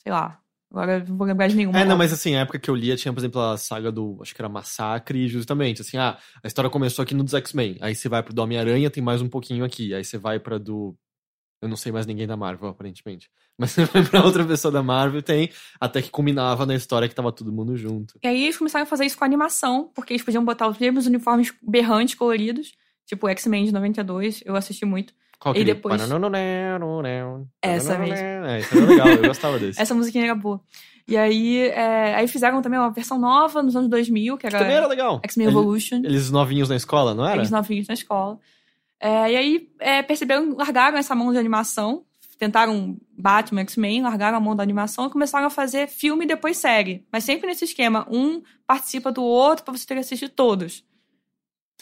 [0.02, 1.78] sei lá, Agora não vou lembrar de nenhuma.
[1.78, 4.18] É, não, mas assim, a época que eu lia tinha, por exemplo, a saga do,
[4.22, 7.94] acho que era Massacre, justamente, assim, ah, a história começou aqui no dos X-Men, aí
[7.94, 10.96] você vai pro do Homem-Aranha, tem mais um pouquinho aqui, aí você vai pra do,
[11.62, 13.74] eu não sei mais ninguém da Marvel, aparentemente, mas
[14.10, 15.48] pra outra pessoa da Marvel, tem,
[15.80, 18.18] até que combinava na história que tava todo mundo junto.
[18.22, 21.06] E aí eles começaram a fazer isso com animação, porque eles podiam botar os mesmos
[21.06, 22.72] uniformes berrantes, coloridos,
[23.06, 25.14] tipo o X-Men de 92, eu assisti muito.
[25.38, 25.94] Qual E que depois-
[27.60, 28.16] Essa mesmo.
[28.16, 29.80] É, isso era legal, eu gostava desse.
[29.80, 30.60] Essa musiquinha era boa.
[31.08, 34.76] E aí, é, aí fizeram também uma versão nova nos anos 2000, que era, Também
[34.76, 35.20] era legal.
[35.24, 35.96] X-Men Evolution.
[36.04, 37.38] Eles novinhos na escola, não era?
[37.38, 38.38] Eles novinhos na escola.
[39.04, 42.04] É, e aí é, perceberam, largaram essa mão de animação,
[42.38, 46.56] tentaram Batman, X-Men, largaram a mão da animação e começaram a fazer filme e depois
[46.56, 47.04] série.
[47.10, 50.84] Mas sempre nesse esquema, um participa do outro pra você ter que assistir todos.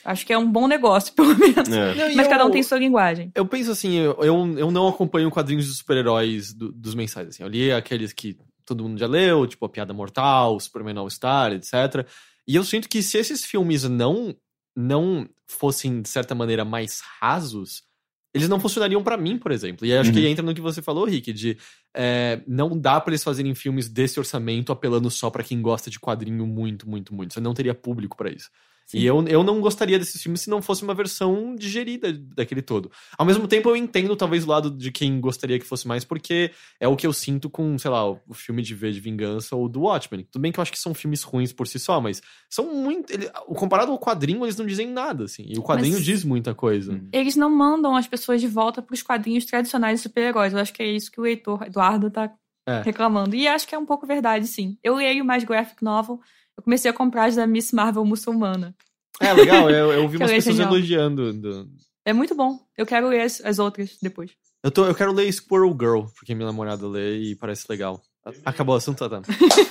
[0.03, 1.69] Acho que é um bom negócio, pelo menos.
[1.69, 1.95] É.
[1.95, 3.31] Não, Mas cada um eu- tem sua linguagem.
[3.35, 7.29] Eu penso assim, eu, eu, eu não acompanho quadrinhos de super-heróis do- dos mensais.
[7.29, 7.43] Assim.
[7.43, 12.07] Eu li aqueles que todo mundo já leu, tipo A Piada Mortal, Superman All-Star, etc.
[12.49, 14.35] E eu sinto que se esses filmes não,
[14.77, 17.83] não fossem, de certa maneira, mais rasos,
[18.33, 19.85] eles não funcionariam pra mim, por exemplo.
[19.85, 20.27] E acho que Uhum.
[20.27, 21.59] entra no que você falou, Rick, de
[21.95, 25.99] é, não dá pra eles fazerem filmes desse orçamento apelando só pra quem gosta de
[25.99, 27.35] quadrinho muito, muito, muito.
[27.35, 28.49] Você não teria público pra isso.
[28.97, 32.91] E eu, eu não gostaria desses filmes se não fosse uma versão digerida daquele todo.
[33.17, 36.51] Ao mesmo tempo, eu entendo talvez o lado de quem gostaria que fosse mais, porque
[36.81, 39.69] é o que eu sinto com, sei lá, o filme de V de Vingança ou
[39.69, 40.27] do Watchmen.
[40.31, 43.13] Tudo bem que eu acho que são filmes ruins por si só, mas são muito.
[43.13, 45.45] Ele, comparado ao quadrinho, eles não dizem nada, assim.
[45.47, 46.93] E o quadrinho Mas- diz muita coisa.
[46.93, 47.09] Hum.
[47.13, 50.53] Eles não mandam as pessoas de volta pros quadrinhos tradicionais de super-heróis.
[50.53, 52.33] Eu acho que é isso que o Heitor Eduardo tá
[52.67, 52.83] É.
[52.83, 53.35] reclamando.
[53.35, 54.77] E acho que é um pouco verdade, sim.
[54.83, 56.21] Eu leio mais graphic novel.
[56.61, 58.77] Eu comecei a comprar as da Miss Marvel muçulmana.
[59.19, 60.75] É, legal, eu, eu ouvi umas pessoas genial.
[60.75, 61.33] elogiando.
[61.33, 61.71] do-
[62.05, 62.59] É muito bom.
[62.77, 64.31] Eu quero ler as, as outras depois.
[64.63, 68.03] Eu, tô, eu quero ler Squirrel Girl, porque minha namorada lê e parece legal.
[68.45, 69.23] Acabou o assunto, tá?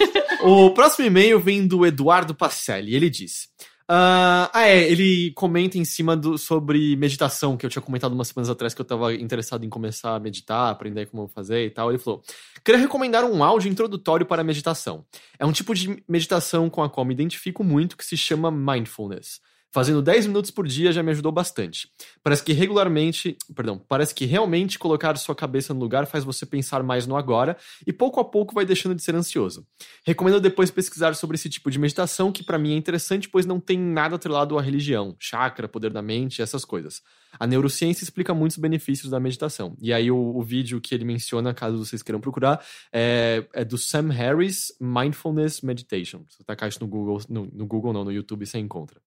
[0.44, 2.96] o próximo e-mail vem do Eduardo Pacelli.
[2.96, 3.50] Ele diz:
[3.92, 8.28] ah, ah, é, ele comenta em cima do, sobre meditação, que eu tinha comentado umas
[8.28, 11.90] semanas atrás que eu tava interessado em começar a meditar, aprender como fazer e tal.
[11.90, 12.22] Ele falou:
[12.64, 15.04] Queria recomendar um áudio introdutório para meditação.
[15.40, 19.42] É um tipo de meditação com a qual me identifico muito que se chama mindfulness.
[19.72, 21.88] Fazendo 10 minutos por dia já me ajudou bastante.
[22.24, 26.82] Parece que regularmente, perdão, parece que realmente colocar sua cabeça no lugar faz você pensar
[26.82, 27.56] mais no agora
[27.86, 29.68] e pouco a pouco vai deixando de ser ansioso.
[30.04, 33.60] Recomendo depois pesquisar sobre esse tipo de meditação que para mim é interessante, pois não
[33.60, 37.04] tem nada atrelado à religião, chakra, poder da mente, essas coisas.
[37.40, 39.78] A neurociência explica muitos benefícios da meditação.
[39.80, 43.78] E aí o, o vídeo que ele menciona, caso vocês queiram procurar, é, é do
[43.78, 46.26] Sam Harris Mindfulness Meditation.
[46.28, 49.00] Se você tacar isso no Google, no, no Google não, no YouTube você encontra.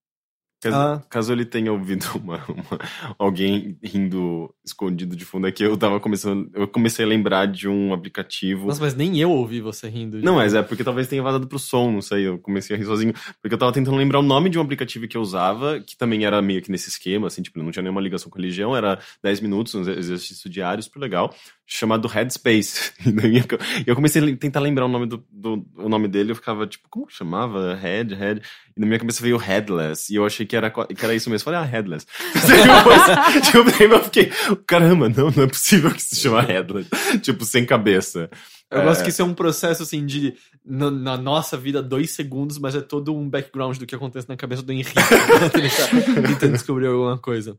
[0.62, 1.02] Caso, Ah.
[1.10, 2.78] caso ele tenha ouvido uma, uma-
[3.18, 6.50] alguém rindo escondido de fundo aqui, eu tava começando.
[6.54, 8.66] Eu comecei a lembrar de um aplicativo.
[8.68, 10.20] Nossa, mas nem eu ouvi você rindo.
[10.22, 12.26] Não, mas é porque talvez tenha vazado pro som, não sei.
[12.28, 13.12] Eu comecei a rir sozinho.
[13.40, 16.24] Porque eu tava tentando lembrar o nome de um aplicativo que eu usava, que também
[16.24, 19.40] era meio que nesse esquema, assim, tipo, não tinha nenhuma ligação com religião, era 10
[19.40, 21.34] minutos, um exercício diário, super legal,
[21.66, 22.92] chamado Headspace.
[23.04, 26.66] E eu- comecei a tentar lembrar o nome do, do- o nome dele, eu ficava,
[26.66, 27.74] tipo, como que chamava?
[27.74, 28.42] Head, Head.
[28.76, 30.12] E na minha cabeça veio Headless.
[30.12, 31.44] E eu achei que era, que era isso mesmo.
[31.44, 32.06] Falei, ah, Headless.
[32.34, 33.42] Depois,
[33.74, 34.32] tipo, eu fiquei,
[34.66, 36.88] caramba, não, não é possível que se chama Headless.
[37.22, 38.30] tipo, sem cabeça.
[38.72, 38.84] Eu É.
[38.84, 40.34] gosto que isso é um processo, assim, de.
[40.64, 44.36] no- na nossa vida, dois segundos, mas é todo um background do que acontece na
[44.36, 44.92] cabeça do Henrique.
[46.28, 47.58] tentando descobrir alguma coisa.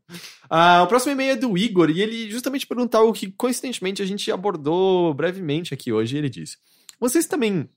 [0.49, 4.05] Ah, o próximo e-mail é do Igor, e ele justamente perguntou algo que, coincidentemente, a
[4.05, 6.15] gente abordou brevemente aqui hoje.
[6.15, 6.57] E ele diz:
[6.99, 7.69] Vocês também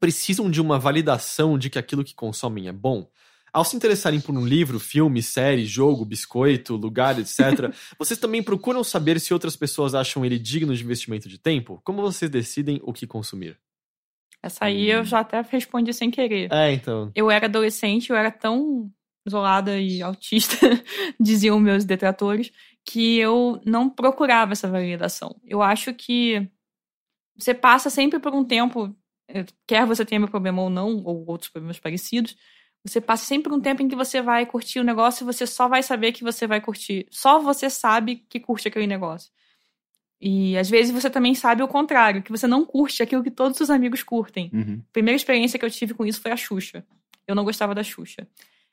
[0.00, 3.08] precisam de uma validação de que aquilo que consomem é bom?
[3.54, 8.82] Ao se interessarem por um livro, filme, série, jogo, biscoito, lugar, etc., vocês também procuram
[8.82, 11.80] saber se outras pessoas acham ele digno de investimento de tempo?
[11.84, 13.56] Como vocês decidem o que consumir?
[14.42, 16.52] Essa aí eu já até respondi sem querer.
[16.52, 17.12] É, então.
[17.14, 18.90] Eu era adolescente, eu era tão
[19.24, 20.56] isolada e autista,
[21.18, 22.50] diziam meus detratores,
[22.84, 25.40] que eu não procurava essa validação.
[25.44, 26.50] Eu acho que
[27.38, 28.92] você passa sempre por um tempo,
[29.28, 32.36] eh, quer você tenha meu problema ou não, ou outros problemas parecidos,
[32.84, 35.66] você passa sempre um tempo em que você vai curtir o negócio e você só
[35.66, 37.06] vai saber que você vai curtir.
[37.10, 39.30] Só você sabe que curte aquele negócio.
[40.20, 43.58] E às vezes você também sabe o contrário, que você não curte aquilo que todos
[43.60, 44.50] os amigos curtem.
[44.52, 44.80] Uhum.
[44.80, 46.84] A primeira experiência que eu tive com isso foi a Xuxa.
[47.26, 48.26] Eu não gostava da Xuxa.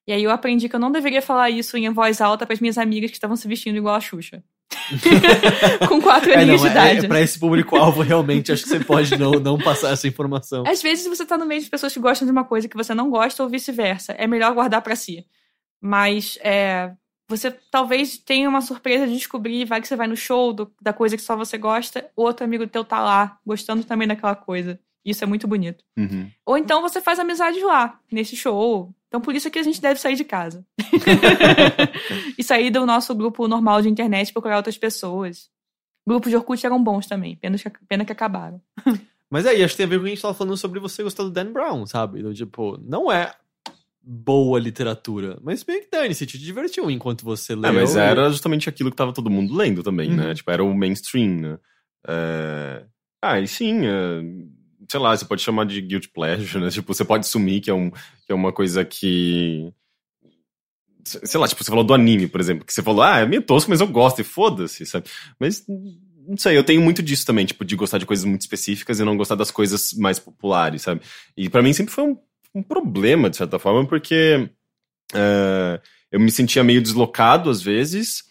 [0.05, 2.59] E aí eu aprendi que eu não deveria falar isso em voz alta para as
[2.59, 4.43] minhas amigas que estavam se vestindo igual a Xuxa.
[5.87, 7.05] com quatro É, aninhos não, de é, idade.
[7.05, 10.63] é pra esse público-alvo, realmente, acho que você pode não, não passar essa informação.
[10.67, 12.93] Às vezes você tá no meio de pessoas que gostam de uma coisa que você
[12.93, 14.13] não gosta ou vice-versa.
[14.13, 15.25] É melhor guardar pra si.
[15.81, 16.91] Mas é,
[17.27, 20.93] você talvez tenha uma surpresa de descobrir, vai que você vai no show do- da
[20.93, 24.79] coisa que só você gosta, outro amigo teu tá lá, gostando também daquela coisa.
[25.03, 25.83] Isso é muito bonito.
[25.97, 26.29] Uhum.
[26.45, 28.93] Ou então você faz amizades lá, nesse show.
[29.07, 30.65] Então por isso é que a gente deve sair de casa.
[32.37, 35.49] e sair do nosso grupo normal de internet e procurar outras pessoas.
[36.07, 38.61] Grupos de Orkut eram bons também, pena que, pena que acabaram.
[39.29, 40.79] Mas aí, acho que tem a ver com o que a gente tava falando sobre
[40.79, 42.21] você gostar do Dan Brown, sabe?
[42.21, 43.33] Do, tipo, não é
[44.03, 47.69] boa literatura, mas meio que dane-se, te divertiu enquanto você leu.
[47.69, 50.15] É, mas era justamente aquilo que tava todo mundo lendo também, Uhum.
[50.17, 50.33] né?
[50.33, 51.59] Tipo, era o mainstream, né?
[52.07, 52.83] É...
[53.21, 54.21] Ah, e sim, é,
[54.91, 56.69] sei lá, você pode chamar de guilt pleasure, né?
[56.69, 59.71] Tipo, você pode sumir que é, um, que é uma coisa que...
[61.05, 63.41] Sei lá, tipo, você falou do anime, por exemplo, que você falou, ah, é meio
[63.41, 65.05] tosco, mas eu gosto, e foda-se, sabe?
[65.39, 65.63] Mas,
[66.27, 69.05] não sei, eu tenho muito disso também, tipo, de gostar de coisas muito específicas e
[69.05, 71.01] não gostar das coisas mais populares, sabe?
[71.37, 72.17] E pra mim sempre foi um,
[72.53, 74.49] um problema, de certa forma, porque
[75.13, 75.81] é,
[76.11, 78.23] eu me sentia meio deslocado às vezes,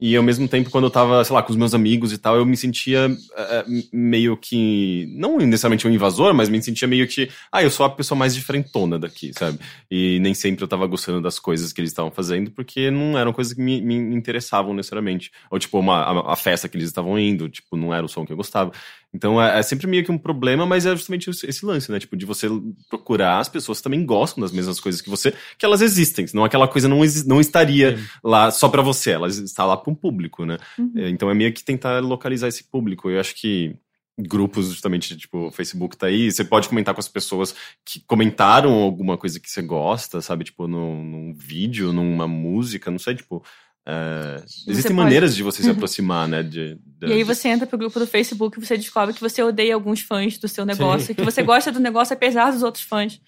[0.00, 2.36] e ao mesmo tempo, quando eu tava, sei lá, com os meus amigos e tal,
[2.36, 5.12] eu me sentia é, meio que.
[5.16, 7.28] Não necessariamente um invasor, mas me sentia meio que.
[7.50, 9.58] Ah, eu sou a pessoa mais diferentona daqui, sabe?
[9.90, 13.32] E nem sempre eu tava gostando das coisas que eles estavam fazendo, porque não eram
[13.32, 15.32] coisas que me, me interessavam necessariamente.
[15.50, 18.24] Ou, tipo, uma, a, a festa que eles estavam indo, tipo, não era o som
[18.24, 18.70] que eu gostava.
[19.14, 21.98] Então é, é sempre meio que um problema, mas é justamente esse lance, né?
[21.98, 22.46] Tipo, de você
[22.88, 26.44] procurar as pessoas que também gostam das mesmas coisas que você, que elas existem, senão
[26.44, 28.04] aquela coisa não, não estaria Sim.
[28.22, 30.58] lá só pra você, ela está lá para um público, né?
[30.78, 30.92] Uhum.
[30.96, 33.08] É, Então é meio que tentar localizar esse público.
[33.08, 33.74] Eu acho que
[34.18, 37.54] grupos, justamente, tipo, o Facebook tá aí, você pode comentar com as pessoas
[37.84, 40.44] que comentaram alguma coisa que você gosta, sabe?
[40.44, 43.44] Tipo, num, num vídeo, numa música, não sei, tipo.
[43.90, 46.42] É, existem pode- maneiras de você se aproximar, né?
[46.42, 49.42] De, de- E aí você entra pro grupo do Facebook e você descobre que você
[49.42, 53.18] odeia alguns fãs do seu negócio, que você gosta do negócio apesar dos outros fãs.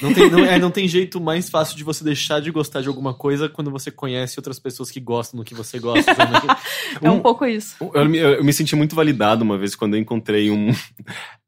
[0.00, 2.88] Não tem, não, é, não tem jeito mais fácil de você deixar de gostar de
[2.88, 6.14] alguma coisa quando você conhece outras pessoas que gostam do que você gosta.
[6.14, 6.32] sabe?
[7.00, 7.76] É um Um- pouco isso.
[7.94, 10.70] Eu, me- eu me senti muito validado uma vez quando eu encontrei um.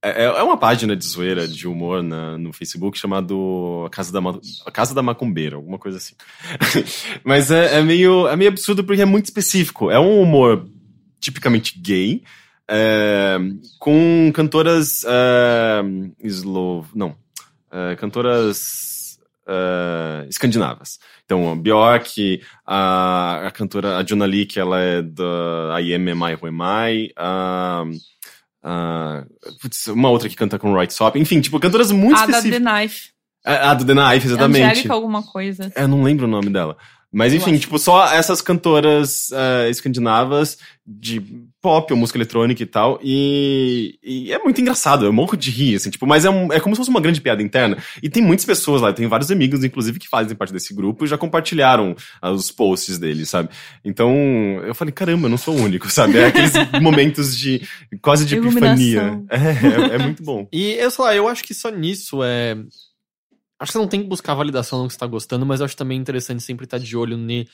[0.07, 4.21] É, é uma página de zoeira, de humor na- no Facebook chamado A Casa da,
[4.67, 6.15] A Casa da Macumbeira, alguma coisa assim.
[7.25, 9.91] Mas é, é meio, é meio absurdo porque é muito específico.
[9.91, 10.69] É um humor
[11.21, 12.23] tipicamente gay,
[12.69, 13.39] é,
[13.79, 15.83] com cantoras é,
[16.23, 16.85] eslo...
[16.95, 17.17] Não.
[17.75, 19.19] É, cantoras
[19.49, 20.99] é, escandinavas.
[21.25, 27.09] Então, a Bjork, a, a cantora, a Juna Lee, que ela é da IMMI Ruemai,
[27.17, 27.85] a,
[28.63, 29.25] a,
[29.61, 32.39] putz, uma outra que canta com Right Sop, enfim, tipo, cantoras muito a da The
[32.39, 32.73] específicas.
[32.73, 33.15] Knife.
[33.45, 34.65] A, a do The Knife, exatamente.
[34.65, 35.73] Angélica alguma coisa.
[35.75, 36.77] Eu não lembro o nome dela.
[37.15, 41.23] Mas enfim, tipo, só essas cantoras eh, escandinavas de
[41.63, 42.99] pop ou música eletrônica e tal.
[43.03, 46.61] E, e é muito engraçado, eu morro de rir, assim, tipo, mas é, um- é
[46.61, 47.79] como se fosse uma grande piada interna.
[48.03, 51.05] E tem muitas pessoas lá, eu tenho vários amigos, inclusive, que fazem parte desse grupo
[51.05, 53.49] e já compartilharam ah, os posts deles, sabe?
[53.85, 54.13] Então,
[54.67, 56.19] eu falei, caramba, eu não sou o único, sabe?
[56.19, 57.63] É aqueles momentos de
[58.03, 59.23] quase de epifania.
[59.31, 60.47] É, é, é muito bom.
[60.53, 62.57] E eu sei lá, eu acho que só nisso é.
[63.65, 65.65] Acho que você não tem que buscar validação no que você tá gostando, mas eu
[65.65, 67.49] acho também interessante sempre estar de olho ne.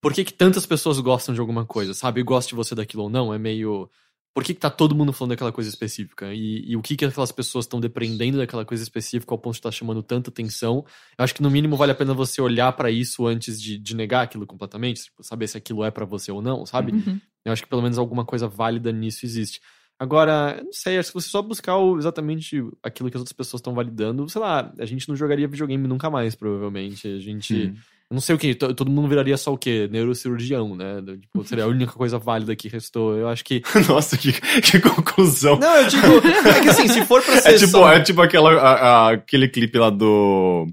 [0.00, 2.20] Por que, que tantas pessoas gostam de alguma coisa, sabe?
[2.20, 3.32] E gosta de você daquilo ou não?
[3.32, 3.88] É meio.
[4.34, 6.34] Por que, que tá todo mundo falando daquela coisa específica?
[6.34, 9.60] E, e o que, que aquelas pessoas estão depreendendo daquela coisa específica ao ponto de
[9.60, 10.84] estar chamando tanta atenção?
[11.16, 13.94] Eu acho que no mínimo vale a pena você olhar pra isso antes de, de
[13.94, 16.90] negar aquilo completamente, tipo, saber se aquilo é pra você ou não, sabe?
[16.90, 17.20] Uhum.
[17.44, 19.60] Eu acho que pelo menos alguma coisa válida nisso existe.
[19.98, 23.60] Agora, não sei, acho que você só buscar o- exatamente aquilo que as outras pessoas
[23.60, 27.06] estão validando, sei lá, a gente não jogaria videogame nunca mais, provavelmente.
[27.06, 27.54] A gente.
[27.54, 27.74] Hum.
[28.10, 29.88] Eu não sei o que, todo mundo viraria só o quê?
[29.90, 30.96] Neurocirurgião, né?
[31.20, 33.16] Tipo, seria a única coisa válida que restou.
[33.16, 33.62] Eu acho que.
[33.88, 35.58] Nossa, que, que conclusão.
[35.58, 36.06] Não, eu digo.
[36.48, 37.48] É que assim, se for pra ser.
[37.50, 38.72] É tipo, só- é tipo aquela, a-
[39.08, 40.66] a- aquele clipe lá do.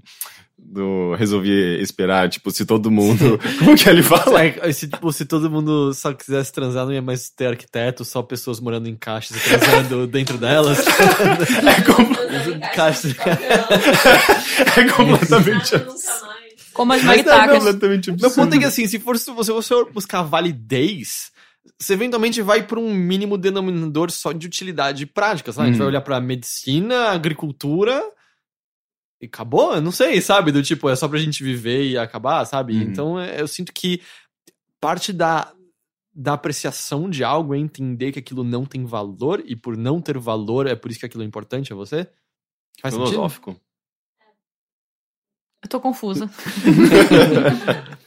[0.72, 3.40] Do Resolvi Esperar, tipo, se todo mundo.
[3.58, 4.46] Como que ele fala?
[4.46, 8.22] É, se, tipo, se todo mundo só quisesse transar, não ia mais ter arquiteto, só
[8.22, 10.78] pessoas morando em caixas e transando dentro delas.
[10.88, 13.16] É, com- Caixas.
[14.78, 15.72] é completamente.
[16.74, 17.58] Como as É maritacas.
[17.58, 21.32] completamente Meu ponto é que assim, se for se você, você for buscar validez,
[21.80, 25.64] você eventualmente vai para um mínimo denominador só de utilidade prática, sabe?
[25.70, 25.86] A gente Uhum.
[25.86, 28.02] vai olhar pra medicina, agricultura
[29.26, 29.76] acabou?
[29.76, 30.52] Eu não sei, sabe?
[30.52, 32.74] Do tipo, é só pra gente viver e acabar, sabe?
[32.74, 32.82] Uhum.
[32.82, 34.02] Então é, eu sinto que
[34.80, 35.52] parte da,
[36.14, 40.18] da apreciação de algo é entender que aquilo não tem valor e por não ter
[40.18, 42.08] valor é por isso que aquilo é importante a você?
[42.82, 43.10] Faz sentido?
[43.12, 43.60] Filosófico.
[45.62, 46.30] Eu tô confusa.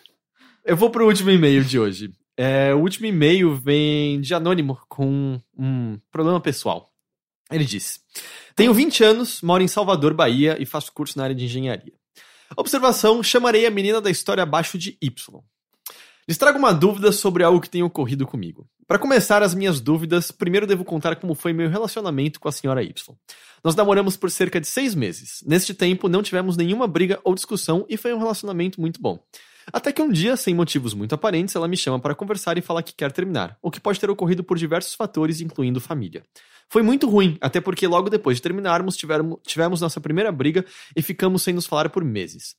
[0.64, 2.12] Eu vou pro último e-mail de hoje.
[2.36, 6.91] É, o último e-mail vem de anônimo com um problema pessoal.
[7.52, 8.00] Ele diz:
[8.54, 11.92] Tenho 20 anos, moro em Salvador, Bahia e faço curso na área de engenharia.
[12.56, 15.42] Observação: chamarei a menina da história abaixo de Y.
[16.28, 18.68] Lhes trago uma dúvida sobre algo que tem ocorrido comigo.
[18.86, 22.82] Para começar as minhas dúvidas, primeiro devo contar como foi meu relacionamento com a senhora
[22.82, 22.92] Y.
[23.64, 25.42] Nós namoramos por cerca de seis meses.
[25.44, 29.18] Neste tempo, não tivemos nenhuma briga ou discussão e foi um relacionamento muito bom.
[29.72, 32.82] Até que um dia, sem motivos muito aparentes, ela me chama para conversar e fala
[32.82, 36.24] que quer terminar, o que pode ter ocorrido por diversos fatores, incluindo família.
[36.68, 40.64] Foi muito ruim, até porque logo depois de terminarmos, tivermo- tivemos nossa primeira briga
[40.96, 42.54] e ficamos sem nos falar por meses.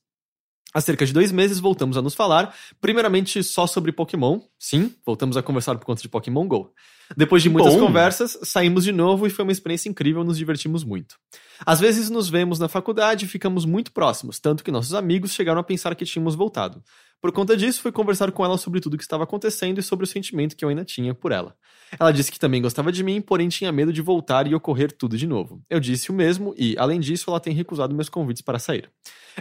[0.72, 4.40] Há cerca de dois meses voltamos a nos falar, primeiramente só sobre Pokémon.
[4.58, 6.72] Sim, voltamos a conversar por conta de Pokémon GO.
[7.16, 7.86] Depois de muitas Bom.
[7.86, 11.16] conversas, saímos de novo e foi uma experiência incrível, nos divertimos muito.
[11.64, 15.60] Às vezes nos vemos na faculdade e ficamos muito próximos, tanto que nossos amigos chegaram
[15.60, 16.82] a pensar que tínhamos voltado.
[17.24, 20.04] Por conta disso, fui conversar com ela sobre tudo o que estava acontecendo e sobre
[20.04, 21.56] o sentimento que eu ainda tinha por ela.
[21.98, 25.16] Ela disse que também gostava de mim, porém tinha medo de voltar e ocorrer tudo
[25.16, 25.62] de novo.
[25.70, 28.90] Eu disse o mesmo e, além disso, ela tem recusado meus convites para sair.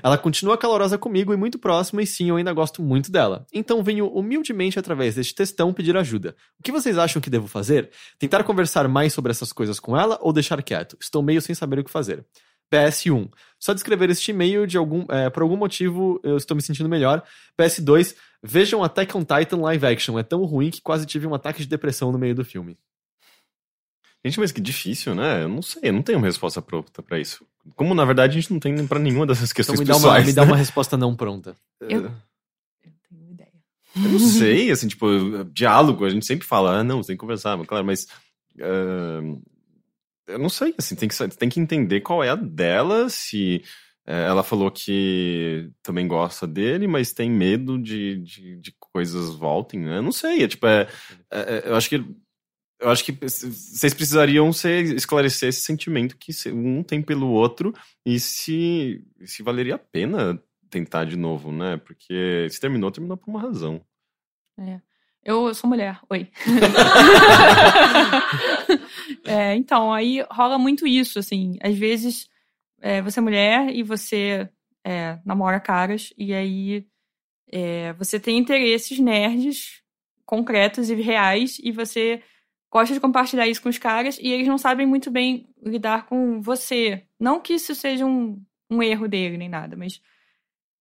[0.01, 3.45] Ela continua calorosa comigo e muito próxima, e sim, eu ainda gosto muito dela.
[3.53, 6.37] Então venho humildemente através deste textão pedir ajuda.
[6.57, 7.91] O que vocês acham que devo fazer?
[8.17, 10.95] Tentar conversar mais sobre essas coisas com ela ou deixar quieto?
[11.01, 12.25] Estou meio sem saber o que fazer.
[12.71, 13.29] PS1.
[13.59, 16.89] Só de escrever este e-mail, de algum, é, por algum motivo, eu estou me sentindo
[16.89, 17.23] melhor.
[17.57, 18.15] PS2.
[18.43, 20.19] Vejam Attack on Titan live action.
[20.19, 22.77] É tão ruim que quase tive um ataque de depressão no meio do filme.
[24.25, 25.43] Gente, mas que difícil, né?
[25.43, 27.45] Eu não sei, eu não tenho uma resposta pronta pra isso.
[27.75, 29.99] Como, na verdade, a gente não tem pra nenhuma dessas Então questões me dá, uma,
[30.01, 30.25] pessoais.
[30.25, 30.47] me dá né?
[30.51, 31.55] uma resposta não pronta.
[31.81, 32.11] Eu- Eu
[33.09, 33.51] tenho ideia.
[33.95, 35.05] Eu não sei, assim, tipo,
[35.53, 38.07] diálogo, a gente sempre fala, ah, não, você tem que conversar, mas claro, mas.
[38.61, 39.21] ah,
[40.27, 43.63] eu não sei, assim, tem que, tem que entender qual é a dela, se.
[44.05, 49.79] eh, ela falou que também gosta dele, mas tem medo de, de, de coisas voltem,
[49.81, 49.97] né?
[49.97, 50.87] Eu não sei, é tipo, é,
[51.31, 52.03] é- é- eu acho que.
[52.79, 57.73] Eu acho que vocês precisariam ser, esclarecer esse sentimento que um tem pelo outro
[58.05, 60.37] e se, se valeria a pena
[60.69, 61.77] tentar de novo, né?
[61.77, 63.81] Porque se terminou, terminou por uma razão.
[65.25, 66.29] Eu, eu sou mulher, oi.
[69.25, 71.57] É, então, aí rola muito isso, assim.
[71.61, 72.29] Às vezes
[72.81, 74.49] é, você é mulher e você
[74.83, 76.85] é, namora caras, e aí
[77.51, 79.81] é, você tem interesses nerds
[80.25, 82.21] concretos e reais, e você
[82.71, 86.41] gosta de compartilhar isso com os caras, e eles não sabem muito bem lidar com
[86.41, 87.05] você.
[87.19, 90.01] Não que isso seja um, um erro dele, nem nada, mas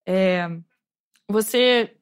[0.06, 0.48] é,
[1.28, 1.96] você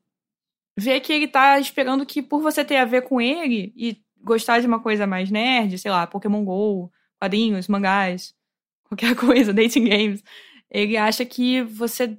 [0.76, 4.60] vê que ele tá esperando que por você ter a ver com ele e gostar
[4.60, 8.34] de uma coisa mais nerd, sei lá, Pokémon GO, quadrinhos, mangás,
[8.88, 10.24] qualquer coisa, dating games,
[10.70, 12.18] ele acha que você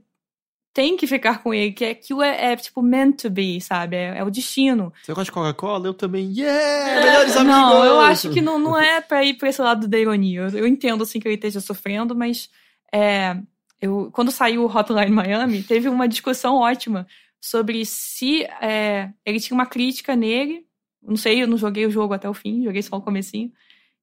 [0.73, 3.95] tem que ficar com ele, que aquilo é, é, tipo meant to be, sabe?
[3.95, 4.93] É, é o destino.
[5.03, 5.87] Você gosta de Coca-Cola?
[5.87, 6.31] Eu também.
[6.31, 7.05] Yeah!
[7.05, 7.57] Melhores amigos!
[7.57, 10.41] Não, eu acho que não, não é pra ir pra esse lado da ironia.
[10.41, 12.49] Eu, eu entendo, assim, que ele esteja sofrendo, mas
[12.91, 13.35] é,
[13.81, 17.05] eu, quando saiu o Hotline Miami, teve uma discussão ótima
[17.41, 20.65] sobre se é, ele tinha uma crítica nele,
[21.01, 23.51] não sei, eu não joguei o jogo até o fim, joguei só o comecinho,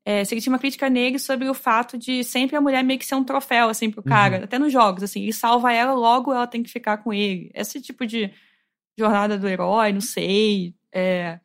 [0.04, 2.98] é, se ele tinha uma crítica nele sobre o fato de sempre a mulher meio
[2.98, 6.32] que ser um troféu, assim, pro cara, até nos jogos, assim, ele salva ela, logo
[6.32, 7.50] ela tem que ficar com ele.
[7.54, 8.30] Esse tipo de
[8.98, 11.38] jornada do herói, não sei, é,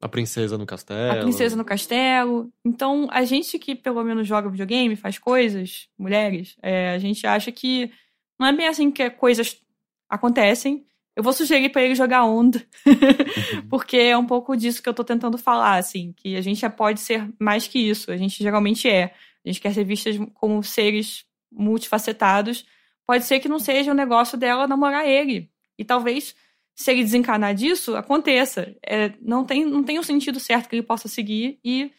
[0.00, 1.10] A princesa no castelo.
[1.12, 2.52] a princesa no castelo.
[2.64, 7.50] Então, a gente que pelo menos joga videogame, faz coisas, mulheres, é, a gente acha
[7.50, 7.90] que
[8.38, 9.60] não é bem assim que coisas
[10.08, 10.86] acontecem.
[11.18, 12.64] Eu vou sugerir pra ele jogar Onda,
[13.68, 16.70] porque é um pouco disso que eu tô tentando falar, assim, que a gente já
[16.70, 18.12] pode ser mais que isso.
[18.12, 19.12] A gente geralmente é.
[19.44, 22.64] A gente quer ser vistas como seres multifacetados.
[23.04, 25.50] Pode ser que não seja o negócio dela namorar ele.
[25.76, 26.36] E talvez,
[26.76, 28.72] se ele desencanar disso, aconteça.
[28.80, 31.90] É, não, tem, não tem um sentido certo que ele possa seguir e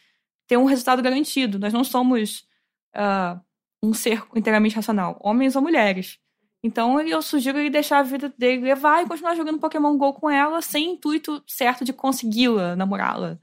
[0.47, 1.59] ter um resultado garantido.
[1.59, 2.47] Nós não somos
[2.93, 3.37] ah,
[3.83, 6.17] um ser inteiramente racional, homens ou mulheres.
[6.63, 10.29] Então eu sugiro ele deixar a vida dele levar e continuar jogando Pokémon GO com
[10.29, 13.39] ela sem intuito certo de consegui-la, namorá-la.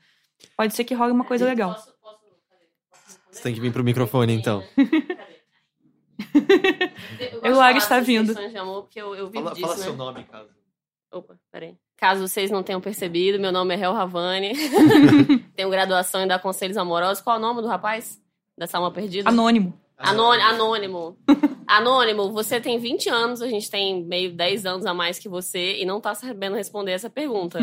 [0.56, 1.72] Pode ser que role uma coisa legal.
[1.72, 2.18] Posso, posso,
[2.51, 2.64] cadê?
[2.90, 4.62] Posso Você tem que vir pro microfone, então.
[7.18, 8.34] Eu, Eu, Lara, está vindo.
[8.34, 9.82] De amor, porque eu, eu Fala, disso, fala né?
[9.82, 10.51] seu nome, caso.
[11.10, 11.76] Opa, peraí.
[11.97, 14.52] Caso vocês não tenham percebido, meu nome é Hel Ravani.
[15.56, 17.22] Tenho graduação em dar conselhos amorosos.
[17.22, 18.20] Qual é o nome do rapaz?
[18.59, 19.28] Dessa alma perdida?
[19.28, 19.78] Anônimo.
[19.98, 21.16] Anônimo.
[21.66, 22.31] Anônimo.
[22.32, 25.85] Você tem 20 anos, a gente tem meio 10 anos a mais que você e
[25.85, 27.60] não tá sabendo responder essa pergunta.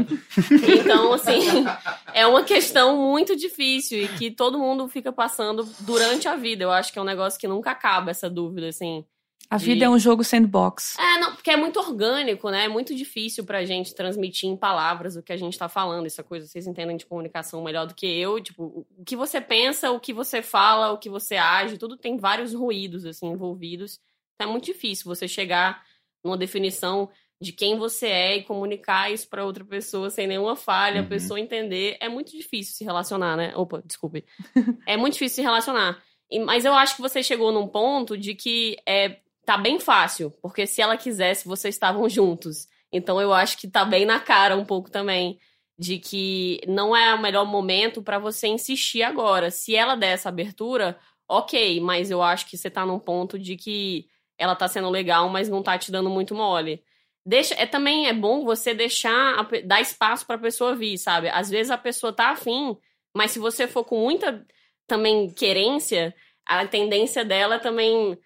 [0.80, 1.66] Então, assim,
[2.14, 6.64] é uma questão muito difícil e que todo mundo fica passando durante a vida.
[6.64, 9.06] Eu acho que é um negócio que nunca acaba essa dúvida, assim.
[9.54, 10.98] A De- vida é um jogo sandbox.
[10.98, 12.66] É, não, porque é muito orgânico, né?
[12.66, 16.06] É muito difícil pra gente transmitir em palavras o que a gente tá falando.
[16.08, 18.42] Essa coisa, vocês entendem de comunicação melhor do que eu.
[18.42, 22.18] Tipo, o- que você pensa, o que você fala, o que você age, tudo tem
[22.18, 24.00] vários ruídos, assim, envolvidos.
[24.36, 25.84] Então é muito difícil você chegar
[26.24, 27.10] numa definição
[27.40, 31.10] de quem você é e comunicar isso pra outra pessoa sem nenhuma falha, a Uhum.
[31.10, 31.98] pessoa entender.
[32.00, 33.54] É muito difícil se relacionar, né?
[33.56, 34.26] Opa, desculpe.
[34.88, 36.02] é muito difícil se relacionar.
[36.46, 40.66] Mas eu acho que você chegou num ponto de que é, tá bem fácil, porque
[40.66, 42.68] se ela quisesse, vocês estavam juntos.
[42.92, 45.40] Então eu acho que tá bem na cara um pouco também
[45.78, 49.50] de que não é o melhor momento pra você insistir agora.
[49.50, 50.98] Se ela der essa abertura,
[51.28, 54.08] ok, mas eu acho que você tá num ponto de que
[54.38, 56.84] ela tá sendo legal, mas não tá te dando muito mole.
[57.26, 61.30] Deixa, é também é bom você deixar a dar espaço pra pessoa vir, sabe?
[61.30, 62.78] Às vezes a pessoa tá afim,
[63.16, 64.46] mas se você for com muita
[64.86, 66.14] também querência,
[66.46, 68.18] a tendência dela é também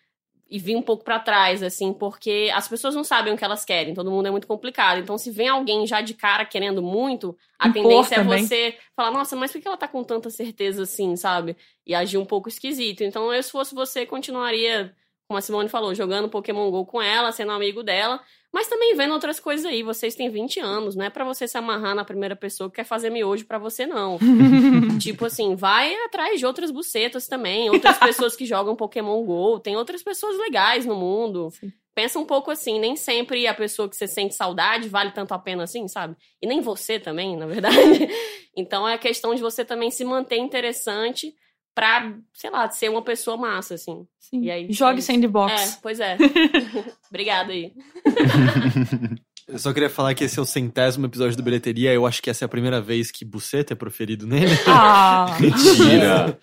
[0.49, 3.65] e vir um pouco pra trás, assim, porque as pessoas não sabem o que elas
[3.65, 4.99] querem, todo mundo é muito complicado.
[4.99, 8.45] Então, se vem alguém já de cara querendo muito, a Impor tendência é também.
[8.45, 11.57] você falar, nossa, mas por que ela tá com tanta certeza assim, sabe?
[11.86, 13.03] E agir um pouco esquisito.
[13.03, 14.95] Então, eu, se fosse você, continuaria,
[15.28, 18.22] como a Simone falou, jogando Pokémon GO com ela, sendo amigo dela,
[18.53, 19.84] mas também vendo outras coisas aí.
[19.84, 22.84] Vocês têm 20 anos, não é pra você se amarrar na primeira pessoa que quer
[22.84, 24.18] fazer miojo pra você, não.
[24.99, 29.76] tipo assim, vai atrás de outras bucetas também, outras pessoas que jogam Pokémon GO, tem
[29.76, 31.49] outras pessoas legais no mundo.
[31.52, 31.72] Sim.
[31.94, 35.40] Pensa um pouco assim, nem sempre a pessoa que você sente saudade vale tanto a
[35.40, 36.15] pena assim, sabe?
[36.40, 37.76] E nem você também, na verdade.
[38.60, 41.32] Então é a questão de você também se manter interessante
[41.78, 44.08] pra, sei lá, ser uma pessoa massa, assim.
[44.20, 44.41] Sim.
[44.41, 45.12] E aí, é Jogue isso.
[45.14, 45.54] sandbox.
[45.54, 46.18] É, pois é.
[47.08, 47.72] Obrigada aí.
[49.48, 51.94] Eu só queria falar que esse é o centésimo episódio do Bilheteria.
[51.94, 54.52] Eu acho que essa é a primeira vez que buceta é proferido nele.
[54.68, 56.38] Ah, Mentira.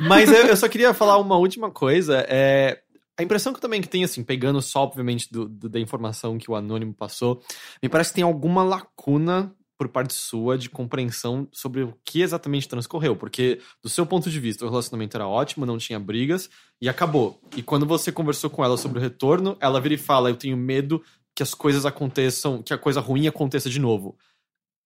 [0.00, 2.24] Mas eu, eu só queria falar uma última coisa.
[2.28, 2.80] É,
[3.18, 6.38] a impressão que eu também que tenho, assim, pegando só, obviamente, do- do- da informação
[6.38, 7.42] que o Anônimo passou,
[7.82, 12.68] me parece que tem alguma lacuna por parte sua de compreensão sobre o que exatamente
[12.68, 13.14] transcorreu.
[13.14, 16.48] Porque, do seu ponto de vista, o relacionamento era ótimo, não tinha brigas,
[16.80, 17.40] e acabou.
[17.56, 20.56] E quando você conversou com ela sobre o retorno, ela vira e fala: Eu tenho
[20.56, 21.02] medo
[21.34, 24.16] que as coisas aconteçam, que a coisa ruim aconteça de novo.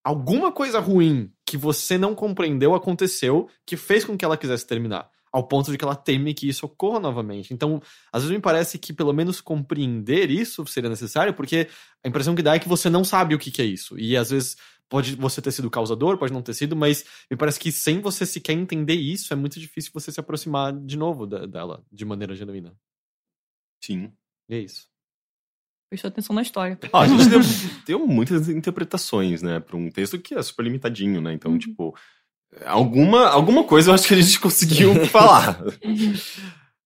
[0.03, 5.09] Alguma coisa ruim que você não compreendeu aconteceu que fez com que ela quisesse terminar.
[5.33, 7.55] Ao ponto de que ela teme que isso ocorra novamente.
[7.55, 7.81] Então,
[8.13, 11.69] às vezes me parece que pelo menos compreender isso seria necessário, porque
[12.05, 13.97] a impressão que dá é que você não sabe o que, que é isso.
[13.97, 14.57] E às vezes
[14.91, 18.27] pode você ter sido causador, pode não ter sido, mas me parece que sem você
[18.27, 22.35] sequer entender isso, é muito difícil você se aproximar de novo da- dela, de maneira
[22.35, 22.75] genuína.
[23.83, 24.13] Sim.
[24.49, 24.89] E é isso.
[25.89, 26.79] prestou atenção na história.
[26.93, 27.41] Ah, a gente deu,
[27.87, 31.33] deu muitas interpretações, né, pra um texto que é super limitadinho, né?
[31.33, 31.97] Então, tipo,
[32.67, 35.63] alguma, alguma coisa eu acho que a gente conseguiu falar.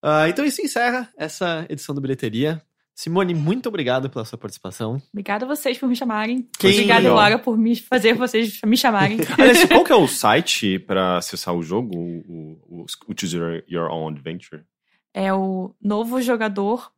[0.01, 2.61] Ah, então isso encerra essa edição do Bilheteria.
[2.97, 5.01] Simone, muito obrigado pela sua participação.
[5.11, 6.47] Obrigada a vocês por me chamarem.
[6.57, 7.13] Quem- Obrigada.
[7.13, 9.17] Laura, por me fazer vocês me chamarem.
[9.37, 13.63] Aliás, qual que é o site pra acessar o jogo, o, o, o Choose Your,
[13.69, 14.63] Your Own Adventure?
[15.13, 15.75] É o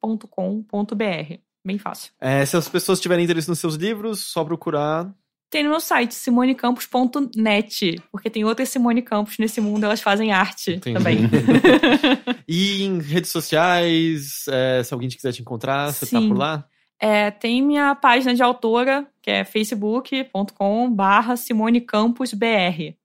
[0.02, 1.34] novojogador.com.br.
[1.66, 2.12] Bem fácil.
[2.22, 5.12] É, se as pessoas tiverem interesse nos seus livros, só procurar.
[5.50, 10.74] Tem no meu site, simonecampos.net, porque tem outras Simone Campos nesse mundo, elas fazem arte
[10.74, 10.98] Entendi.
[10.98, 11.20] também.
[12.50, 16.30] E em redes sociais, é, se alguém quiser te encontrar, você tá Sim.
[16.30, 16.66] por lá?
[17.00, 22.96] É, tem minha página de autora, que é facebook.com barra Simone Campos BR.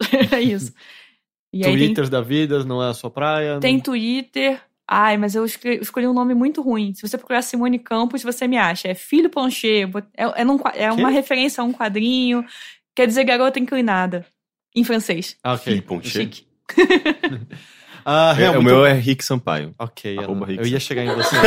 [0.32, 0.72] é isso.
[1.52, 3.58] E tem, Twitter da vida, não é a sua praia?
[3.58, 4.60] tem não- Twitter.
[4.92, 6.92] Ai, mas eu escolhi um nome muito ruim.
[6.94, 8.88] Se você procurar Simone Campos, você me acha.
[8.88, 9.88] É Filho Plancher.
[10.16, 12.44] É, é, num é uma referência a um quadrinho.
[12.96, 14.26] Quer dizer garota inclinada.
[14.74, 15.36] Em francês.
[15.44, 15.76] Ah, ok.
[15.76, 16.10] Ih, Poncher.
[16.22, 16.44] Chique.
[18.02, 19.74] Ah, É, o meu é Rick Sampaio.
[19.78, 21.36] Ok, Arroba Ana, eu ia chegar em você.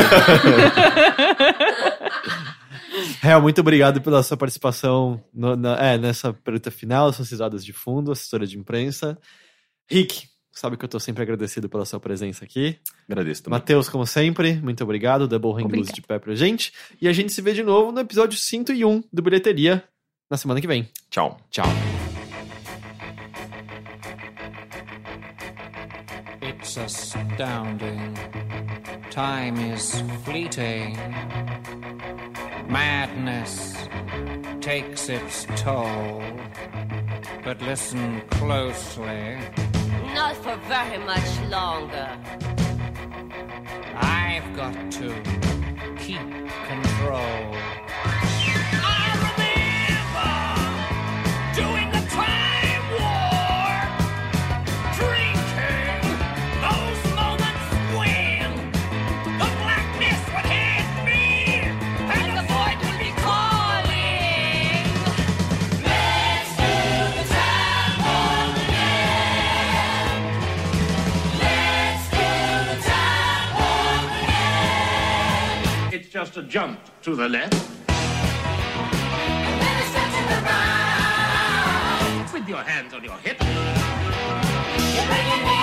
[3.21, 7.73] Real, muito obrigado pela sua participação no- na- é, nessa pergunta final, suas risadas de
[7.73, 9.17] fundo, assessora de imprensa.
[9.89, 12.77] Rick, sabe que eu tô sempre agradecido pela sua presença aqui.
[13.09, 13.59] Agradeço também.
[13.59, 15.27] Matheus, como sempre, muito obrigado.
[15.27, 16.71] Double Hang Luz de pé pra gente.
[17.01, 19.83] E a gente se vê de novo no episódio 101 do Bilheteria
[20.29, 20.87] na semana que vem.
[21.09, 21.37] Tchau.
[21.49, 21.65] Tchau.
[26.41, 28.13] It's astounding.
[29.09, 30.97] Time is fleeting.
[32.69, 33.73] Madness
[34.61, 36.21] takes its toll.
[37.43, 39.72] But listen closely.
[40.73, 42.17] Very much longer.
[43.93, 45.13] I've got to
[45.99, 46.19] keep
[46.65, 47.72] control.
[76.15, 77.53] A jump to the left.
[82.31, 83.43] With your hands on your hips.
[84.75, 85.62] It's